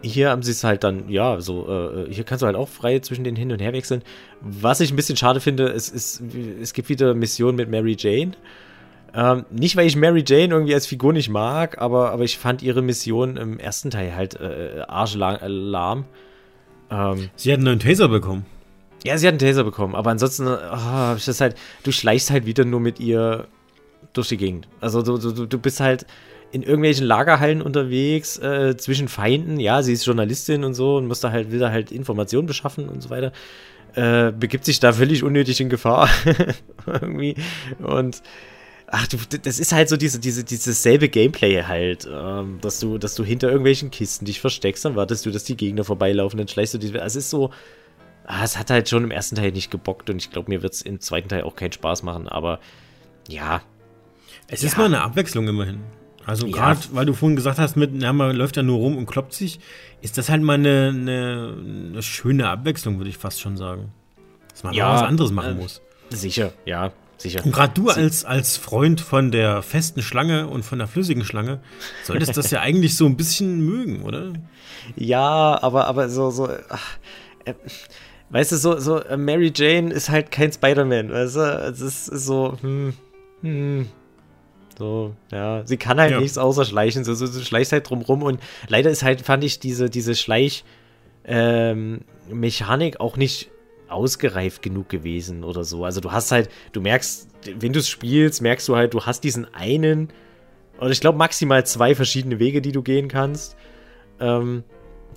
hier 0.00 0.30
haben 0.30 0.42
sie 0.42 0.52
es 0.52 0.62
halt 0.62 0.84
dann, 0.84 1.08
ja, 1.08 1.40
so, 1.40 1.68
äh, 1.68 2.12
hier 2.12 2.24
kannst 2.24 2.42
du 2.42 2.46
halt 2.46 2.56
auch 2.56 2.68
frei 2.68 3.00
zwischen 3.00 3.24
den 3.24 3.34
hin 3.34 3.50
und 3.50 3.60
her 3.60 3.72
wechseln. 3.72 4.02
Was 4.40 4.80
ich 4.80 4.92
ein 4.92 4.96
bisschen 4.96 5.16
schade 5.16 5.40
finde, 5.40 5.68
es, 5.68 5.88
ist, 5.88 6.22
es 6.62 6.72
gibt 6.72 6.88
wieder 6.88 7.14
Missionen 7.14 7.56
mit 7.56 7.68
Mary 7.68 7.96
Jane. 7.98 8.32
Ähm, 9.14 9.44
nicht, 9.50 9.74
weil 9.76 9.86
ich 9.86 9.96
Mary 9.96 10.22
Jane 10.24 10.54
irgendwie 10.54 10.74
als 10.74 10.86
Figur 10.86 11.12
nicht 11.12 11.30
mag, 11.30 11.78
aber, 11.78 12.12
aber 12.12 12.24
ich 12.24 12.38
fand 12.38 12.62
ihre 12.62 12.82
Mission 12.82 13.36
im 13.36 13.58
ersten 13.58 13.90
Teil 13.90 14.14
halt 14.14 14.38
äh, 14.38 14.82
arschlahm. 14.86 16.04
Ähm, 16.90 17.30
sie 17.34 17.50
hat 17.50 17.56
einen 17.56 17.64
neuen 17.64 17.80
Taser 17.80 18.08
bekommen. 18.08 18.46
Ja, 19.04 19.16
sie 19.16 19.26
hat 19.26 19.32
einen 19.32 19.38
Taser 19.40 19.64
bekommen, 19.64 19.94
aber 19.94 20.10
ansonsten, 20.10 20.46
oh, 20.46 21.14
das 21.14 21.40
halt, 21.40 21.56
du 21.82 21.92
schleichst 21.92 22.30
halt 22.30 22.46
wieder 22.46 22.64
nur 22.64 22.80
mit 22.80 23.00
ihr 23.00 23.46
durch 24.12 24.28
die 24.28 24.36
Gegend. 24.36 24.68
Also 24.80 25.02
du, 25.02 25.18
du, 25.18 25.46
du 25.46 25.58
bist 25.58 25.80
halt 25.80 26.06
in 26.50 26.62
irgendwelchen 26.62 27.06
Lagerhallen 27.06 27.60
unterwegs, 27.60 28.38
äh, 28.38 28.76
zwischen 28.76 29.08
Feinden, 29.08 29.60
ja, 29.60 29.82
sie 29.82 29.92
ist 29.92 30.06
Journalistin 30.06 30.64
und 30.64 30.74
so 30.74 30.96
und 30.96 31.06
muss 31.06 31.20
da 31.20 31.30
halt, 31.30 31.50
will 31.52 31.58
da 31.58 31.70
halt 31.70 31.92
Informationen 31.92 32.46
beschaffen 32.46 32.88
und 32.88 33.02
so 33.02 33.10
weiter. 33.10 33.32
Äh, 33.94 34.32
begibt 34.32 34.64
sich 34.64 34.80
da 34.80 34.92
völlig 34.92 35.22
unnötig 35.22 35.60
in 35.60 35.68
Gefahr. 35.68 36.08
Irgendwie. 36.86 37.34
Und 37.78 38.22
ach 38.86 39.06
du, 39.08 39.18
das 39.42 39.58
ist 39.58 39.72
halt 39.72 39.88
so 39.88 39.96
diese, 39.96 40.20
diese, 40.20 40.44
dieses 40.44 40.82
selbe 40.82 41.08
Gameplay 41.08 41.62
halt, 41.62 42.08
ähm, 42.10 42.58
dass 42.60 42.80
du, 42.80 42.98
dass 42.98 43.14
du 43.14 43.24
hinter 43.24 43.48
irgendwelchen 43.48 43.90
Kisten 43.90 44.24
dich 44.24 44.40
versteckst, 44.40 44.84
dann 44.84 44.96
wartest 44.96 45.26
du, 45.26 45.30
dass 45.30 45.44
die 45.44 45.56
Gegner 45.56 45.84
vorbeilaufen, 45.84 46.38
dann 46.38 46.48
schleichst 46.48 46.74
du 46.74 46.78
die. 46.78 46.98
Also 46.98 47.18
es 47.18 47.24
ist 47.24 47.30
so. 47.30 47.50
Ah, 48.30 48.44
es 48.44 48.58
hat 48.58 48.68
halt 48.68 48.90
schon 48.90 49.04
im 49.04 49.10
ersten 49.10 49.36
Teil 49.36 49.52
nicht 49.52 49.70
gebockt 49.70 50.10
und 50.10 50.16
ich 50.18 50.30
glaube, 50.30 50.50
mir 50.50 50.62
wird 50.62 50.74
es 50.74 50.82
im 50.82 51.00
zweiten 51.00 51.30
Teil 51.30 51.44
auch 51.44 51.56
keinen 51.56 51.72
Spaß 51.72 52.02
machen, 52.02 52.28
aber 52.28 52.60
ja, 53.26 53.62
es 54.48 54.62
ja. 54.62 54.68
ist 54.68 54.78
mal 54.78 54.86
eine 54.86 55.02
Abwechslung 55.02 55.46
immerhin. 55.46 55.80
Also 56.24 56.46
ja. 56.46 56.56
gerade, 56.56 56.80
weil 56.92 57.06
du 57.06 57.14
vorhin 57.14 57.36
gesagt 57.36 57.58
hast, 57.58 57.76
mit, 57.76 57.90
na, 57.94 58.12
man 58.12 58.36
läuft 58.36 58.56
ja 58.56 58.62
nur 58.62 58.78
rum 58.78 58.98
und 58.98 59.06
kloppt 59.06 59.32
sich, 59.32 59.60
ist 60.02 60.18
das 60.18 60.28
halt 60.28 60.42
mal 60.42 60.54
eine, 60.54 60.92
eine, 60.94 61.54
eine 61.90 62.02
schöne 62.02 62.48
Abwechslung, 62.48 62.98
würde 62.98 63.08
ich 63.08 63.16
fast 63.16 63.40
schon 63.40 63.56
sagen. 63.56 63.92
Dass 64.50 64.62
man 64.62 64.74
ja, 64.74 64.88
mal 64.88 64.94
was 64.96 65.02
anderes 65.02 65.32
machen 65.32 65.56
äh, 65.56 65.62
muss. 65.62 65.80
Sicher, 66.10 66.52
ja, 66.66 66.92
sicher. 67.16 67.44
Und 67.44 67.52
gerade 67.52 67.72
du 67.74 67.88
als, 67.88 68.24
als 68.24 68.56
Freund 68.56 69.00
von 69.00 69.30
der 69.30 69.62
festen 69.62 70.02
Schlange 70.02 70.48
und 70.48 70.64
von 70.64 70.78
der 70.78 70.88
flüssigen 70.88 71.24
Schlange, 71.24 71.60
solltest 72.04 72.36
das 72.36 72.50
ja 72.50 72.60
eigentlich 72.62 72.96
so 72.96 73.06
ein 73.06 73.16
bisschen 73.16 73.60
mögen, 73.64 74.02
oder? 74.02 74.32
Ja, 74.96 75.58
aber, 75.62 75.86
aber 75.86 76.08
so, 76.08 76.30
so, 76.30 76.48
ach, 76.68 76.98
äh, 77.44 77.54
weißt 78.30 78.52
du, 78.52 78.56
so, 78.56 78.78
so, 78.78 79.00
äh, 79.00 79.16
Mary 79.16 79.52
Jane 79.54 79.92
ist 79.92 80.10
halt 80.10 80.30
kein 80.30 80.52
Spider-Man, 80.52 81.10
weißt 81.10 81.36
du? 81.36 81.40
Es 81.40 81.80
ist 81.80 82.04
so, 82.06 82.56
hm, 82.60 82.94
hm, 83.42 83.88
so, 84.78 85.14
ja. 85.32 85.66
Sie 85.66 85.76
kann 85.76 86.00
halt 86.00 86.12
ja. 86.12 86.20
nichts 86.20 86.38
außer 86.38 86.64
schleichen. 86.64 87.04
So, 87.04 87.14
so, 87.14 87.26
so 87.26 87.40
schleicht 87.40 87.72
halt 87.72 87.90
drumrum 87.90 88.22
und 88.22 88.40
leider 88.68 88.90
ist 88.90 89.02
halt, 89.02 89.22
fand 89.22 89.42
ich 89.44 89.58
diese, 89.58 89.90
diese 89.90 90.14
Schleich-Mechanik 90.14 92.94
ähm, 92.94 93.00
auch 93.00 93.16
nicht 93.16 93.50
ausgereift 93.88 94.62
genug 94.62 94.88
gewesen 94.88 95.42
oder 95.44 95.64
so. 95.64 95.84
Also 95.84 96.00
du 96.00 96.12
hast 96.12 96.30
halt, 96.30 96.48
du 96.72 96.80
merkst, 96.80 97.28
wenn 97.58 97.72
du 97.72 97.80
es 97.80 97.88
spielst, 97.88 98.40
merkst 98.40 98.68
du 98.68 98.76
halt, 98.76 98.94
du 98.94 99.04
hast 99.04 99.24
diesen 99.24 99.52
einen, 99.52 100.10
oder 100.78 100.90
ich 100.90 101.00
glaube 101.00 101.18
maximal 101.18 101.66
zwei 101.66 101.94
verschiedene 101.94 102.38
Wege, 102.38 102.62
die 102.62 102.72
du 102.72 102.82
gehen 102.82 103.08
kannst. 103.08 103.56
Ähm, 104.20 104.64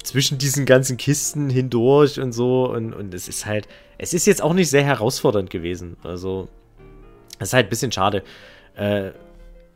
zwischen 0.04 0.38
diesen 0.38 0.65
ganzen 0.65 0.97
Kisten 0.97 1.50
hindurch 1.50 2.19
und 2.19 2.32
so. 2.32 2.71
Und, 2.71 2.93
und 2.93 3.13
es 3.13 3.28
ist 3.28 3.45
halt, 3.45 3.67
es 3.97 4.13
ist 4.13 4.26
jetzt 4.26 4.41
auch 4.41 4.54
nicht 4.54 4.69
sehr 4.69 4.84
herausfordernd 4.84 5.50
gewesen. 5.50 5.97
Also, 6.04 6.47
es 7.39 7.50
ist 7.50 7.54
halt 7.54 7.67
ein 7.67 7.69
bisschen 7.69 7.91
schade. 7.91 8.24
Äh, 8.76 9.12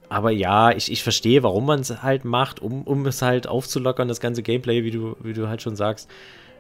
aber 0.10 0.32
ja, 0.32 0.72
ich, 0.72 0.92
ich 0.92 1.04
verstehe, 1.04 1.44
warum 1.44 1.66
man 1.66 1.80
es 1.80 2.02
halt 2.02 2.26
macht, 2.26 2.62
um, 2.62 2.84
um 2.84 3.06
es 3.06 3.22
halt 3.22 3.48
aufzulockern, 3.48 4.08
das 4.08 4.20
ganze 4.20 4.44
Gameplay, 4.44 4.84
wie 4.84 4.92
du, 4.92 5.16
wie 5.22 5.34
du 5.34 5.48
halt 5.48 5.62
schon 5.62 5.76
sagst, 5.76 6.10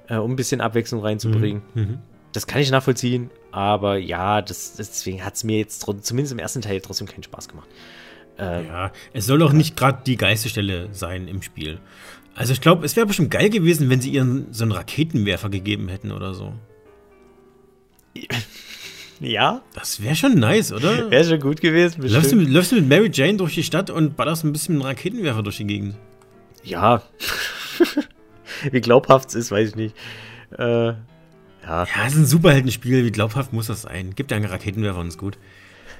äh, 0.07 0.17
um 0.17 0.31
ein 0.31 0.35
bisschen 0.35 0.61
Abwechslung 0.61 1.01
reinzubringen. 1.01 1.61
Mhm. 1.73 1.81
Mhm. 1.81 1.97
Das 2.31 2.47
kann 2.47 2.61
ich 2.61 2.69
nachvollziehen, 2.69 3.29
aber 3.51 3.97
ja, 3.97 4.41
das, 4.41 4.73
deswegen 4.73 5.23
hat 5.23 5.35
es 5.35 5.43
mir 5.43 5.57
jetzt 5.57 5.85
zumindest 6.01 6.33
im 6.33 6.39
ersten 6.39 6.61
Teil 6.61 6.81
trotzdem 6.81 7.07
keinen 7.07 7.23
Spaß 7.23 7.47
gemacht. 7.47 7.69
Ähm, 8.37 8.65
ja, 8.65 8.91
es 9.13 9.25
soll 9.25 9.39
doch 9.39 9.53
nicht 9.53 9.77
gerade 9.77 9.99
die 10.05 10.17
geilste 10.17 10.49
Stelle 10.49 10.89
sein 10.91 11.29
im 11.29 11.41
Spiel. 11.41 11.79
Also 12.35 12.51
ich 12.51 12.59
glaube, 12.59 12.85
es 12.85 12.97
wäre 12.97 13.05
bestimmt 13.05 13.31
geil 13.31 13.49
gewesen, 13.49 13.89
wenn 13.89 14.01
sie 14.01 14.09
ihren 14.09 14.51
so 14.51 14.65
einen 14.65 14.73
Raketenwerfer 14.73 15.49
gegeben 15.49 15.87
hätten 15.87 16.11
oder 16.11 16.33
so. 16.33 16.53
Ja? 19.19 19.61
Das 19.73 20.01
wäre 20.01 20.15
schon 20.15 20.35
nice, 20.35 20.71
oder? 20.71 21.09
Wäre 21.09 21.23
schon 21.23 21.39
gut 21.39 21.61
gewesen. 21.61 22.01
Läufst 22.01 22.31
du, 22.31 22.35
mit, 22.35 22.49
läufst 22.49 22.71
du, 22.71 22.75
mit, 22.75 22.87
Mary 22.87 23.09
Jane 23.11 23.37
durch 23.37 23.55
die 23.55 23.63
Stadt 23.63 23.89
und 23.89 24.15
ballerst 24.17 24.43
ein 24.43 24.51
bisschen 24.51 24.77
mit 24.77 24.85
Raketenwerfer 24.85 25.43
durch 25.43 25.57
die 25.57 25.67
Gegend? 25.67 25.95
Ja. 26.63 27.01
Wie 28.71 28.81
glaubhaft 28.81 29.29
es 29.29 29.35
ist, 29.35 29.51
weiß 29.51 29.69
ich 29.69 29.75
nicht. 29.75 29.95
Äh, 30.57 30.87
ja. 30.87 30.95
Ja, 31.65 31.85
es 32.05 32.13
ist 32.13 32.19
ein 32.19 32.25
Superheldenspiel. 32.25 33.05
Wie 33.05 33.11
glaubhaft 33.11 33.53
muss 33.53 33.67
das 33.67 33.83
sein? 33.83 34.13
Gibt 34.15 34.31
ja 34.31 34.37
einen 34.37 34.45
Raketenwerfer 34.45 34.99
und 34.99 35.07
ist 35.07 35.17
gut. 35.17 35.37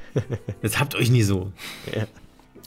Jetzt 0.62 0.80
habt 0.80 0.96
euch 0.96 1.10
nie 1.10 1.24
so. 1.24 1.52
Ja. 1.94 2.08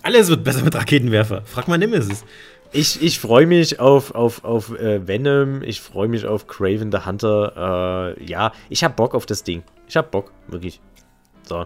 Alles 0.03 0.29
wird 0.29 0.45
besser 0.45 0.63
mit 0.63 0.75
Raketenwerfer. 0.75 1.43
Frag 1.45 1.69
mal 1.69 1.79
Nemesis. 1.79 2.25
Ich, 2.73 3.03
ich 3.03 3.19
freue 3.19 3.47
mich 3.47 3.81
auf, 3.81 4.15
auf, 4.15 4.45
auf 4.45 4.79
äh, 4.79 5.07
Venom, 5.07 5.63
ich 5.63 5.81
freue 5.81 6.09
mich 6.09 6.27
auf 6.27 6.47
Craven 6.47 6.93
the 6.93 6.99
Hunter. 7.07 8.15
Äh, 8.19 8.25
ja, 8.25 8.53
ich 8.69 8.85
habe 8.85 8.95
Bock 8.95 9.15
auf 9.15 9.27
das 9.27 9.43
Ding. 9.43 9.63
Ich 9.87 9.97
habe 9.97 10.09
Bock, 10.09 10.33
wirklich. 10.49 10.81
So. 11.45 11.65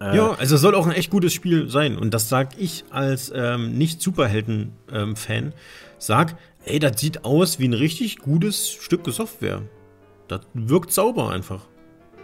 Äh, 0.00 0.16
ja, 0.16 0.32
also 0.32 0.56
soll 0.56 0.74
auch 0.74 0.86
ein 0.86 0.92
echt 0.92 1.10
gutes 1.10 1.32
Spiel 1.32 1.68
sein. 1.68 1.98
Und 1.98 2.14
das 2.14 2.28
sag 2.28 2.58
ich 2.58 2.84
als 2.90 3.32
ähm, 3.34 3.76
Nicht-Superhelden-Fan. 3.76 5.44
Ähm, 5.44 5.52
sag, 5.98 6.36
ey, 6.64 6.78
das 6.78 7.00
sieht 7.00 7.24
aus 7.24 7.58
wie 7.58 7.66
ein 7.66 7.74
richtig 7.74 8.18
gutes 8.18 8.70
Stück 8.70 9.02
Software. 9.08 9.62
Das 10.28 10.40
wirkt 10.54 10.92
sauber 10.92 11.30
einfach. 11.30 11.62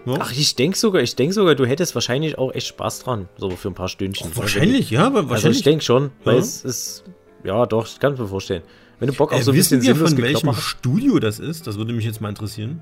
Ja. 0.04 0.16
Ach, 0.18 0.32
ich 0.32 0.56
denke 0.56 0.76
sogar, 0.76 1.02
ich 1.02 1.14
denke 1.14 1.32
sogar, 1.32 1.54
du 1.54 1.64
hättest 1.64 1.94
wahrscheinlich 1.94 2.36
auch 2.36 2.52
echt 2.52 2.66
Spaß 2.66 3.00
dran, 3.00 3.28
so 3.36 3.50
für 3.50 3.68
ein 3.68 3.74
paar 3.74 3.88
Stündchen. 3.88 4.30
Ach, 4.32 4.38
wahrscheinlich, 4.38 4.90
ja, 4.90 5.06
aber 5.06 5.28
wahrscheinlich. 5.30 5.44
Also 5.44 5.50
ich 5.50 5.62
denke 5.62 5.84
schon, 5.84 6.10
weil 6.24 6.34
ja. 6.34 6.40
es 6.40 6.64
ist 6.64 7.04
ja, 7.44 7.66
doch, 7.66 7.86
ich 7.86 7.98
kann 7.98 8.14
mir 8.14 8.26
vorstellen. 8.26 8.62
Wenn 8.98 9.08
du 9.08 9.14
Bock 9.14 9.32
auf 9.32 9.40
äh, 9.40 9.42
so 9.42 9.50
ein 9.50 9.56
bisschen 9.56 9.82
wir 9.82 9.96
von 9.96 10.16
welchem 10.16 10.50
hast. 10.50 10.62
Studio 10.62 11.18
das 11.18 11.38
ist? 11.40 11.66
Das 11.66 11.76
würde 11.76 11.92
mich 11.92 12.04
jetzt 12.04 12.20
mal 12.20 12.28
interessieren. 12.28 12.80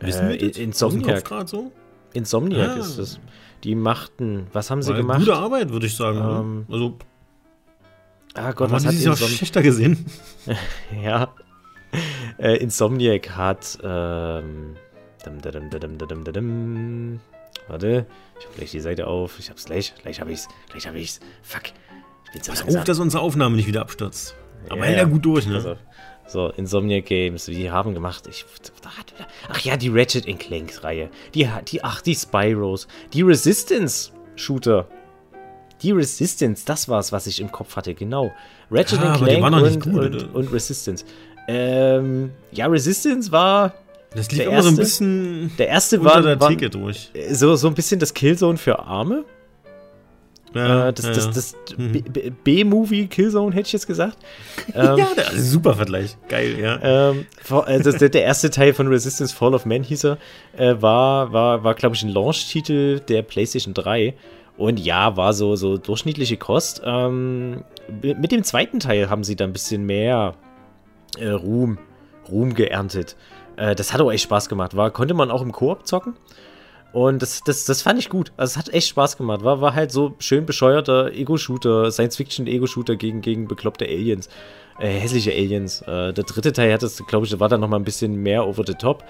Wissen 0.00 0.28
äh, 0.28 0.40
wir 0.40 0.48
das? 0.48 0.58
Insomniac. 0.58 1.24
gerade 1.24 1.48
so? 1.48 1.72
Insomniac 2.12 2.70
ah. 2.70 2.80
ist 2.80 2.98
das. 2.98 3.20
Die 3.62 3.76
machten, 3.76 4.48
was 4.52 4.70
haben 4.70 4.82
sie 4.82 4.90
War 4.90 4.96
gemacht? 4.96 5.20
Gute 5.20 5.36
Arbeit, 5.36 5.70
würde 5.70 5.86
ich 5.86 5.96
sagen. 5.96 6.18
Ähm, 6.18 6.66
also. 6.68 6.98
Ah 8.34 8.52
Gott, 8.52 8.70
was 8.70 8.84
hat 8.84 8.94
sie 8.94 9.08
auch 9.08 9.16
schlechter 9.16 9.62
gesehen? 9.62 10.04
ja. 11.02 11.32
Äh, 12.38 12.56
Insomniac 12.56 13.30
hat. 13.36 13.78
Ähm, 13.82 14.74
Warte, 17.68 18.06
ich 18.40 18.46
habe 18.46 18.56
gleich 18.56 18.70
die 18.72 18.80
Seite 18.80 19.06
auf. 19.06 19.38
Ich 19.38 19.50
hab's 19.50 19.66
gleich. 19.66 19.94
Gleich 20.02 20.20
habe 20.20 20.32
ich's. 20.32 20.48
Gleich 20.70 20.88
habe 20.88 20.98
ich's. 20.98 21.20
Fuck. 21.42 21.62
Pass 22.46 22.64
auf, 22.64 22.84
dass 22.84 22.98
unsere 22.98 23.22
Aufnahme 23.22 23.56
nicht 23.56 23.66
wieder 23.66 23.82
abstürzt. 23.82 24.36
Aber 24.68 24.80
ja, 24.80 24.84
hält 24.84 24.98
ja 24.98 25.04
gut 25.04 25.24
durch, 25.24 25.46
ne? 25.46 25.56
Also, 25.56 25.76
so, 26.26 26.48
Insomniac 26.48 27.04
Games, 27.04 27.46
die 27.46 27.70
haben 27.70 27.94
gemacht. 27.94 28.26
Ich, 28.30 28.46
ach 29.48 29.60
ja, 29.60 29.76
die 29.76 29.88
Ratchet 29.88 30.26
Clank-Reihe. 30.38 31.10
Die, 31.34 31.48
die, 31.68 31.84
ach, 31.84 32.00
die 32.00 32.14
Spyros. 32.14 32.86
Die 33.12 33.22
Resistance-Shooter. 33.22 34.86
Die 35.82 35.90
Resistance, 35.90 36.62
das 36.64 36.88
war's, 36.88 37.10
was 37.12 37.26
ich 37.26 37.40
im 37.40 37.50
Kopf 37.50 37.76
hatte, 37.76 37.92
genau. 37.94 38.32
Ratchet 38.70 39.00
ja, 39.00 39.16
Clank 39.16 39.44
und, 39.44 39.80
gut, 39.80 39.94
und, 39.94 40.34
und, 40.34 40.52
Resistance. 40.52 41.04
Ähm, 41.48 42.30
ja, 42.52 42.66
Resistance 42.66 43.32
war. 43.32 43.74
Das 44.14 44.30
lief 44.30 44.42
immer 44.42 44.52
erste, 44.52 44.70
so 44.70 44.74
ein 44.74 44.76
bisschen. 44.76 45.52
Der 45.58 45.68
erste 45.68 46.04
war, 46.04 46.22
der 46.22 46.40
war 46.40 46.54
durch. 46.54 47.10
So, 47.32 47.56
so 47.56 47.66
ein 47.66 47.74
bisschen 47.74 47.98
das 47.98 48.14
Killzone 48.14 48.58
für 48.58 48.78
Arme. 48.78 49.24
Ja, 50.54 50.88
äh, 50.88 50.92
das, 50.92 51.06
ja, 51.06 51.12
das, 51.12 51.30
das, 51.30 51.54
mhm. 51.76 52.02
B-Movie 52.44 53.06
Killzone, 53.06 53.54
hätte 53.54 53.66
ich 53.66 53.72
jetzt 53.72 53.86
gesagt. 53.86 54.18
Ähm, 54.74 54.96
ja, 54.96 55.08
der, 55.16 55.28
also 55.28 55.42
super 55.42 55.74
Vergleich. 55.74 56.16
Geil, 56.28 56.58
ja. 56.58 56.78
Ähm, 56.82 57.26
das, 57.48 57.96
der 57.96 58.22
erste 58.22 58.48
Teil 58.48 58.72
von 58.72 58.86
Resistance 58.86 59.34
Fall 59.34 59.54
of 59.54 59.66
Man 59.66 59.82
hieß 59.82 60.04
er, 60.04 60.18
äh, 60.56 60.76
war, 60.80 61.32
war, 61.32 61.64
war 61.64 61.74
glaube 61.74 61.96
ich, 61.96 62.02
ein 62.02 62.08
Launch-Titel 62.08 63.00
der 63.00 63.22
PlayStation 63.22 63.74
3. 63.74 64.14
Und 64.56 64.78
ja, 64.78 65.16
war 65.16 65.32
so, 65.32 65.56
so 65.56 65.78
durchschnittliche 65.78 66.36
Kost. 66.36 66.82
Ähm, 66.84 67.64
mit 68.00 68.30
dem 68.32 68.44
zweiten 68.44 68.80
Teil 68.80 69.10
haben 69.10 69.24
sie 69.24 69.36
da 69.36 69.44
ein 69.44 69.52
bisschen 69.52 69.84
mehr 69.84 70.34
äh, 71.18 71.28
Ruhm, 71.28 71.78
Ruhm 72.30 72.54
geerntet. 72.54 73.16
Äh, 73.56 73.74
das 73.74 73.92
hat 73.92 74.00
auch 74.00 74.12
echt 74.12 74.24
Spaß 74.24 74.48
gemacht. 74.48 74.76
War, 74.76 74.90
konnte 74.90 75.14
man 75.14 75.30
auch 75.30 75.42
im 75.42 75.52
Koop 75.52 75.86
zocken. 75.86 76.14
Und 76.92 77.22
das, 77.22 77.40
das, 77.42 77.64
das 77.64 77.82
fand 77.82 77.98
ich 77.98 78.08
gut. 78.08 78.32
Also 78.36 78.52
es 78.52 78.56
hat 78.58 78.72
echt 78.72 78.88
Spaß 78.88 79.16
gemacht. 79.16 79.42
War, 79.42 79.60
war 79.60 79.74
halt 79.74 79.90
so 79.90 80.14
schön 80.18 80.44
bescheuerter 80.44 81.12
Ego-Shooter, 81.12 81.90
Science-Fiction-Ego-Shooter 81.90 82.96
gegen, 82.96 83.22
gegen 83.22 83.48
bekloppte 83.48 83.86
Aliens. 83.86 84.28
Äh, 84.78 84.88
hässliche 84.88 85.32
Aliens. 85.32 85.80
Äh, 85.82 86.12
der 86.12 86.24
dritte 86.24 86.52
Teil 86.52 86.72
hat 86.72 86.82
das, 86.82 87.04
glaube 87.06 87.26
ich, 87.26 87.40
war 87.40 87.48
dann 87.48 87.60
nochmal 87.60 87.80
ein 87.80 87.84
bisschen 87.84 88.16
mehr 88.16 88.46
over 88.46 88.64
the 88.66 88.74
top. 88.74 89.04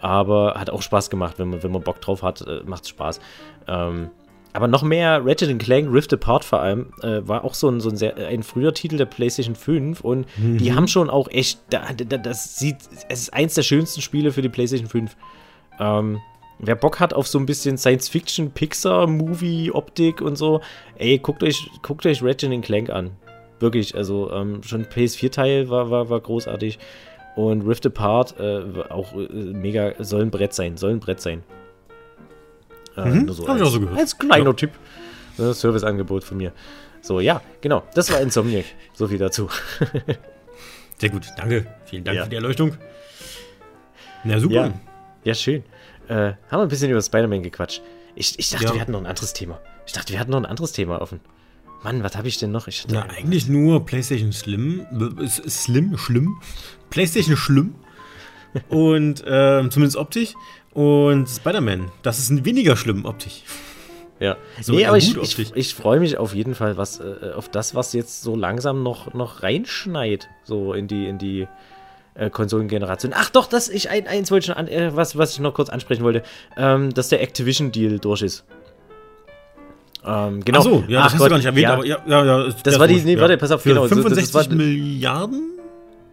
Aber 0.00 0.54
hat 0.54 0.70
auch 0.70 0.82
Spaß 0.82 1.10
gemacht, 1.10 1.38
wenn 1.38 1.50
man, 1.50 1.62
wenn 1.62 1.72
man 1.72 1.82
Bock 1.82 2.00
drauf 2.00 2.22
hat, 2.22 2.42
äh, 2.42 2.62
macht 2.64 2.86
Spaß. 2.86 3.20
Ähm, 3.66 4.10
aber 4.52 4.68
noch 4.68 4.84
mehr 4.84 5.20
Ratchet 5.24 5.58
Clank 5.58 5.92
Rift 5.92 6.12
Apart 6.12 6.44
vor 6.44 6.60
allem 6.60 6.92
äh, 7.02 7.26
war 7.26 7.44
auch 7.44 7.54
so 7.54 7.68
ein, 7.68 7.80
so 7.80 7.88
ein, 7.88 7.96
sehr, 7.96 8.16
ein 8.16 8.44
früher 8.44 8.72
Titel 8.72 8.96
der 8.96 9.06
PlayStation 9.06 9.56
5 9.56 10.00
und 10.02 10.26
mhm. 10.38 10.58
die 10.58 10.72
haben 10.72 10.86
schon 10.86 11.10
auch 11.10 11.28
echt, 11.28 11.58
da, 11.70 11.92
da, 11.92 12.18
das 12.18 12.56
sieht, 12.56 12.76
es 13.08 13.22
ist 13.22 13.34
eins 13.34 13.54
der 13.54 13.62
schönsten 13.62 14.00
Spiele 14.00 14.30
für 14.30 14.42
die 14.42 14.48
PlayStation 14.48 14.88
5. 14.88 15.16
Ähm, 15.80 16.20
Wer 16.58 16.76
Bock 16.76 17.00
hat 17.00 17.14
auf 17.14 17.26
so 17.26 17.38
ein 17.38 17.46
bisschen 17.46 17.76
Science-Fiction, 17.76 18.52
Pixar-Movie-Optik 18.52 20.20
und 20.20 20.36
so, 20.36 20.60
ey, 20.96 21.18
guckt 21.18 21.42
euch, 21.42 21.68
guckt 21.82 22.06
euch 22.06 22.22
Ratchet 22.22 22.62
Clank 22.62 22.90
an. 22.90 23.10
Wirklich, 23.60 23.94
also 23.94 24.30
ähm, 24.32 24.62
schon 24.62 24.84
PS4-Teil 24.84 25.68
war, 25.68 25.90
war, 25.90 26.10
war 26.10 26.20
großartig. 26.20 26.78
Und 27.36 27.62
Rift 27.62 27.84
Apart 27.86 28.38
äh, 28.38 28.62
auch 28.88 29.14
äh, 29.14 29.26
mega, 29.28 29.94
soll 29.98 30.22
ein 30.22 30.30
Brett 30.30 30.54
sein, 30.54 30.76
soll 30.76 30.92
ein 30.92 31.00
Brett 31.00 31.20
sein. 31.20 31.42
Äh, 32.96 33.08
mhm, 33.08 33.32
so 33.32 33.48
hab 33.48 33.56
ich 33.56 33.62
auch 33.62 33.70
so 33.70 33.80
gehört. 33.80 33.98
Als 33.98 34.16
kleiner 34.16 34.46
ja. 34.46 34.52
Typ. 34.52 34.70
Ne, 35.38 35.52
Serviceangebot 35.52 36.22
von 36.22 36.36
mir. 36.36 36.52
So, 37.00 37.18
ja, 37.18 37.42
genau, 37.60 37.82
das 37.94 38.12
war 38.12 38.20
Insomniac. 38.20 38.64
so 38.94 39.08
viel 39.08 39.18
dazu. 39.18 39.48
Sehr 40.98 41.10
gut, 41.10 41.26
danke. 41.36 41.66
Vielen 41.86 42.04
Dank 42.04 42.16
ja. 42.16 42.24
für 42.24 42.30
die 42.30 42.36
Erleuchtung. 42.36 42.76
Na 44.22 44.38
super. 44.38 44.54
Ja, 44.54 44.72
ja 45.24 45.34
schön 45.34 45.64
äh, 46.08 46.14
haben 46.14 46.36
wir 46.50 46.62
ein 46.62 46.68
bisschen 46.68 46.90
über 46.90 47.02
Spider-Man 47.02 47.42
gequatscht. 47.42 47.82
Ich, 48.14 48.38
ich 48.38 48.50
dachte, 48.50 48.66
ja. 48.66 48.74
wir 48.74 48.80
hatten 48.80 48.92
noch 48.92 49.00
ein 49.00 49.06
anderes 49.06 49.32
Thema. 49.32 49.60
Ich 49.86 49.92
dachte, 49.92 50.12
wir 50.12 50.20
hatten 50.20 50.30
noch 50.30 50.38
ein 50.38 50.46
anderes 50.46 50.72
Thema 50.72 51.00
offen. 51.00 51.20
Mann, 51.82 52.02
was 52.02 52.16
habe 52.16 52.28
ich 52.28 52.38
denn 52.38 52.50
noch? 52.50 52.66
Ich 52.66 52.86
Na, 52.88 53.02
eigentlich 53.02 53.48
nur 53.48 53.84
PlayStation 53.84 54.32
Slim. 54.32 54.86
Slim, 55.28 55.98
schlimm. 55.98 56.40
PlayStation 56.90 57.36
schlimm. 57.36 57.74
Und 58.68 59.20
äh, 59.26 59.68
zumindest 59.68 59.96
optisch. 59.96 60.34
Und 60.72 61.28
Spider-Man. 61.28 61.90
Das 62.02 62.18
ist 62.18 62.44
weniger 62.44 62.76
schlimm 62.76 63.04
optisch. 63.04 63.42
Ja. 64.20 64.36
So 64.62 64.72
nee, 64.72 64.86
aber 64.86 64.96
ich, 64.96 65.16
ich, 65.16 65.54
ich 65.54 65.74
freue 65.74 66.00
mich 66.00 66.16
auf 66.16 66.34
jeden 66.34 66.54
Fall 66.54 66.76
was, 66.76 67.00
äh, 67.00 67.32
auf 67.34 67.48
das, 67.48 67.74
was 67.74 67.92
jetzt 67.92 68.22
so 68.22 68.36
langsam 68.36 68.82
noch, 68.82 69.12
noch 69.12 69.42
reinschneit. 69.42 70.28
So 70.44 70.72
in 70.72 70.88
die, 70.88 71.06
in 71.06 71.18
die 71.18 71.46
äh, 72.14 72.30
Konsolengeneration. 72.30 73.12
Ach 73.14 73.30
doch, 73.30 73.46
das 73.46 73.68
ich 73.68 73.90
ein, 73.90 74.06
eins 74.06 74.30
wollte 74.30 74.46
schon 74.46 74.56
an, 74.56 74.68
äh, 74.68 74.94
was, 74.94 75.18
was 75.18 75.32
ich 75.32 75.40
noch 75.40 75.54
kurz 75.54 75.68
ansprechen 75.68 76.04
wollte, 76.04 76.22
ähm, 76.56 76.92
dass 76.94 77.08
der 77.08 77.22
Activision-Deal 77.22 77.98
durch 77.98 78.22
ist. 78.22 78.44
Ähm, 80.06 80.44
genau. 80.44 80.60
Ach 80.60 80.62
so, 80.62 80.84
ja, 80.86 81.02
das 81.02 81.12
Ach 81.12 81.12
hast 81.12 81.18
Gott, 81.18 81.26
du 81.26 81.30
gar 81.30 81.36
nicht 81.38 81.46
erwähnt, 81.46 81.62
ja. 81.62 81.72
aber 81.74 81.86
ja, 81.86 81.98
ja, 82.06 82.24
ja 82.24 82.54
Das 82.62 82.78
war 82.78 82.86
die, 82.86 83.00
nee, 83.00 83.18
warte, 83.18 83.36
pass 83.38 83.50
auf, 83.50 83.62
Für 83.62 83.70
genau. 83.70 83.86
65 83.88 84.32
das, 84.32 84.32
das 84.32 84.50
war, 84.50 84.56
Milliarden? 84.56 85.50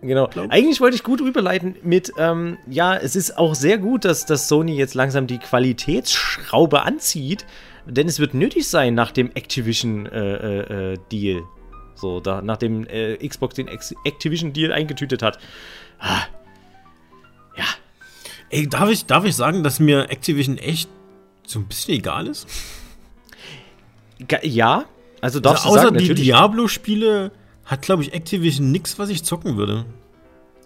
Genau. 0.02 0.30
Eigentlich 0.50 0.82
wollte 0.82 0.96
ich 0.96 1.04
gut 1.04 1.22
überleiten 1.22 1.76
mit, 1.84 2.12
ähm, 2.18 2.58
ja, 2.68 2.96
es 2.96 3.16
ist 3.16 3.38
auch 3.38 3.54
sehr 3.54 3.78
gut, 3.78 4.04
dass, 4.04 4.26
dass 4.26 4.48
Sony 4.48 4.76
jetzt 4.76 4.96
langsam 4.96 5.28
die 5.28 5.38
Qualitätsschraube 5.38 6.82
anzieht, 6.82 7.46
denn 7.86 8.08
es 8.08 8.20
wird 8.20 8.34
nötig 8.34 8.68
sein 8.68 8.96
nach 8.96 9.12
dem 9.12 9.30
Activision-Deal. 9.36 11.02
Äh, 11.12 11.38
äh, 11.38 11.44
so, 11.94 12.20
da, 12.20 12.42
nachdem 12.42 12.88
äh, 12.88 13.16
Xbox 13.28 13.56
den 13.56 13.68
Activision-Deal 13.68 14.72
eingetütet 14.72 15.22
hat. 15.22 15.38
Ah. 16.02 16.24
Ja. 17.56 17.66
Ey, 18.50 18.68
darf 18.68 18.90
ich, 18.90 19.06
darf 19.06 19.24
ich 19.24 19.36
sagen, 19.36 19.64
dass 19.64 19.80
mir 19.80 20.10
Activision 20.10 20.58
echt 20.58 20.90
so 21.46 21.60
ein 21.60 21.68
bisschen 21.68 21.94
egal 21.94 22.28
ist? 22.28 22.48
Ja, 24.44 24.86
also 25.22 25.40
darfst 25.40 25.66
also, 25.66 25.78
außer 25.78 25.88
sagen, 25.90 25.98
die 25.98 26.14
Diablo-Spiele 26.14 27.32
hat, 27.66 27.82
glaube 27.84 28.04
ich, 28.04 28.14
Activision 28.14 28.72
nichts, 28.72 29.00
was 29.00 29.10
ich 29.10 29.24
zocken 29.24 29.58
würde. 29.58 29.86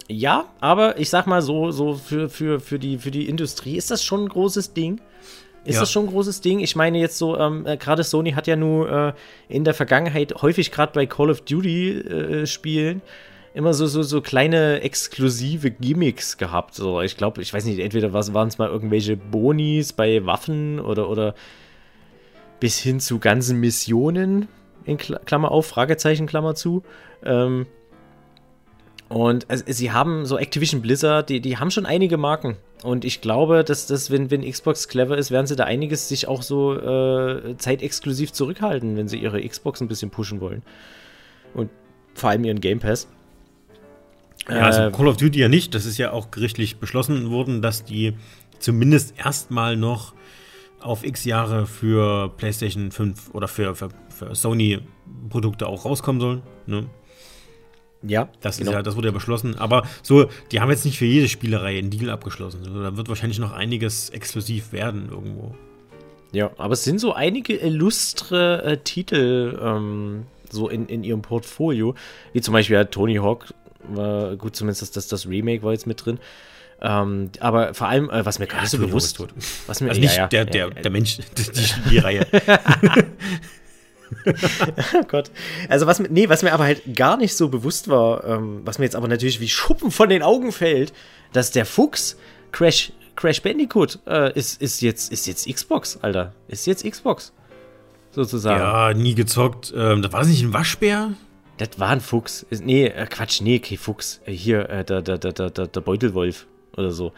Ja, 0.08 0.46
aber 0.62 1.00
ich 1.00 1.10
sag 1.10 1.28
mal 1.28 1.42
so, 1.42 1.72
so 1.72 1.96
für, 1.96 2.30
für, 2.30 2.60
für, 2.60 2.80
die, 2.80 2.98
für 2.98 3.12
die 3.12 3.28
Industrie 3.28 3.76
ist 3.76 3.92
das 3.92 4.04
schon 4.04 4.26
ein 4.26 4.30
großes 4.30 4.74
Ding. 4.74 5.02
ist 5.66 5.76
ja. 5.76 5.82
das 5.82 5.92
schon 5.92 6.06
ein 6.06 6.10
großes 6.10 6.42
Ding. 6.42 6.60
Ich 6.60 6.76
meine 6.76 7.00
jetzt 7.00 7.18
so, 7.18 7.38
ähm, 7.38 7.66
äh, 7.66 7.76
gerade 7.78 8.04
Sony 8.04 8.32
hat 8.32 8.48
ja 8.48 8.56
nur 8.56 8.90
äh, 8.90 9.14
in 9.50 9.64
der 9.64 9.74
Vergangenheit 9.74 10.42
häufig 10.42 10.72
gerade 10.72 10.94
bei 10.94 11.06
Call 11.06 11.32
of 11.32 11.42
Duty 11.42 12.00
äh, 12.00 12.46
Spielen 12.46 13.02
immer 13.56 13.74
so, 13.74 13.88
so, 13.88 14.04
so 14.04 14.22
kleine 14.22 14.82
exklusive 14.82 15.72
Gimmicks 15.72 16.38
gehabt. 16.38 16.76
So, 16.76 17.02
ich 17.02 17.16
glaube, 17.16 17.42
ich 17.42 17.54
weiß 17.54 17.64
nicht, 17.66 17.80
entweder 17.80 18.12
waren 18.12 18.48
es 18.48 18.58
mal 18.58 18.70
irgendwelche 18.70 19.16
Bonis 19.16 19.94
bei 19.94 20.26
Waffen 20.26 20.80
oder, 20.82 21.10
oder 21.10 21.36
bis 22.60 22.80
hin 22.80 23.00
zu 23.00 23.18
ganzen 23.18 23.60
Missionen, 23.62 24.50
in 24.84 24.98
Klammer 24.98 25.52
auf, 25.52 25.68
Fragezeichen, 25.68 26.28
Klammer 26.28 26.54
zu. 26.56 26.84
Ähm, 27.24 27.66
und 29.08 29.50
also, 29.50 29.64
sie 29.68 29.92
haben 29.92 30.26
so 30.26 30.38
Activision 30.38 30.82
Blizzard, 30.82 31.30
die, 31.30 31.40
die 31.40 31.58
haben 31.58 31.72
schon 31.72 31.86
einige 31.86 32.18
Marken. 32.18 32.58
Und 32.84 33.06
ich 33.06 33.22
glaube, 33.22 33.64
dass 33.64 33.88
das, 33.88 34.12
wenn, 34.12 34.32
wenn 34.32 34.42
Xbox 34.42 34.90
clever 34.90 35.18
ist, 35.18 35.32
werden 35.32 35.48
sie 35.48 35.56
da 35.56 35.64
einiges 35.64 36.10
sich 36.10 36.28
auch 36.28 36.42
so 36.42 36.78
äh, 36.78 37.56
zeitexklusiv 37.58 38.34
zurückhalten, 38.34 38.98
wenn 38.98 39.08
sie 39.08 39.18
ihre 39.18 39.42
Xbox 39.48 39.80
ein 39.80 39.88
bisschen 39.88 40.10
pushen 40.10 40.42
wollen. 40.42 40.62
Und 41.54 41.70
vor 42.16 42.32
allem 42.32 42.44
ihren 42.44 42.60
Game 42.60 42.80
Pass. 42.80 43.08
Ja, 44.50 44.62
also 44.62 44.82
äh, 44.82 44.92
Call 44.92 45.08
of 45.08 45.18
Duty 45.18 45.40
ja 45.40 45.50
nicht. 45.50 45.74
Das 45.74 45.86
ist 45.86 45.98
ja 45.98 46.12
auch 46.12 46.32
gerichtlich 46.32 46.78
beschlossen 46.78 47.30
worden, 47.30 47.62
dass 47.62 47.84
die 47.84 48.14
zumindest 48.60 49.16
erstmal 49.18 49.76
noch 49.76 50.14
auf 50.80 51.04
x 51.04 51.26
Jahre 51.26 51.66
für 51.66 52.30
PlayStation 52.38 52.92
5 52.92 53.32
oder 53.34 53.48
für, 53.48 53.76
für, 53.76 53.90
für 54.10 54.36
Sony-Produkte 54.36 55.68
auch 55.68 55.86
rauskommen 55.86 56.22
sollen. 56.22 56.42
Ne? 56.68 56.86
Ja, 58.04 58.30
das 58.42 58.58
genau. 58.58 58.72
ist 58.72 58.76
ja, 58.76 58.82
das 58.84 58.96
wurde 58.96 59.08
ja 59.08 59.12
beschlossen. 59.14 59.58
Aber 59.58 59.84
so, 60.04 60.28
die 60.52 60.60
haben 60.60 60.70
jetzt 60.70 60.86
nicht 60.86 61.00
für 61.00 61.06
jede 61.06 61.28
Spielerei 61.28 61.80
einen 61.80 61.90
Deal 61.90 62.12
abgeschlossen. 62.12 62.62
Also, 62.66 62.84
da 62.84 62.96
wird 62.98 63.10
wahrscheinlich 63.10 63.40
noch 63.40 63.52
einiges 63.52 64.10
exklusiv 64.12 64.72
werden 64.72 65.10
irgendwo. 65.10 65.56
Ja, 66.32 66.52
aber 66.58 66.74
es 66.74 66.84
sind 66.84 67.00
so 67.00 67.14
einige 67.14 67.56
illustre 67.56 68.64
äh, 68.64 68.78
Titel 68.78 69.58
ähm, 69.62 70.26
so 70.52 70.70
in, 70.70 70.88
in 70.88 71.04
ihrem 71.04 71.22
Portfolio, 71.22 71.96
wie 72.34 72.42
zum 72.42 72.54
Beispiel 72.54 72.76
ja, 72.76 72.84
Tony 72.84 73.16
Hawk 73.16 73.54
war 73.90 74.36
gut, 74.36 74.56
zumindest 74.56 74.96
das, 74.96 75.08
das 75.08 75.28
Remake 75.28 75.64
war 75.64 75.72
jetzt 75.72 75.88
mit 75.88 76.06
drin. 76.06 76.20
Ähm, 76.82 77.32
aber 77.40 77.74
vor 77.74 77.88
allem, 77.88 78.10
äh, 78.10 78.26
was 78.26 78.40
mir 78.40 78.48
gar 78.48 78.62
nicht 78.62 78.72
so 78.72 78.78
bewusst 78.78 79.20
wird. 79.20 79.34
Was 79.68 79.82
mir, 79.82 79.90
also 79.90 80.02
nicht 80.02 80.18
ja, 80.18 80.28
der, 80.28 80.46
der, 80.46 80.70
der 80.70 80.92
Mensch, 80.92 81.18
die, 81.18 81.90
die 81.90 81.98
Reihe. 81.98 82.28
oh 84.94 85.04
Gott. 85.08 85.32
Also 85.70 85.88
was, 85.88 86.00
nee, 86.00 86.30
was 86.30 86.44
mir 86.44 86.54
aber 86.54 86.66
halt 86.66 86.96
gar 86.96 87.18
nicht 87.18 87.36
so 87.36 87.50
bewusst 87.50 87.88
war, 87.88 88.24
ähm, 88.26 88.62
was 88.66 88.78
mir 88.78 88.86
jetzt 88.86 88.96
aber 88.96 89.08
natürlich 89.08 89.40
wie 89.40 89.50
Schuppen 89.50 89.90
von 89.92 90.10
den 90.10 90.22
Augen 90.22 90.52
fällt, 90.52 90.94
dass 91.32 91.52
der 91.52 91.66
Fuchs 91.66 92.18
Crash, 92.52 92.92
Crash 93.16 93.42
Bandicoot 93.42 94.00
äh, 94.08 94.38
ist, 94.38 94.62
ist, 94.62 94.82
jetzt, 94.82 95.12
ist 95.12 95.28
jetzt 95.28 95.48
Xbox, 95.48 96.00
Alter. 96.02 96.34
Ist 96.48 96.68
jetzt 96.68 96.90
Xbox. 96.90 97.34
Sozusagen. 98.12 98.60
Ja, 98.60 98.94
nie 98.94 99.16
gezockt. 99.16 99.74
Ähm, 99.76 100.02
da 100.02 100.12
war 100.14 100.22
es 100.22 100.28
nicht 100.28 100.42
ein 100.42 100.54
Waschbär? 100.54 101.12
Das 101.58 101.80
war 101.80 101.90
ein 101.90 102.02
Fuchs. 102.02 102.46
Nee, 102.50 102.88
äh, 102.88 103.06
Quatsch, 103.08 103.42
nee, 103.42 103.60
kein 103.60 103.78
Fuchs. 103.78 104.22
Äh, 104.26 104.34
hier, 104.34 104.70
äh, 104.70 104.84
der, 104.84 105.02
der, 105.02 105.18
der, 105.18 105.32
der, 105.32 105.68
der 105.68 105.82
Beutelwolf 105.82 106.48
oder 106.76 106.92
so. 106.92 107.14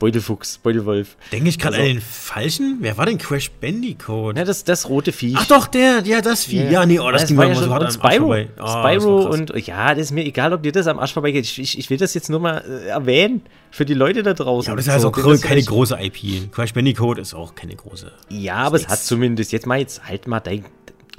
Beutelfuchs, 0.00 0.58
Beutelwolf. 0.58 1.16
Denke 1.30 1.50
ich 1.50 1.58
gerade 1.58 1.76
also, 1.76 1.88
an 1.88 1.96
den 1.96 2.00
falschen? 2.00 2.78
Wer 2.80 2.96
war 2.96 3.04
denn 3.04 3.18
Crash 3.18 3.50
Bandicoot? 3.50 4.36
Ja, 4.36 4.44
das, 4.44 4.64
das 4.64 4.88
rote 4.88 5.12
Vieh. 5.12 5.34
Ach 5.36 5.46
doch, 5.46 5.66
der, 5.66 6.02
ja, 6.04 6.22
das 6.22 6.46
Vieh. 6.46 6.64
Ja, 6.64 6.70
ja 6.70 6.86
nee, 6.86 6.98
oh, 6.98 7.10
das, 7.10 7.22
das 7.22 7.28
ging 7.28 7.36
mir 7.36 7.48
ja 7.48 7.54
so 7.54 7.70
hart 7.70 7.84
am 7.84 7.90
Spyro, 7.90 8.32
Arsch 8.32 8.48
oh, 8.58 8.66
Spyro 8.66 9.30
und 9.30 9.66
ja, 9.66 9.94
das 9.94 10.04
ist 10.04 10.12
mir 10.12 10.24
egal, 10.24 10.54
ob 10.54 10.62
dir 10.62 10.72
das 10.72 10.86
am 10.86 10.98
Arsch 10.98 11.12
vorbeigeht. 11.12 11.44
Ich, 11.44 11.58
ich, 11.58 11.78
ich 11.78 11.90
will 11.90 11.98
das 11.98 12.14
jetzt 12.14 12.30
nur 12.30 12.40
mal 12.40 12.64
äh, 12.66 12.88
erwähnen 12.88 13.42
für 13.70 13.84
die 13.84 13.92
Leute 13.92 14.22
da 14.22 14.32
draußen. 14.32 14.68
Ja, 14.68 14.72
aber 14.72 14.78
das 14.78 14.86
ist 14.86 14.92
also 14.94 15.12
so, 15.14 15.46
keine 15.46 15.62
große 15.62 15.98
IP. 16.00 16.50
Crash 16.50 16.72
Bandicoot 16.72 17.18
ist 17.18 17.34
auch 17.34 17.54
keine 17.54 17.76
große. 17.76 18.10
Ja, 18.30 18.56
aber 18.56 18.76
es 18.76 18.88
hat 18.88 19.00
zumindest, 19.00 19.52
jetzt 19.52 19.66
mal, 19.66 19.78
jetzt 19.78 20.08
halt 20.08 20.26
mal 20.26 20.40
dein, 20.40 20.64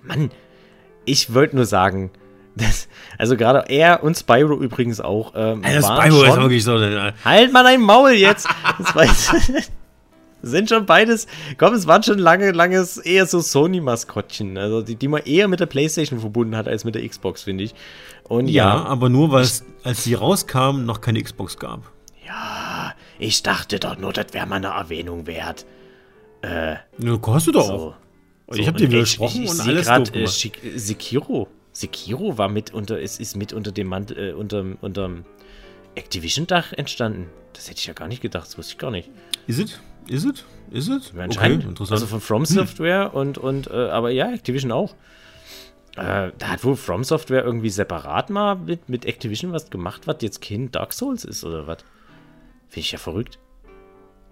Mann, 0.02 0.32
ich 1.06 1.36
wollte 1.36 1.56
nur 1.56 1.66
sagen, 1.66 2.10
das, 2.56 2.88
also 3.18 3.38
gerade 3.38 3.64
er 3.70 4.04
und 4.04 4.18
Spyro 4.18 4.60
übrigens 4.60 5.00
auch. 5.00 5.34
Ähm, 5.36 5.62
also 5.64 5.88
Spyro 5.88 6.24
ist 6.24 6.38
wirklich 6.38 6.64
so. 6.64 6.78
Äh, 6.78 7.14
halt 7.24 7.54
mal 7.54 7.64
dein 7.64 7.82
Maul 7.82 8.12
jetzt! 8.12 8.48
Das 8.94 9.32
sind 10.42 10.70
schon 10.70 10.86
beides. 10.86 11.28
Komm, 11.58 11.74
es 11.74 11.88
waren 11.88 12.04
schon 12.04 12.20
lange, 12.20 12.52
langes 12.52 12.98
eher 12.98 13.26
so 13.26 13.40
Sony-Maskottchen. 13.40 14.58
Also 14.58 14.82
die, 14.82 14.96
die 14.96 15.08
man 15.08 15.22
eher 15.24 15.48
mit 15.48 15.60
der 15.60 15.66
Playstation 15.66 16.20
verbunden 16.20 16.58
hat 16.58 16.68
als 16.68 16.84
mit 16.84 16.96
der 16.96 17.08
Xbox, 17.08 17.44
finde 17.44 17.64
ich. 17.64 17.74
Und 18.24 18.48
ja, 18.48 18.76
ja, 18.76 18.86
aber 18.86 19.10
nur, 19.10 19.32
weil 19.32 19.44
es, 19.44 19.64
als 19.84 20.04
sie 20.04 20.14
rauskamen, 20.14 20.86
noch 20.86 21.00
keine 21.00 21.22
Xbox 21.22 21.58
gab. 21.58 21.92
Ja, 22.26 22.94
ich 23.18 23.44
dachte 23.44 23.80
doch 23.80 23.98
nur, 23.98 24.12
das 24.12 24.28
wäre 24.34 24.46
mal 24.46 24.58
eine 24.58 24.68
Erwähnung 24.68 25.26
wert. 25.26 25.66
Äh. 26.42 26.74
Ja, 26.98 27.18
hast 27.28 27.48
du 27.48 27.52
doch 27.52 27.66
so. 27.66 27.74
auch. 27.74 27.96
So, 28.50 28.60
ich 28.60 28.68
habe 28.68 28.78
dir 28.78 28.92
widersprochen 28.92 29.48
und 29.48 29.60
alles 29.62 29.88
grad, 29.88 30.14
äh, 30.14 30.28
Sekiro 30.28 31.48
Sekiro 31.74 32.38
war 32.38 32.50
mit 32.50 32.74
unter, 32.74 33.02
es 33.02 33.20
ist 33.20 33.36
mit 33.36 33.54
unter 33.54 33.72
dem 33.72 33.88
Mantel, 33.88 34.30
äh, 34.30 34.34
unter, 34.34 34.66
unterm 34.82 35.26
Activision-Dach 35.96 36.74
entstanden. 36.74 37.30
Das 37.54 37.70
hätte 37.70 37.80
ich 37.80 37.88
ja 37.88 37.94
gar 37.94 38.08
nicht 38.08 38.22
gedacht, 38.22 38.48
das 38.48 38.58
wusste 38.58 38.74
ich 38.74 38.78
gar 38.78 38.92
nicht. 38.92 39.10
Ist 39.48 39.60
es? 39.60 39.80
Ist 40.08 40.26
es? 40.26 40.46
Ist 40.72 40.90
es? 40.90 41.14
Anscheinend. 41.18 41.60
Okay, 41.60 41.70
interessant. 41.70 41.92
Also 41.92 42.08
von 42.08 42.22
From 42.22 42.44
hm. 42.44 42.46
Software 42.46 43.12
hm. 43.12 43.20
und, 43.20 43.38
und 43.38 43.68
äh, 43.68 43.90
aber 43.90 44.10
ja, 44.10 44.32
Activision 44.32 44.72
auch. 44.72 44.96
Äh, 45.96 46.32
da 46.38 46.48
hat 46.48 46.64
wohl 46.64 46.76
From 46.76 47.04
Software 47.04 47.44
irgendwie 47.44 47.70
separat 47.70 48.30
mal 48.30 48.56
mit, 48.56 48.88
mit 48.88 49.06
Activision 49.06 49.52
was 49.52 49.70
gemacht, 49.70 50.08
was 50.08 50.18
jetzt 50.22 50.42
kein 50.42 50.72
Dark 50.72 50.94
Souls 50.94 51.26
ist 51.26 51.44
oder 51.44 51.68
was. 51.68 51.80
Finde 52.70 52.80
ich 52.80 52.92
ja 52.94 52.98
verrückt. 52.98 53.40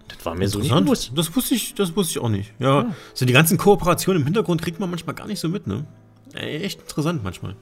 Das 0.08 0.24
war 0.24 0.34
mir 0.34 0.48
so 0.48 0.58
nicht 0.58 0.74
bewusst. 0.74 1.12
Das 1.14 1.34
wusste 1.36 1.54
ich, 1.54 1.74
das 1.74 1.94
wusste 1.94 2.12
ich 2.12 2.18
auch 2.18 2.30
nicht. 2.30 2.52
Ja, 2.58 2.82
ja. 2.82 2.94
So 3.14 3.26
die 3.26 3.32
ganzen 3.32 3.58
Kooperationen 3.58 4.22
im 4.22 4.26
Hintergrund 4.26 4.62
kriegt 4.62 4.80
man 4.80 4.90
manchmal 4.90 5.14
gar 5.14 5.26
nicht 5.26 5.38
so 5.38 5.48
mit, 5.48 5.66
ne? 5.66 5.84
Echt 6.34 6.80
interessant 6.80 7.22
manchmal. 7.24 7.56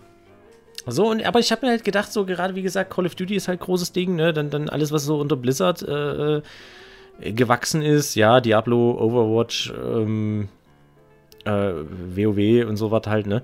So, 0.86 1.10
und, 1.10 1.24
aber 1.24 1.38
ich 1.38 1.52
habe 1.52 1.66
mir 1.66 1.72
halt 1.72 1.84
gedacht, 1.84 2.12
so 2.12 2.24
gerade 2.24 2.54
wie 2.54 2.62
gesagt, 2.62 2.90
Call 2.90 3.06
of 3.06 3.14
Duty 3.14 3.34
ist 3.34 3.48
halt 3.48 3.60
großes 3.60 3.92
Ding, 3.92 4.16
ne? 4.16 4.32
Dann, 4.32 4.50
dann 4.50 4.68
alles, 4.68 4.90
was 4.92 5.04
so 5.04 5.18
unter 5.18 5.36
Blizzard 5.36 5.82
äh, 5.82 6.36
äh 6.36 6.42
gewachsen 7.32 7.82
ist, 7.82 8.14
ja, 8.14 8.40
Diablo, 8.40 8.92
Overwatch, 8.92 9.72
ähm, 9.72 10.48
äh, 11.44 11.72
WoW 12.14 12.68
und 12.68 12.76
so 12.76 12.92
was 12.92 13.06
halt, 13.06 13.26
ne? 13.26 13.42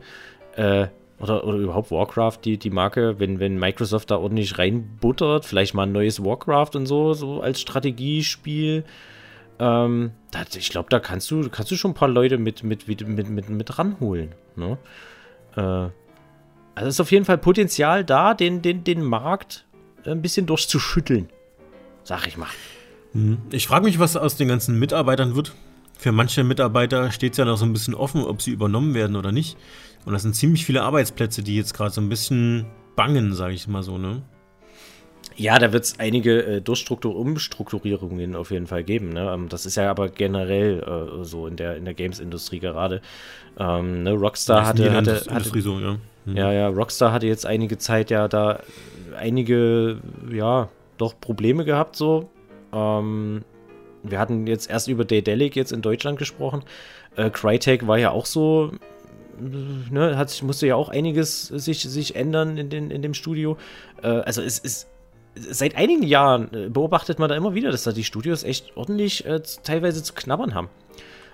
Äh, 0.54 0.86
oder, 1.18 1.44
oder 1.44 1.58
überhaupt 1.58 1.90
Warcraft, 1.90 2.38
die, 2.44 2.58
die 2.58 2.70
Marke, 2.70 3.18
wenn, 3.18 3.40
wenn 3.40 3.58
Microsoft 3.58 4.10
da 4.10 4.18
ordentlich 4.18 4.58
reinbuttert, 4.58 5.44
vielleicht 5.44 5.74
mal 5.74 5.84
ein 5.84 5.92
neues 5.92 6.22
Warcraft 6.24 6.70
und 6.74 6.86
so, 6.86 7.14
so 7.14 7.40
als 7.40 7.60
Strategiespiel. 7.60 8.84
Ähm, 9.58 10.12
das, 10.30 10.56
ich 10.56 10.70
glaube, 10.70 10.88
da 10.90 11.00
kannst 11.00 11.30
du, 11.30 11.48
kannst 11.48 11.70
du 11.70 11.76
schon 11.76 11.92
ein 11.92 11.94
paar 11.94 12.08
Leute 12.08 12.38
mit, 12.38 12.62
mit, 12.62 12.88
mit, 12.88 13.06
mit, 13.06 13.28
mit, 13.28 13.48
mit 13.48 13.78
ranholen. 13.78 14.34
Ne? 14.56 14.78
Äh, 15.56 15.88
also 16.74 16.88
ist 16.88 17.00
auf 17.00 17.12
jeden 17.12 17.24
Fall 17.24 17.38
Potenzial 17.38 18.04
da, 18.04 18.34
den, 18.34 18.62
den, 18.62 18.84
den 18.84 19.02
Markt 19.02 19.66
ein 20.04 20.22
bisschen 20.22 20.46
durchzuschütteln. 20.46 21.28
Sag 22.02 22.26
ich 22.26 22.36
mal. 22.36 22.48
Hm. 23.12 23.38
Ich 23.50 23.66
frage 23.66 23.84
mich, 23.84 23.98
was 23.98 24.16
aus 24.16 24.36
den 24.36 24.48
ganzen 24.48 24.78
Mitarbeitern 24.78 25.36
wird. 25.36 25.54
Für 25.96 26.12
manche 26.12 26.44
Mitarbeiter 26.44 27.12
steht 27.12 27.32
es 27.32 27.38
ja 27.38 27.44
noch 27.44 27.56
so 27.56 27.64
ein 27.64 27.72
bisschen 27.72 27.94
offen, 27.94 28.22
ob 28.24 28.42
sie 28.42 28.50
übernommen 28.50 28.94
werden 28.94 29.16
oder 29.16 29.32
nicht. 29.32 29.56
Und 30.04 30.12
das 30.12 30.22
sind 30.22 30.34
ziemlich 30.34 30.66
viele 30.66 30.82
Arbeitsplätze, 30.82 31.42
die 31.42 31.56
jetzt 31.56 31.74
gerade 31.74 31.90
so 31.90 32.00
ein 32.00 32.08
bisschen 32.08 32.66
bangen, 32.96 33.34
sage 33.34 33.54
ich 33.54 33.66
mal 33.68 33.82
so, 33.82 33.96
ne? 33.96 34.22
Ja, 35.36 35.58
da 35.58 35.72
wird 35.72 35.84
es 35.84 35.98
einige 35.98 36.44
äh, 36.44 36.60
Durchstruktur 36.60 37.16
Umstrukturierungen 37.16 38.36
auf 38.36 38.50
jeden 38.50 38.66
Fall 38.66 38.84
geben. 38.84 39.10
Ne? 39.10 39.32
Ähm, 39.34 39.48
das 39.48 39.66
ist 39.66 39.76
ja 39.76 39.90
aber 39.90 40.08
generell 40.08 40.80
äh, 40.80 41.24
so 41.24 41.46
in 41.46 41.56
der, 41.56 41.76
in 41.76 41.84
der 41.84 41.94
Games-Industrie 41.94 42.60
gerade. 42.60 43.00
Ähm, 43.58 44.04
ne? 44.04 44.12
Rockstar 44.12 44.66
hatte, 44.66 44.92
hatte, 44.92 45.24
hatte 45.30 45.60
so, 45.60 45.80
ja. 45.80 45.96
Mhm. 46.24 46.36
ja, 46.36 46.52
ja, 46.52 46.68
Rockstar 46.68 47.12
hatte 47.12 47.26
jetzt 47.26 47.46
einige 47.46 47.78
Zeit 47.78 48.10
ja 48.10 48.28
da 48.28 48.60
einige, 49.16 49.98
ja, 50.32 50.68
doch 50.98 51.18
Probleme 51.20 51.64
gehabt 51.64 51.96
so. 51.96 52.28
Ähm, 52.72 53.42
wir 54.02 54.18
hatten 54.18 54.46
jetzt 54.46 54.70
erst 54.70 54.88
über 54.88 55.04
Daedalic 55.04 55.56
jetzt 55.56 55.72
in 55.72 55.82
Deutschland 55.82 56.18
gesprochen. 56.18 56.62
Äh, 57.16 57.30
Crytek 57.30 57.86
war 57.86 57.98
ja 57.98 58.10
auch 58.10 58.26
so, 58.26 58.72
ne, 59.40 60.16
hat, 60.16 60.42
musste 60.42 60.66
ja 60.66 60.76
auch 60.76 60.90
einiges 60.90 61.48
sich, 61.48 61.82
sich 61.82 62.14
ändern 62.14 62.56
in, 62.56 62.70
den, 62.70 62.90
in 62.90 63.02
dem 63.02 63.14
Studio. 63.14 63.56
Äh, 64.02 64.08
also 64.08 64.42
es 64.42 64.58
ist 64.58 64.88
seit 65.36 65.76
einigen 65.76 66.02
Jahren 66.02 66.52
äh, 66.52 66.68
beobachtet 66.68 67.18
man 67.18 67.28
da 67.28 67.36
immer 67.36 67.54
wieder, 67.54 67.70
dass 67.70 67.84
da 67.84 67.92
die 67.92 68.04
Studios 68.04 68.44
echt 68.44 68.76
ordentlich 68.76 69.24
äh, 69.26 69.40
teilweise 69.62 70.02
zu 70.02 70.14
knabbern 70.14 70.54
haben. 70.54 70.68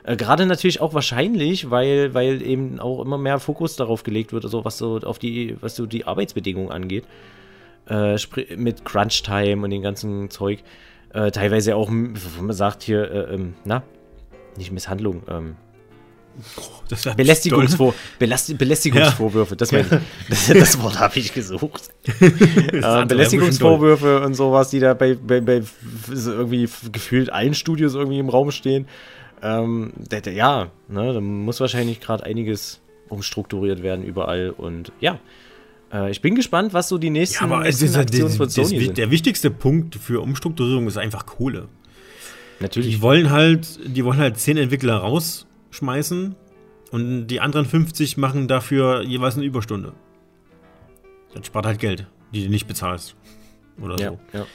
Äh, 0.05 0.17
Gerade 0.17 0.47
natürlich 0.47 0.81
auch 0.81 0.95
wahrscheinlich, 0.95 1.71
weil, 1.71 2.15
weil 2.15 2.43
eben 2.43 2.81
auch 2.81 3.03
immer 3.03 3.19
mehr 3.19 3.39
Fokus 3.39 3.77
darauf 3.77 4.03
gelegt 4.03 4.33
wird, 4.33 4.45
also 4.45 4.65
was 4.65 4.79
so 4.79 4.99
auf 4.99 5.19
die, 5.19 5.57
was 5.61 5.77
so 5.77 5.87
die 5.87 6.07
Arbeitsbedingungen 6.07 6.71
angeht. 6.71 7.05
Äh, 7.89 8.17
mit 8.57 8.85
Crunch-Time 8.85 9.65
und 9.65 9.71
dem 9.71 9.83
ganzen 9.83 10.31
Zeug. 10.31 10.63
Äh, 11.13 11.33
teilweise 11.33 11.75
auch, 11.75 11.91
man 11.91 12.53
sagt 12.53 12.85
hier, 12.85 13.11
äh, 13.11 13.35
ähm, 13.35 13.55
na, 13.65 13.83
nicht 14.57 14.71
Misshandlung, 14.71 15.23
ähm, 15.29 15.57
Oh, 16.57 17.13
Belästigungsvor 17.17 17.95
Belast 18.19 18.57
Belästigungsvorwürfe, 18.57 19.53
ja. 19.53 19.57
das, 19.57 19.73
mein, 19.73 19.87
das, 20.29 20.47
das, 20.47 20.83
Wort 20.83 20.99
habe 20.99 21.19
ich 21.19 21.33
gesucht. 21.35 21.91
äh, 22.21 23.05
Belästigungsvorwürfe 23.07 24.21
und 24.23 24.35
sowas, 24.35 24.71
die 24.71 24.81
da 24.81 24.95
bei, 24.95 25.15
bei, 25.15 25.41
bei 25.41 25.63
irgendwie 26.09 26.69
gefühlt 26.93 27.33
allen 27.33 27.55
Studios 27.55 27.95
irgendwie 27.95 28.19
im 28.19 28.29
Raum 28.29 28.51
stehen. 28.51 28.87
Ähm, 29.43 29.93
ja, 30.33 30.71
ne, 30.89 31.13
da 31.13 31.21
muss 31.21 31.61
wahrscheinlich 31.61 32.01
gerade 32.01 32.25
einiges 32.25 32.81
umstrukturiert 33.09 33.83
werden 33.83 34.05
überall 34.05 34.51
und 34.51 34.93
ja. 35.01 35.19
Äh, 35.93 36.11
ich 36.11 36.21
bin 36.21 36.35
gespannt, 36.35 36.73
was 36.73 36.89
so 36.89 36.99
die 36.99 37.11
nächsten, 37.11 37.45
ja, 37.45 37.51
aber 37.51 37.65
nächsten 37.65 37.87
ist, 37.87 37.97
Aktionen 37.97 38.31
von 38.31 38.49
Sony 38.49 38.81
sind. 38.81 38.99
Der 38.99 39.11
wichtigste 39.11 39.51
Punkt 39.51 39.97
für 39.97 40.21
Umstrukturierung 40.21 40.87
ist 40.87 40.97
einfach 40.97 41.27
Kohle. 41.27 41.69
Natürlich. 42.61 42.97
Die 42.97 43.03
wollen 43.03 43.31
halt, 43.31 43.79
die 43.85 44.05
wollen 44.05 44.19
halt 44.19 44.39
zehn 44.39 44.57
Entwickler 44.57 45.03
rausschmeißen 45.71 46.35
und 46.91 47.27
die 47.29 47.41
anderen 47.41 47.67
50 47.67 48.17
machen 48.17 48.49
dafür 48.49 49.03
jeweils 49.03 49.37
eine 49.37 49.45
Überstunde. 49.45 49.93
Das 51.35 51.47
spart 51.47 51.67
halt 51.67 51.79
Geld, 51.79 52.07
die 52.35 52.45
du 52.45 52.51
nicht 52.51 52.67
bezahlst. 52.67 53.17
Oder 53.81 53.99
ja, 53.99 54.11
so. 54.11 54.19
Ja. 54.33 54.47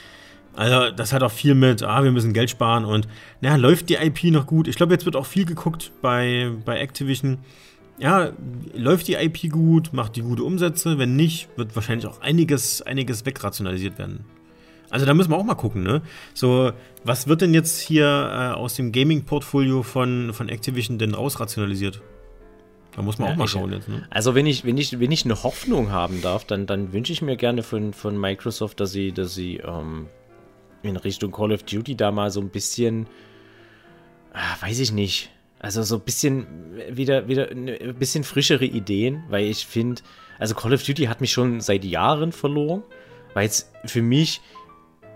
Also, 0.54 0.94
das 0.94 1.12
hat 1.12 1.22
auch 1.22 1.30
viel 1.30 1.54
mit, 1.54 1.82
ah, 1.82 2.02
wir 2.02 2.12
müssen 2.12 2.32
Geld 2.32 2.48
sparen 2.48 2.84
und, 2.84 3.08
naja, 3.40 3.56
läuft 3.56 3.90
die 3.90 3.94
IP 3.94 4.24
noch 4.24 4.46
gut? 4.46 4.68
Ich 4.68 4.76
glaube, 4.76 4.92
jetzt 4.94 5.04
wird 5.04 5.16
auch 5.16 5.26
viel 5.26 5.44
geguckt 5.44 5.92
bei, 6.00 6.50
bei 6.64 6.78
Activision. 6.78 7.38
Ja, 7.98 8.32
läuft 8.74 9.08
die 9.08 9.14
IP 9.14 9.50
gut, 9.50 9.92
macht 9.92 10.16
die 10.16 10.22
gute 10.22 10.44
Umsätze? 10.44 10.98
Wenn 10.98 11.16
nicht, 11.16 11.48
wird 11.56 11.74
wahrscheinlich 11.76 12.06
auch 12.06 12.20
einiges, 12.20 12.82
einiges 12.82 13.24
wegrationalisiert 13.24 13.98
werden. 13.98 14.24
Also 14.90 15.06
da 15.06 15.14
müssen 15.14 15.30
wir 15.30 15.36
auch 15.36 15.44
mal 15.44 15.54
gucken, 15.54 15.82
ne? 15.82 16.02
So, 16.34 16.72
was 17.04 17.26
wird 17.26 17.40
denn 17.40 17.54
jetzt 17.54 17.80
hier 17.80 18.04
äh, 18.06 18.54
aus 18.54 18.74
dem 18.74 18.92
Gaming-Portfolio 18.92 19.82
von, 19.82 20.32
von 20.32 20.48
Activision 20.48 20.98
denn 20.98 21.14
rausrationalisiert? 21.14 22.02
Da 22.96 23.02
muss 23.02 23.18
man 23.18 23.28
ja, 23.28 23.34
auch 23.34 23.38
mal 23.38 23.48
schauen 23.48 23.72
jetzt. 23.72 23.88
Ne? 23.88 24.06
Also 24.08 24.34
wenn 24.34 24.46
ich, 24.46 24.64
wenn 24.64 24.78
ich, 24.78 24.98
wenn 24.98 25.12
ich 25.12 25.24
eine 25.26 25.42
Hoffnung 25.42 25.90
haben 25.90 26.22
darf, 26.22 26.46
dann, 26.46 26.66
dann 26.66 26.94
wünsche 26.94 27.12
ich 27.12 27.20
mir 27.20 27.36
gerne 27.36 27.62
von, 27.62 27.92
von 27.92 28.18
Microsoft, 28.18 28.80
dass 28.80 28.90
sie, 28.90 29.12
dass 29.12 29.34
sie 29.34 29.58
ähm, 29.58 30.06
in 30.82 30.96
Richtung 30.96 31.30
Call 31.30 31.52
of 31.52 31.62
Duty 31.64 31.94
da 31.94 32.10
mal 32.10 32.30
so 32.30 32.40
ein 32.40 32.48
bisschen, 32.48 33.06
ah, 34.32 34.56
weiß 34.60 34.78
ich 34.80 34.92
nicht, 34.92 35.30
also 35.58 35.82
so 35.82 35.96
ein 35.96 36.02
bisschen 36.02 36.46
wieder, 36.90 37.28
wieder 37.28 37.50
ein 37.50 37.96
bisschen 37.98 38.24
frischere 38.24 38.64
Ideen, 38.64 39.24
weil 39.28 39.44
ich 39.44 39.66
finde, 39.66 40.00
also 40.38 40.54
Call 40.54 40.72
of 40.72 40.82
Duty 40.82 41.04
hat 41.04 41.20
mich 41.20 41.32
schon 41.32 41.60
seit 41.60 41.84
Jahren 41.84 42.32
verloren, 42.32 42.82
weil 43.34 43.46
es 43.46 43.70
für 43.84 44.02
mich 44.02 44.40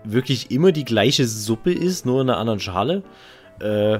wirklich 0.03 0.51
immer 0.51 0.71
die 0.71 0.85
gleiche 0.85 1.27
Suppe 1.27 1.71
ist, 1.71 2.05
nur 2.05 2.21
in 2.21 2.29
einer 2.29 2.39
anderen 2.39 2.59
Schale. 2.59 3.03
Äh, 3.59 3.99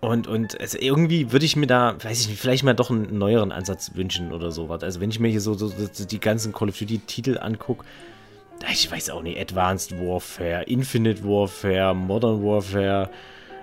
und, 0.00 0.28
und 0.28 0.60
also 0.60 0.78
irgendwie 0.80 1.32
würde 1.32 1.44
ich 1.44 1.56
mir 1.56 1.66
da, 1.66 1.96
weiß 2.00 2.20
ich 2.20 2.28
nicht, 2.28 2.40
vielleicht 2.40 2.62
mal 2.62 2.74
doch 2.74 2.90
einen 2.90 3.18
neueren 3.18 3.50
Ansatz 3.50 3.92
wünschen 3.94 4.32
oder 4.32 4.52
sowas. 4.52 4.82
Also 4.82 5.00
wenn 5.00 5.10
ich 5.10 5.18
mir 5.18 5.28
hier 5.28 5.40
so, 5.40 5.54
so, 5.54 5.68
so 5.68 6.04
die 6.04 6.20
ganzen 6.20 6.52
Call 6.52 6.68
of 6.68 6.78
Duty-Titel 6.78 7.38
angucke, 7.38 7.84
ich 8.70 8.90
weiß 8.90 9.10
auch 9.10 9.22
nicht, 9.22 9.40
Advanced 9.40 9.92
Warfare, 9.98 10.64
Infinite 10.64 11.24
Warfare, 11.24 11.94
Modern 11.94 12.42
Warfare, 12.42 13.10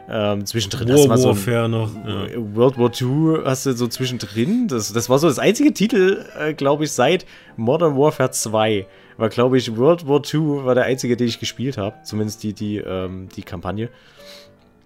ähm, 0.09 0.45
zwischendrin 0.45 0.89
War 0.89 1.09
hast 1.09 1.23
du 1.23 1.29
Warfare 1.29 1.63
so 1.63 1.67
noch. 1.67 1.95
Ja. 2.05 2.55
World 2.55 2.77
War 2.77 2.91
II 2.93 3.43
hast 3.45 3.65
du 3.65 3.73
so 3.73 3.87
zwischendrin. 3.87 4.67
Das, 4.67 4.93
das 4.93 5.09
war 5.09 5.19
so 5.19 5.27
das 5.27 5.39
einzige 5.39 5.73
Titel, 5.73 6.25
äh, 6.39 6.53
glaube 6.53 6.83
ich, 6.83 6.91
seit 6.91 7.25
Modern 7.55 7.97
Warfare 7.97 8.31
2. 8.31 8.85
War, 9.17 9.29
glaube 9.29 9.57
ich, 9.57 9.75
World 9.77 10.07
War 10.07 10.21
II 10.21 10.65
war 10.65 10.75
der 10.75 10.85
einzige, 10.85 11.15
den 11.15 11.27
ich 11.27 11.39
gespielt 11.39 11.77
habe. 11.77 11.95
Zumindest 12.03 12.43
die, 12.43 12.53
die, 12.53 12.77
ähm, 12.77 13.29
die 13.35 13.43
Kampagne. 13.43 13.89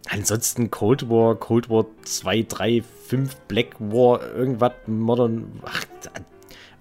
Ansonsten 0.10 0.72
Cold 0.72 1.10
War, 1.10 1.36
Cold 1.36 1.70
War 1.70 1.86
2, 2.04 2.46
3, 2.48 2.84
5, 3.08 3.36
Black 3.48 3.80
War, 3.80 4.22
irgendwas, 4.34 4.74
Modern, 4.88 5.62
ach, 5.66 5.86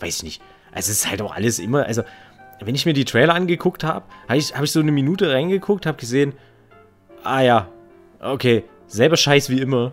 weiß 0.01 0.19
ich 0.19 0.23
nicht. 0.23 0.43
Also 0.73 0.91
es 0.91 0.99
ist 0.99 1.11
halt 1.11 1.21
auch 1.23 1.35
alles 1.35 1.59
immer, 1.59 1.85
also 1.85 2.03
wenn 2.61 2.75
ich 2.75 2.87
mir 2.87 2.93
die 2.93 3.05
Trailer 3.05 3.35
angeguckt 3.35 3.85
habe, 3.85 4.05
habe 4.29 4.39
ich, 4.39 4.55
hab 4.55 4.65
ich 4.65 4.73
so 4.73 4.81
eine 4.81 4.93
Minute 4.93 5.31
reingeguckt, 5.31 5.87
habe 5.87 5.99
gesehen, 5.99 6.33
ah 7.23 7.41
ja, 7.41 7.69
okay, 8.21 8.65
selber 8.87 9.17
Scheiß 9.17 9.51
wie 9.51 9.61
immer. 9.61 9.93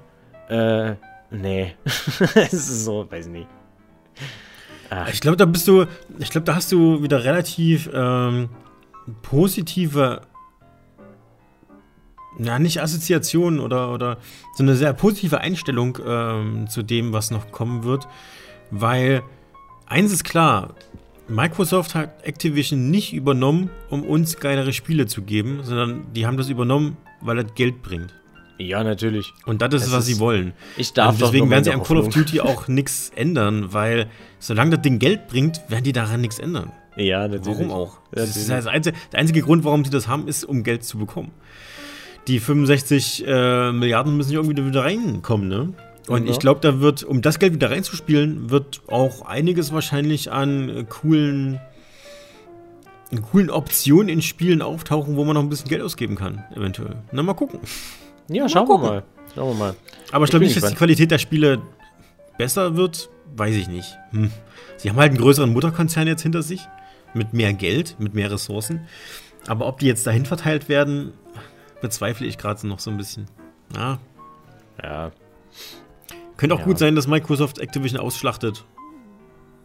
Äh, 0.49 0.95
nee. 1.29 1.75
es 1.85 2.53
ist 2.53 2.85
so, 2.85 3.09
weiß 3.09 3.27
nicht. 3.27 3.47
Ach. 4.89 5.09
Ich 5.11 5.21
glaube, 5.21 5.37
da 5.37 5.45
bist 5.45 5.67
du, 5.67 5.85
ich 6.19 6.29
glaube, 6.29 6.45
da 6.45 6.55
hast 6.55 6.71
du 6.71 7.01
wieder 7.01 7.23
relativ 7.23 7.89
ähm, 7.93 8.49
positive 9.21 10.21
ja, 12.37 12.59
nicht 12.59 12.81
Assoziationen 12.81 13.59
oder, 13.59 13.93
oder 13.93 14.17
so 14.55 14.63
eine 14.63 14.75
sehr 14.75 14.93
positive 14.93 15.39
Einstellung 15.39 15.97
ähm, 16.05 16.67
zu 16.67 16.83
dem, 16.83 17.13
was 17.13 17.31
noch 17.31 17.51
kommen 17.51 17.83
wird. 17.83 18.07
Weil 18.71 19.23
eins 19.85 20.11
ist 20.11 20.23
klar, 20.23 20.75
Microsoft 21.27 21.95
hat 21.95 22.23
Activision 22.23 22.91
nicht 22.91 23.13
übernommen, 23.13 23.69
um 23.89 24.03
uns 24.03 24.37
geilere 24.39 24.73
Spiele 24.73 25.07
zu 25.07 25.21
geben, 25.21 25.61
sondern 25.63 26.11
die 26.13 26.25
haben 26.27 26.37
das 26.37 26.49
übernommen, 26.49 26.97
weil 27.21 27.37
das 27.37 27.55
Geld 27.55 27.81
bringt. 27.81 28.13
Ja, 28.57 28.83
natürlich. 28.83 29.33
Und 29.45 29.61
das 29.61 29.73
ist, 29.73 29.87
es 29.87 29.91
was 29.91 30.07
ist, 30.07 30.15
sie 30.15 30.19
wollen. 30.19 30.53
Ich 30.77 30.93
darf 30.93 31.13
Und 31.13 31.21
deswegen 31.21 31.49
werden 31.49 31.63
sie 31.63 31.71
am 31.71 31.83
Call 31.83 31.97
of 31.97 32.09
Duty 32.09 32.39
auch 32.41 32.67
nichts 32.67 33.11
ändern, 33.15 33.73
weil 33.73 34.07
solange 34.39 34.71
das 34.71 34.81
Ding 34.81 34.99
Geld 34.99 35.27
bringt, 35.27 35.61
werden 35.69 35.83
die 35.83 35.91
daran 35.91 36.21
nichts 36.21 36.39
ändern. 36.39 36.71
Ja, 36.95 37.27
natürlich. 37.27 37.59
Warum 37.59 37.71
auch? 37.71 37.97
Das 38.11 38.37
ist 38.37 38.49
das 38.49 38.67
einzige, 38.67 38.97
der 39.11 39.19
einzige 39.19 39.41
Grund, 39.41 39.65
warum 39.65 39.83
sie 39.83 39.91
das 39.91 40.07
haben, 40.07 40.27
ist, 40.29 40.45
um 40.45 40.63
Geld 40.63 40.85
zu 40.85 40.97
bekommen 40.97 41.31
die 42.27 42.39
65 42.39 43.25
äh, 43.25 43.71
Milliarden 43.71 44.17
müssen 44.17 44.31
ja 44.31 44.39
irgendwie 44.39 44.65
wieder 44.65 44.83
reinkommen, 44.83 45.47
ne? 45.47 45.73
Und 46.07 46.25
ja. 46.25 46.31
ich 46.31 46.39
glaube, 46.39 46.59
da 46.61 46.81
wird, 46.81 47.03
um 47.03 47.21
das 47.21 47.39
Geld 47.39 47.53
wieder 47.53 47.71
reinzuspielen, 47.71 48.51
wird 48.51 48.81
auch 48.87 49.25
einiges 49.25 49.73
wahrscheinlich 49.73 50.31
an 50.31 50.69
äh, 50.69 50.83
coolen, 50.83 51.59
coolen 53.31 53.49
Optionen 53.49 54.09
in 54.09 54.21
Spielen 54.21 54.61
auftauchen, 54.61 55.15
wo 55.15 55.25
man 55.25 55.33
noch 55.33 55.41
ein 55.41 55.49
bisschen 55.49 55.69
Geld 55.69 55.81
ausgeben 55.81 56.15
kann, 56.15 56.43
eventuell. 56.55 56.97
Na, 57.11 57.23
mal 57.23 57.33
gucken. 57.33 57.59
Ja, 58.29 58.43
mal 58.43 58.49
schauen 58.49 58.65
gucken. 58.65 58.85
wir 58.85 58.91
mal. 58.91 59.03
Schauen 59.33 59.49
wir 59.49 59.65
mal. 59.65 59.75
Aber 60.11 60.25
ich 60.25 60.29
glaube 60.29 60.45
nicht, 60.45 60.55
dass 60.55 60.69
die 60.69 60.75
Qualität 60.75 61.11
der 61.11 61.17
Spiele 61.17 61.61
besser 62.37 62.75
wird, 62.75 63.09
weiß 63.35 63.55
ich 63.55 63.67
nicht. 63.67 63.97
Hm. 64.11 64.31
Sie 64.77 64.89
haben 64.89 64.97
halt 64.97 65.11
einen 65.11 65.19
größeren 65.19 65.51
Mutterkonzern 65.51 66.07
jetzt 66.07 66.21
hinter 66.21 66.41
sich, 66.41 66.67
mit 67.13 67.33
mehr 67.33 67.53
Geld, 67.53 67.95
mit 67.99 68.13
mehr 68.13 68.31
Ressourcen. 68.31 68.87
Aber 69.47 69.67
ob 69.67 69.79
die 69.79 69.87
jetzt 69.87 70.05
dahin 70.07 70.25
verteilt 70.25 70.69
werden, 70.69 71.13
bezweifle 71.81 72.25
ich 72.27 72.37
gerade 72.37 72.67
noch 72.67 72.79
so 72.79 72.91
ein 72.91 72.97
bisschen. 72.97 73.27
Ja. 73.75 73.99
Ja. 74.81 75.11
Könnte 76.37 76.55
auch 76.55 76.59
ja. 76.59 76.65
gut 76.65 76.79
sein, 76.79 76.95
dass 76.95 77.07
Microsoft 77.07 77.59
Activision 77.59 77.99
ausschlachtet. 77.99 78.65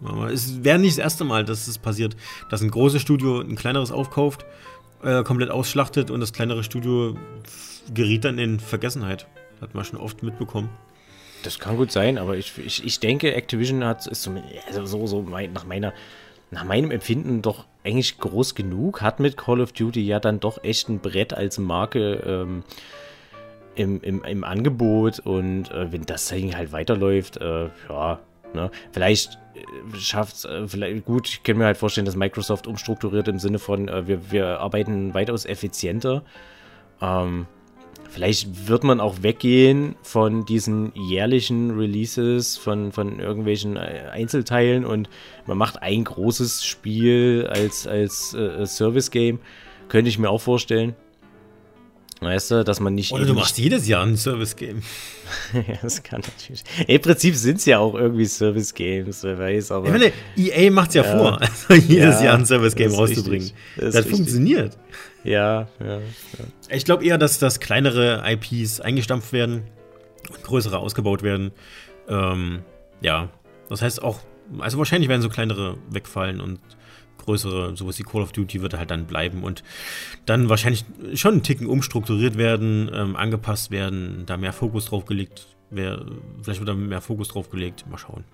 Aber 0.05 0.31
es 0.31 0.65
wäre 0.65 0.79
nicht 0.79 0.97
das 0.97 1.03
erste 1.03 1.25
Mal, 1.25 1.45
dass 1.45 1.69
es 1.69 1.79
passiert, 1.79 2.17
dass 2.49 2.63
ein 2.63 2.71
großes 2.71 3.03
Studio 3.03 3.41
ein 3.41 3.57
kleineres 3.57 3.91
aufkauft, 3.91 4.47
äh, 5.03 5.23
komplett 5.25 5.51
ausschlachtet 5.51 6.11
und 6.11 6.21
das 6.21 6.33
kleinere 6.33 6.65
Studio 6.65 7.17
geriet 7.95 8.25
dann 8.25 8.39
in 8.39 8.61
Vergessenheit. 8.61 9.27
Hat 9.61 9.75
man 9.75 9.85
schon 9.85 9.99
oft 9.99 10.23
mitbekommen. 10.23 10.71
Das 11.43 11.59
kann 11.59 11.77
gut 11.77 11.91
sein, 11.91 12.19
aber 12.19 12.37
ich, 12.37 12.53
ich, 12.59 12.85
ich 12.85 13.01
denke, 13.01 13.35
Activision 13.35 13.85
hat 13.85 14.07
ist 14.07 14.23
so, 14.23 14.33
also 14.67 14.85
so, 14.87 15.07
so 15.07 15.23
nach 15.23 15.65
meiner 15.65 15.93
nach 16.51 16.65
meinem 16.65 16.91
Empfinden 16.91 17.43
doch 17.43 17.67
eigentlich 17.85 18.19
groß 18.19 18.55
genug, 18.55 19.03
hat 19.03 19.21
mit 19.21 19.37
Call 19.37 19.61
of 19.61 19.73
Duty 19.73 20.01
ja 20.01 20.21
dann 20.21 20.41
doch 20.41 20.63
echt 20.65 20.89
ein 20.89 20.99
Brett 20.99 21.33
als 21.33 21.59
Marke 21.59 22.15
ähm, 22.27 22.65
im, 23.77 24.01
im, 24.03 24.25
im 24.25 24.45
Angebot 24.45 25.21
und 25.21 25.71
äh, 25.71 25.93
wenn 25.93 26.05
das 26.05 26.27
Ding 26.27 26.57
halt 26.57 26.73
weiterläuft, 26.73 27.37
äh, 27.37 27.69
ja, 27.89 28.19
ne, 28.53 28.71
vielleicht 28.93 29.39
äh, 29.55 29.97
schafft 29.97 30.37
es, 30.37 30.45
äh, 30.45 30.67
vielleicht, 30.67 31.05
gut, 31.05 31.29
ich 31.29 31.43
kann 31.43 31.57
mir 31.57 31.67
halt 31.67 31.77
vorstellen, 31.77 32.05
dass 32.05 32.17
Microsoft 32.17 32.67
umstrukturiert 32.67 33.29
im 33.29 33.39
Sinne 33.39 33.59
von, 33.61 33.89
äh, 33.89 34.07
wir, 34.09 34.33
wir 34.33 34.61
arbeiten 34.61 35.15
weitaus 35.15 35.45
effizienter. 35.45 36.25
Ähm, 37.01 37.47
Vielleicht 38.11 38.67
wird 38.67 38.83
man 38.83 38.99
auch 38.99 39.23
weggehen 39.23 39.95
von 40.03 40.45
diesen 40.45 40.93
jährlichen 40.97 41.79
Releases 41.79 42.57
von, 42.57 42.91
von 42.91 43.21
irgendwelchen 43.21 43.77
äh, 43.77 44.09
Einzelteilen 44.11 44.85
und 44.85 45.09
man 45.47 45.57
macht 45.57 45.81
ein 45.81 46.03
großes 46.03 46.65
Spiel 46.65 47.49
als, 47.49 47.87
als 47.87 48.35
äh, 48.35 48.67
Service-Game. 48.67 49.39
Könnte 49.89 50.09
ich 50.09 50.19
mir 50.19 50.29
auch 50.29 50.41
vorstellen. 50.41 50.97
Weißt 52.21 52.51
du, 52.51 52.65
dass 52.65 52.81
man 52.81 52.95
nicht. 52.95 53.13
Oder 53.13 53.25
du 53.25 53.33
machst 53.33 53.57
jedes 53.57 53.87
Jahr 53.89 54.05
ein 54.05 54.17
Service-Game. 54.17 54.83
ja, 55.55 55.75
das 55.81 56.03
kann 56.03 56.21
natürlich. 56.21 56.65
Im 56.87 57.01
Prinzip 57.01 57.35
sind 57.35 57.57
es 57.59 57.65
ja 57.65 57.79
auch 57.79 57.95
irgendwie 57.95 58.27
Service-Games, 58.27 59.23
wer 59.23 59.39
weiß, 59.39 59.71
aber. 59.71 59.87
Ich 59.87 59.93
meine, 59.93 60.13
EA 60.37 60.71
macht 60.71 60.91
es 60.91 60.97
ja, 60.97 61.05
ja, 61.05 61.17
vor, 61.17 61.41
also 61.41 61.75
jedes 61.89 62.17
ja, 62.17 62.25
Jahr 62.25 62.39
ein 62.39 62.45
Service-Game 62.45 62.93
rauszubringen. 62.93 63.53
Das, 63.77 63.95
das 63.95 64.07
funktioniert. 64.07 64.77
Ja, 65.25 65.69
ja. 65.81 65.99
ja. 65.99 66.01
Ich 66.69 66.85
glaube 66.85 67.05
eher, 67.05 67.19
dass, 67.19 67.39
dass 67.39 67.61
kleinere 67.61 68.23
IPs 68.27 68.81
eingestampft 68.81 69.33
werden 69.33 69.65
und 70.29 70.43
größere 70.43 70.79
ausgebaut 70.79 71.23
werden. 71.23 71.53
Ähm, 72.09 72.63
ja, 73.01 73.29
das 73.69 73.83
heißt 73.83 74.03
auch, 74.03 74.21
also 74.59 74.79
wahrscheinlich 74.79 75.09
werden 75.09 75.23
so 75.23 75.29
kleinere 75.29 75.77
wegfallen 75.91 76.41
und 76.41 76.61
größere, 77.19 77.77
sowas 77.77 77.99
wie 77.99 78.03
Call 78.03 78.23
of 78.23 78.33
Duty 78.33 78.63
wird 78.63 78.75
halt 78.75 78.91
dann 78.91 79.07
bleiben 79.07 79.45
und 79.45 79.63
dann 80.27 80.49
wahrscheinlich 80.49 80.85
schon 81.15 81.35
einen 81.35 81.43
Ticken 81.43 81.67
umstrukturiert 81.67 82.37
werden, 82.39 82.91
ähm, 82.93 83.15
angepasst 83.15 83.71
werden, 83.71 84.25
da 84.27 84.37
mehr 84.37 84.53
Fokus 84.53 84.87
drauf 84.87 85.05
gelegt, 85.05 85.47
wär, 85.71 86.05
vielleicht 86.43 86.61
wird 86.61 86.69
da 86.69 86.75
mehr 86.75 87.01
Fokus 87.01 87.29
drauf 87.29 87.51
gelegt, 87.51 87.85
mal 87.89 87.99
schauen. 87.99 88.25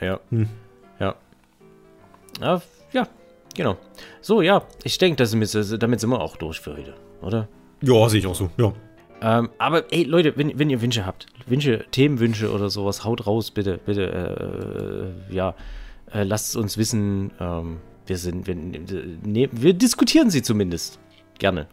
Ja. 0.00 0.20
Hm. 0.30 0.48
Ja. 1.00 1.16
Ja, 2.40 2.62
ja, 2.92 3.08
Genau. 3.58 3.76
So, 4.20 4.40
ja, 4.40 4.62
ich 4.84 4.98
denke, 4.98 5.16
damit 5.16 5.48
sind 5.48 6.10
wir 6.10 6.20
auch 6.20 6.36
durch 6.36 6.60
für 6.60 6.76
heute, 6.76 6.94
oder? 7.20 7.48
Ja, 7.82 8.08
sehe 8.08 8.20
ich 8.20 8.26
auch 8.28 8.34
so, 8.36 8.50
ja. 8.56 8.72
Ähm, 9.20 9.50
aber 9.58 9.92
ey, 9.92 10.04
Leute, 10.04 10.36
wenn, 10.36 10.56
wenn 10.60 10.70
ihr 10.70 10.80
Wünsche 10.80 11.04
habt, 11.04 11.26
Wünsche, 11.44 11.84
Themenwünsche 11.90 12.52
oder 12.52 12.70
sowas, 12.70 13.04
haut 13.04 13.26
raus, 13.26 13.50
bitte, 13.50 13.80
bitte, 13.84 15.12
äh, 15.28 15.34
ja, 15.34 15.56
äh, 16.12 16.22
lasst 16.22 16.50
es 16.50 16.56
uns 16.56 16.78
wissen. 16.78 17.32
Ähm, 17.40 17.78
wir 18.06 18.16
sind, 18.16 18.46
wir, 18.46 18.54
ne, 18.54 19.48
wir 19.50 19.74
diskutieren 19.74 20.30
sie 20.30 20.42
zumindest. 20.42 21.00
Gerne. 21.40 21.66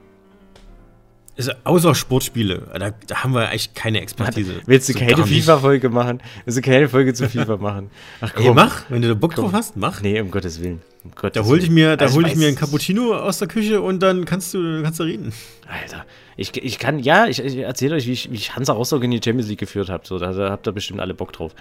Also 1.38 1.52
außer 1.66 1.96
Sportspiele, 1.96 2.64
da, 2.80 2.92
da, 3.08 3.24
haben 3.24 3.34
wir 3.34 3.52
echt 3.52 3.76
keine 3.76 4.00
Expertise. 4.00 4.62
Willst 4.66 4.88
du 4.88 4.94
so 4.94 5.00
keine 5.00 5.28
FIFA-Folge 5.28 5.90
machen? 5.90 6.22
Willst 6.46 6.58
du 6.58 6.62
keine 6.62 6.88
Folge 6.88 7.14
zu 7.14 7.28
FIFA 7.28 7.58
machen? 7.58 7.90
Ach 8.22 8.34
komm. 8.34 8.46
Ey, 8.46 8.54
mach, 8.54 8.90
wenn 8.90 9.02
du 9.02 9.10
da 9.10 9.14
Bock 9.16 9.36
komm. 9.36 9.46
drauf 9.46 9.54
hast, 9.54 9.76
mach. 9.76 10.02
Nee, 10.02 10.22
um 10.22 10.32
Gottes 10.32 10.62
Willen. 10.62 10.82
Um 11.04 11.12
Gottes 11.14 11.42
da 11.42 11.48
hol 11.48 11.60
ich 11.62 11.70
mir, 11.70 11.98
da 11.98 12.06
also 12.06 12.16
hol 12.16 12.28
ich 12.28 12.38
mir 12.38 12.48
ein 12.48 12.56
Cappuccino 12.56 13.14
aus 13.14 13.40
der 13.40 13.50
Küche 13.50 13.82
und 13.82 14.02
dann 14.02 14.24
kannst 14.24 14.54
du, 14.54 14.82
kannst 14.82 15.00
du 15.02 15.04
reden. 15.04 15.34
Alter, 15.68 16.06
ich, 16.38 16.56
ich 16.56 16.80
kann, 16.80 17.00
ja, 17.00 17.28
ich, 17.28 17.44
ich 17.44 17.58
erzähle 17.58 17.96
euch, 17.96 18.08
wie 18.08 18.14
ich, 18.14 18.32
wie 18.32 18.36
ich 18.36 18.56
Hansa 18.56 18.72
Rostock 18.72 19.04
in 19.04 19.12
die 19.12 19.20
Champions 19.24 19.50
League 19.50 19.60
geführt 19.60 19.90
habe. 19.90 20.08
So, 20.08 20.18
da, 20.18 20.32
da 20.32 20.52
habt 20.52 20.66
ihr 20.68 20.72
bestimmt 20.72 21.02
alle 21.02 21.14
Bock 21.14 21.34
drauf. 21.34 21.54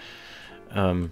Ähm, 0.73 1.11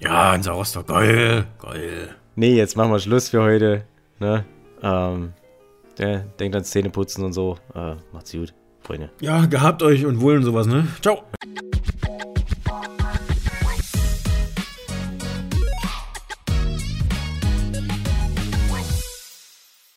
ja, 0.00 0.32
Hansa 0.32 0.50
Rostock, 0.50 0.88
geil, 0.88 1.46
geil. 1.62 2.08
Nee, 2.34 2.56
jetzt 2.56 2.76
machen 2.76 2.90
wir 2.90 2.98
Schluss 2.98 3.28
für 3.28 3.42
heute. 3.42 3.84
Ne? 4.18 4.44
Ähm, 4.82 5.32
der 6.00 6.20
denkt 6.40 6.56
an 6.56 6.64
Zähneputzen 6.64 7.24
und 7.24 7.32
so. 7.32 7.58
Äh, 7.74 7.94
macht's 8.12 8.32
gut, 8.32 8.54
Freunde. 8.80 9.10
Ja, 9.20 9.46
gehabt 9.46 9.82
euch 9.82 10.06
und 10.06 10.20
wohl 10.20 10.36
und 10.36 10.44
sowas, 10.44 10.66
ne? 10.66 10.88
Ciao. 11.00 11.22